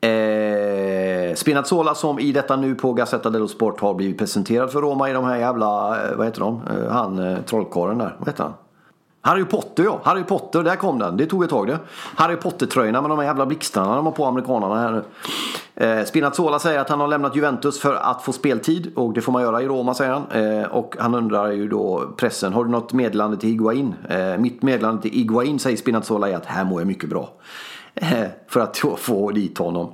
Eh, 0.01 1.35
Spinazzola 1.35 1.95
som 1.95 2.19
i 2.19 2.33
detta 2.33 2.57
nu 2.57 2.75
på 2.75 2.93
Gazzetta 2.93 3.31
dello 3.31 3.49
Sport 3.49 3.81
har 3.81 3.95
blivit 3.95 4.19
presenterad 4.19 4.73
för 4.73 4.81
Roma 4.81 5.11
i 5.11 5.13
de 5.13 5.25
här 5.25 5.37
jävla, 5.37 6.03
eh, 6.05 6.17
vad 6.17 6.27
heter 6.27 6.41
de? 6.41 6.61
Eh, 6.71 6.93
han 6.93 7.19
eh, 7.19 7.39
trollkarlen 7.39 7.99
där, 7.99 8.17
vad 8.19 8.29
heter 8.29 8.43
han? 8.43 8.53
Harry 9.25 9.45
Potter 9.45 9.85
ja, 9.85 10.01
Harry 10.05 10.25
Potter, 10.25 10.63
där 10.63 10.77
kom 10.77 10.99
den. 10.99 11.17
Det 11.17 11.27
tog 11.27 11.45
ett 11.45 11.51
tag 11.51 11.67
det. 11.67 11.79
Harry 12.17 12.37
Potter-tröjorna 12.37 13.01
med 13.01 13.11
de 13.11 13.19
här 13.19 13.27
jävla 13.27 13.47
blixtarna 13.47 13.97
de 13.97 14.07
har 14.07 14.13
på 14.13 14.27
amerikanerna 14.27 14.81
här 14.81 14.91
nu. 14.93 15.05
Eh, 15.75 16.05
Spinazzola 16.05 16.59
säger 16.59 16.81
att 16.81 16.89
han 16.89 17.01
har 17.01 17.09
lämnat 17.09 17.37
Juventus 17.37 17.81
för 17.81 17.95
att 17.95 18.23
få 18.23 18.33
speltid 18.33 18.93
och 18.97 19.13
det 19.13 19.21
får 19.21 19.33
man 19.33 19.43
göra 19.43 19.63
i 19.63 19.67
Roma 19.67 19.95
säger 19.95 20.13
han. 20.13 20.27
Eh, 20.31 20.65
och 20.65 20.97
han 20.99 21.15
undrar 21.15 21.51
ju 21.53 21.69
då 21.69 22.15
pressen, 22.17 22.53
har 22.53 22.65
du 22.65 22.71
något 22.71 22.93
meddelande 22.93 23.37
till 23.37 23.51
Iguain? 23.51 23.95
Eh, 24.09 24.39
mitt 24.39 24.63
meddelande 24.63 25.03
till 25.03 25.21
Iguain 25.21 25.59
säger 25.59 25.77
Spinazzola 25.77 26.29
är 26.29 26.37
att 26.37 26.47
här 26.47 26.65
mår 26.65 26.81
jag 26.81 26.87
mycket 26.87 27.11
bra. 27.11 27.31
Eh, 27.95 28.27
för 28.49 28.61
att 28.61 28.83
få 28.99 29.31
dit 29.31 29.59
honom. 29.59 29.93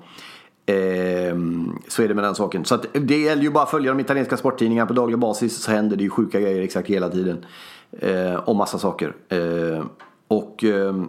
Ehm, 0.69 1.79
så 1.89 2.03
är 2.03 2.09
det 2.09 2.15
med 2.15 2.25
den 2.25 2.35
saken. 2.35 2.65
Så 2.65 2.79
det 2.93 3.19
gäller 3.19 3.43
ju 3.43 3.51
bara 3.51 3.65
att 3.65 3.71
följa 3.71 3.93
de 3.93 4.01
italienska 4.01 4.37
sporttidningarna 4.37 4.87
på 4.87 4.93
daglig 4.93 5.19
basis 5.19 5.63
så 5.63 5.71
händer 5.71 5.97
det 5.97 6.03
ju 6.03 6.11
sjuka 6.11 6.41
grejer 6.41 6.63
exakt 6.63 6.89
hela 6.89 7.09
tiden. 7.09 7.45
Eh, 8.01 8.49
om 8.49 8.57
massa 8.57 8.79
saker. 8.79 9.15
Eh, 9.29 9.85
och 10.29 10.65
eh, 10.65 11.03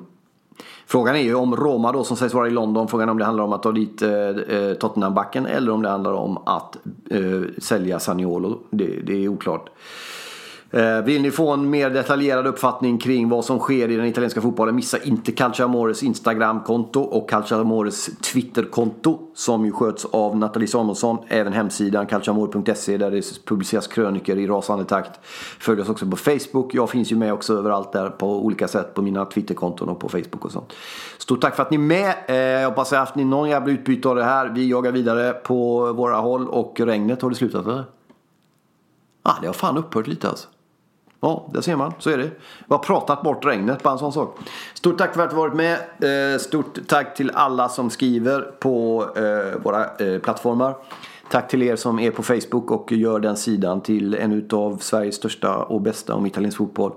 frågan 0.85 1.15
är 1.15 1.19
ju 1.19 1.35
om 1.35 1.55
Roma 1.55 1.91
då 1.91 2.03
som 2.03 2.17
sägs 2.17 2.33
vara 2.33 2.47
i 2.47 2.51
London. 2.51 2.87
Frågan 2.87 3.09
är 3.09 3.11
om 3.11 3.17
det 3.17 3.25
handlar 3.25 3.43
om 3.43 3.53
att 3.53 3.63
ta 3.63 3.71
dit 3.71 4.01
eh, 4.01 4.11
eh 4.11 4.73
Tottenham-backen 4.73 5.45
eller 5.45 5.71
om 5.71 5.81
det 5.81 5.89
handlar 5.89 6.13
om 6.13 6.37
att 6.45 6.77
eh, 7.09 7.41
sälja 7.57 7.99
Saniolo. 7.99 8.59
Det, 8.69 8.85
det 8.85 9.23
är 9.23 9.27
oklart. 9.27 9.69
Eh, 10.71 11.01
vill 11.01 11.21
ni 11.21 11.31
få 11.31 11.51
en 11.51 11.69
mer 11.69 11.89
detaljerad 11.89 12.47
uppfattning 12.47 12.97
kring 12.97 13.29
vad 13.29 13.45
som 13.45 13.59
sker 13.59 13.89
i 13.89 13.95
den 13.95 14.05
italienska 14.05 14.41
fotbollen 14.41 14.75
missa 14.75 14.97
inte 15.03 15.31
Calciamores 15.31 16.03
Instagramkonto 16.03 17.01
och 17.01 17.29
Calciamores 17.29 18.05
Twitterkonto 18.05 19.19
som 19.35 19.65
ju 19.65 19.71
sköts 19.71 20.05
av 20.05 20.37
Nathalie 20.37 20.67
Samuelsson. 20.67 21.17
Även 21.27 21.53
hemsidan 21.53 22.05
Calciamore.se 22.05 22.97
där 22.97 23.11
det 23.11 23.45
publiceras 23.45 23.87
kröniker 23.87 24.37
i 24.37 24.47
rasande 24.47 24.85
takt. 24.85 25.19
Följ 25.59 25.81
oss 25.81 25.89
också 25.89 26.05
på 26.05 26.17
Facebook. 26.17 26.73
Jag 26.73 26.89
finns 26.89 27.11
ju 27.11 27.15
med 27.15 27.33
också 27.33 27.57
överallt 27.57 27.91
där 27.91 28.09
på 28.09 28.45
olika 28.45 28.67
sätt 28.67 28.93
på 28.93 29.01
mina 29.01 29.25
Twitterkonton 29.25 29.89
och 29.89 29.99
på 29.99 30.09
Facebook 30.09 30.45
och 30.45 30.51
sånt. 30.51 30.73
Stort 31.17 31.41
tack 31.41 31.55
för 31.55 31.63
att 31.63 31.71
ni 31.71 31.75
är 31.75 31.79
med. 31.79 32.13
Eh, 32.27 32.35
jag 32.35 32.69
hoppas 32.69 32.93
att 32.93 33.15
ni 33.15 33.25
någon 33.25 33.49
jävla 33.49 33.73
utbyte 33.73 34.09
av 34.09 34.15
det 34.15 34.23
här. 34.23 34.49
Vi 34.49 34.69
jagar 34.69 34.91
vidare 34.91 35.33
på 35.33 35.93
våra 35.93 36.15
håll 36.15 36.47
och 36.47 36.79
regnet 36.79 37.21
har 37.21 37.29
det 37.29 37.35
slutat 37.35 37.65
eller? 37.65 37.83
Ah, 39.23 39.35
det 39.41 39.47
har 39.47 39.53
fan 39.53 39.77
upphört 39.77 40.07
lite 40.07 40.29
alltså. 40.29 40.47
Ja, 41.21 41.49
det 41.53 41.61
ser 41.61 41.75
man. 41.75 41.93
Så 41.99 42.09
är 42.09 42.17
det. 42.17 42.23
Vi 42.23 42.29
har 42.67 42.77
pratat 42.77 43.21
bort 43.21 43.45
regnet, 43.45 43.83
bara 43.83 43.93
en 43.93 43.99
sån 43.99 44.13
sak. 44.13 44.37
Stort 44.73 44.97
tack 44.97 45.13
för 45.13 45.23
att 45.23 45.29
du 45.29 45.35
varit 45.35 45.53
med. 45.53 46.33
Eh, 46.33 46.39
stort 46.39 46.87
tack 46.87 47.15
till 47.15 47.31
alla 47.33 47.69
som 47.69 47.89
skriver 47.89 48.41
på 48.41 49.05
eh, 49.15 49.61
våra 49.61 49.85
eh, 49.97 50.19
plattformar. 50.19 50.75
Tack 51.29 51.47
till 51.47 51.63
er 51.63 51.75
som 51.75 51.99
är 51.99 52.11
på 52.11 52.23
Facebook 52.23 52.71
och 52.71 52.91
gör 52.91 53.19
den 53.19 53.37
sidan 53.37 53.81
till 53.81 54.13
en 54.13 54.49
av 54.51 54.77
Sveriges 54.77 55.15
största 55.15 55.55
och 55.55 55.81
bästa 55.81 56.15
om 56.15 56.25
italiensk 56.25 56.57
fotboll. 56.57 56.91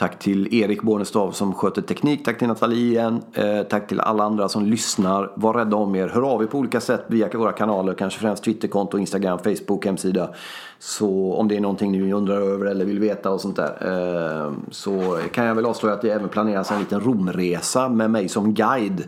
Tack 0.00 0.18
till 0.18 0.54
Erik 0.54 0.82
Bornestav 0.82 1.32
som 1.32 1.54
sköter 1.54 1.82
teknik. 1.82 2.24
Tack 2.24 2.38
till 2.38 2.48
Nathalie 2.48 2.86
igen. 2.86 3.22
Eh, 3.32 3.62
tack 3.62 3.88
till 3.88 4.00
alla 4.00 4.24
andra 4.24 4.48
som 4.48 4.66
lyssnar. 4.66 5.32
Var 5.34 5.54
rädda 5.54 5.76
om 5.76 5.94
er. 5.94 6.08
Hör 6.08 6.22
av 6.22 6.42
er 6.42 6.46
på 6.46 6.58
olika 6.58 6.80
sätt 6.80 7.04
via 7.06 7.28
våra 7.28 7.52
kanaler. 7.52 7.94
Kanske 7.94 8.20
främst 8.20 8.44
Twitterkonto, 8.44 8.98
Instagram, 8.98 9.38
Facebook, 9.38 9.84
hemsida. 9.84 10.30
Så 10.78 11.34
om 11.34 11.48
det 11.48 11.56
är 11.56 11.60
någonting 11.60 11.92
ni 11.92 12.12
undrar 12.12 12.40
över 12.40 12.66
eller 12.66 12.84
vill 12.84 12.98
veta 12.98 13.30
och 13.30 13.40
sånt 13.40 13.56
där. 13.56 13.76
Eh, 13.80 14.52
så 14.70 15.18
kan 15.32 15.44
jag 15.44 15.54
väl 15.54 15.66
avslöja 15.66 15.94
att 15.94 16.02
det 16.02 16.10
även 16.10 16.28
planeras 16.28 16.70
en 16.70 16.78
liten 16.78 17.00
Romresa 17.00 17.88
med 17.88 18.10
mig 18.10 18.28
som 18.28 18.54
guide. 18.54 19.04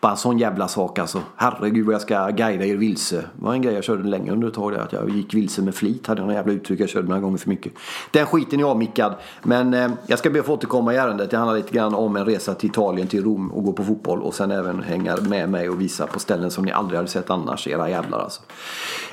Bara 0.00 0.12
en 0.12 0.16
sån 0.16 0.38
jävla 0.38 0.68
sak 0.68 0.98
alltså. 0.98 1.20
Herregud 1.36 1.86
vad 1.86 1.94
jag 1.94 2.02
ska 2.02 2.28
guida 2.28 2.64
er 2.64 2.76
vilse. 2.76 3.16
Det 3.16 3.44
var 3.44 3.52
en 3.52 3.62
grej 3.62 3.74
jag 3.74 3.84
körde 3.84 4.08
länge 4.08 4.32
under 4.32 4.48
ett 4.48 4.54
tag. 4.54 4.72
Där, 4.72 4.78
att 4.78 4.92
jag 4.92 5.10
gick 5.10 5.34
vilse 5.34 5.62
med 5.62 5.74
flit. 5.74 6.06
Hade 6.06 6.20
jag 6.20 6.26
några 6.26 6.38
jävla 6.38 6.52
uttryck 6.52 6.80
jag 6.80 6.88
körde 6.88 7.08
några 7.08 7.20
gånger 7.20 7.38
för 7.38 7.48
mycket. 7.48 7.72
Den 8.10 8.26
skiten 8.26 8.60
är 8.60 8.64
avmickad. 8.64 9.14
Men 9.42 9.74
eh, 9.74 9.90
jag 10.06 10.18
ska 10.18 10.23
ska 10.24 10.30
be 10.30 10.40
att 10.40 10.46
få 10.46 10.52
återkomma 10.52 10.94
i 10.94 10.96
ärendet. 10.96 11.30
Det 11.30 11.36
handlar 11.36 11.56
lite 11.56 11.72
grann 11.72 11.94
om 11.94 12.16
en 12.16 12.24
resa 12.24 12.54
till 12.54 12.70
Italien, 12.70 13.08
till 13.08 13.24
Rom 13.24 13.52
och 13.52 13.64
gå 13.64 13.72
på 13.72 13.84
fotboll. 13.84 14.22
Och 14.22 14.34
sen 14.34 14.50
även 14.50 14.82
hänga 14.82 15.16
med 15.16 15.48
mig 15.48 15.68
och 15.68 15.80
visa 15.80 16.06
på 16.06 16.20
ställen 16.20 16.50
som 16.50 16.64
ni 16.64 16.72
aldrig 16.72 16.96
hade 16.96 17.08
sett 17.08 17.30
annars, 17.30 17.66
era 17.66 17.90
jävlar 17.90 18.18
alltså. 18.18 18.42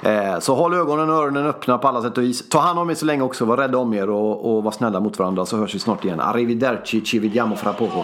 Eh, 0.02 0.40
så 0.40 0.56
håll 0.56 0.74
ögonen 0.74 1.10
och 1.10 1.16
öronen 1.16 1.46
öppna 1.46 1.78
på 1.78 1.88
alla 1.88 2.02
sätt 2.02 2.18
och 2.18 2.24
vis. 2.24 2.50
Ta 2.50 2.60
hand 2.60 2.80
om 2.80 2.90
er 2.90 2.96
så 2.96 3.06
länge 3.06 3.24
också, 3.24 3.46
var 3.46 3.58
rädda 3.58 3.78
om 3.78 3.94
er 3.94 4.10
och, 4.10 4.56
och 4.56 4.64
var 4.64 4.72
snälla 4.72 5.00
mot 5.00 5.20
varandra 5.20 5.46
så 5.46 5.58
hörs 5.58 5.76
vi 5.76 5.80
snart 5.80 6.06
igen. 6.06 6.20
Arrivederci, 6.20 7.02
ci 7.02 7.20
vediamo 7.20 7.56
fra 7.56 7.74
poco. 7.74 8.04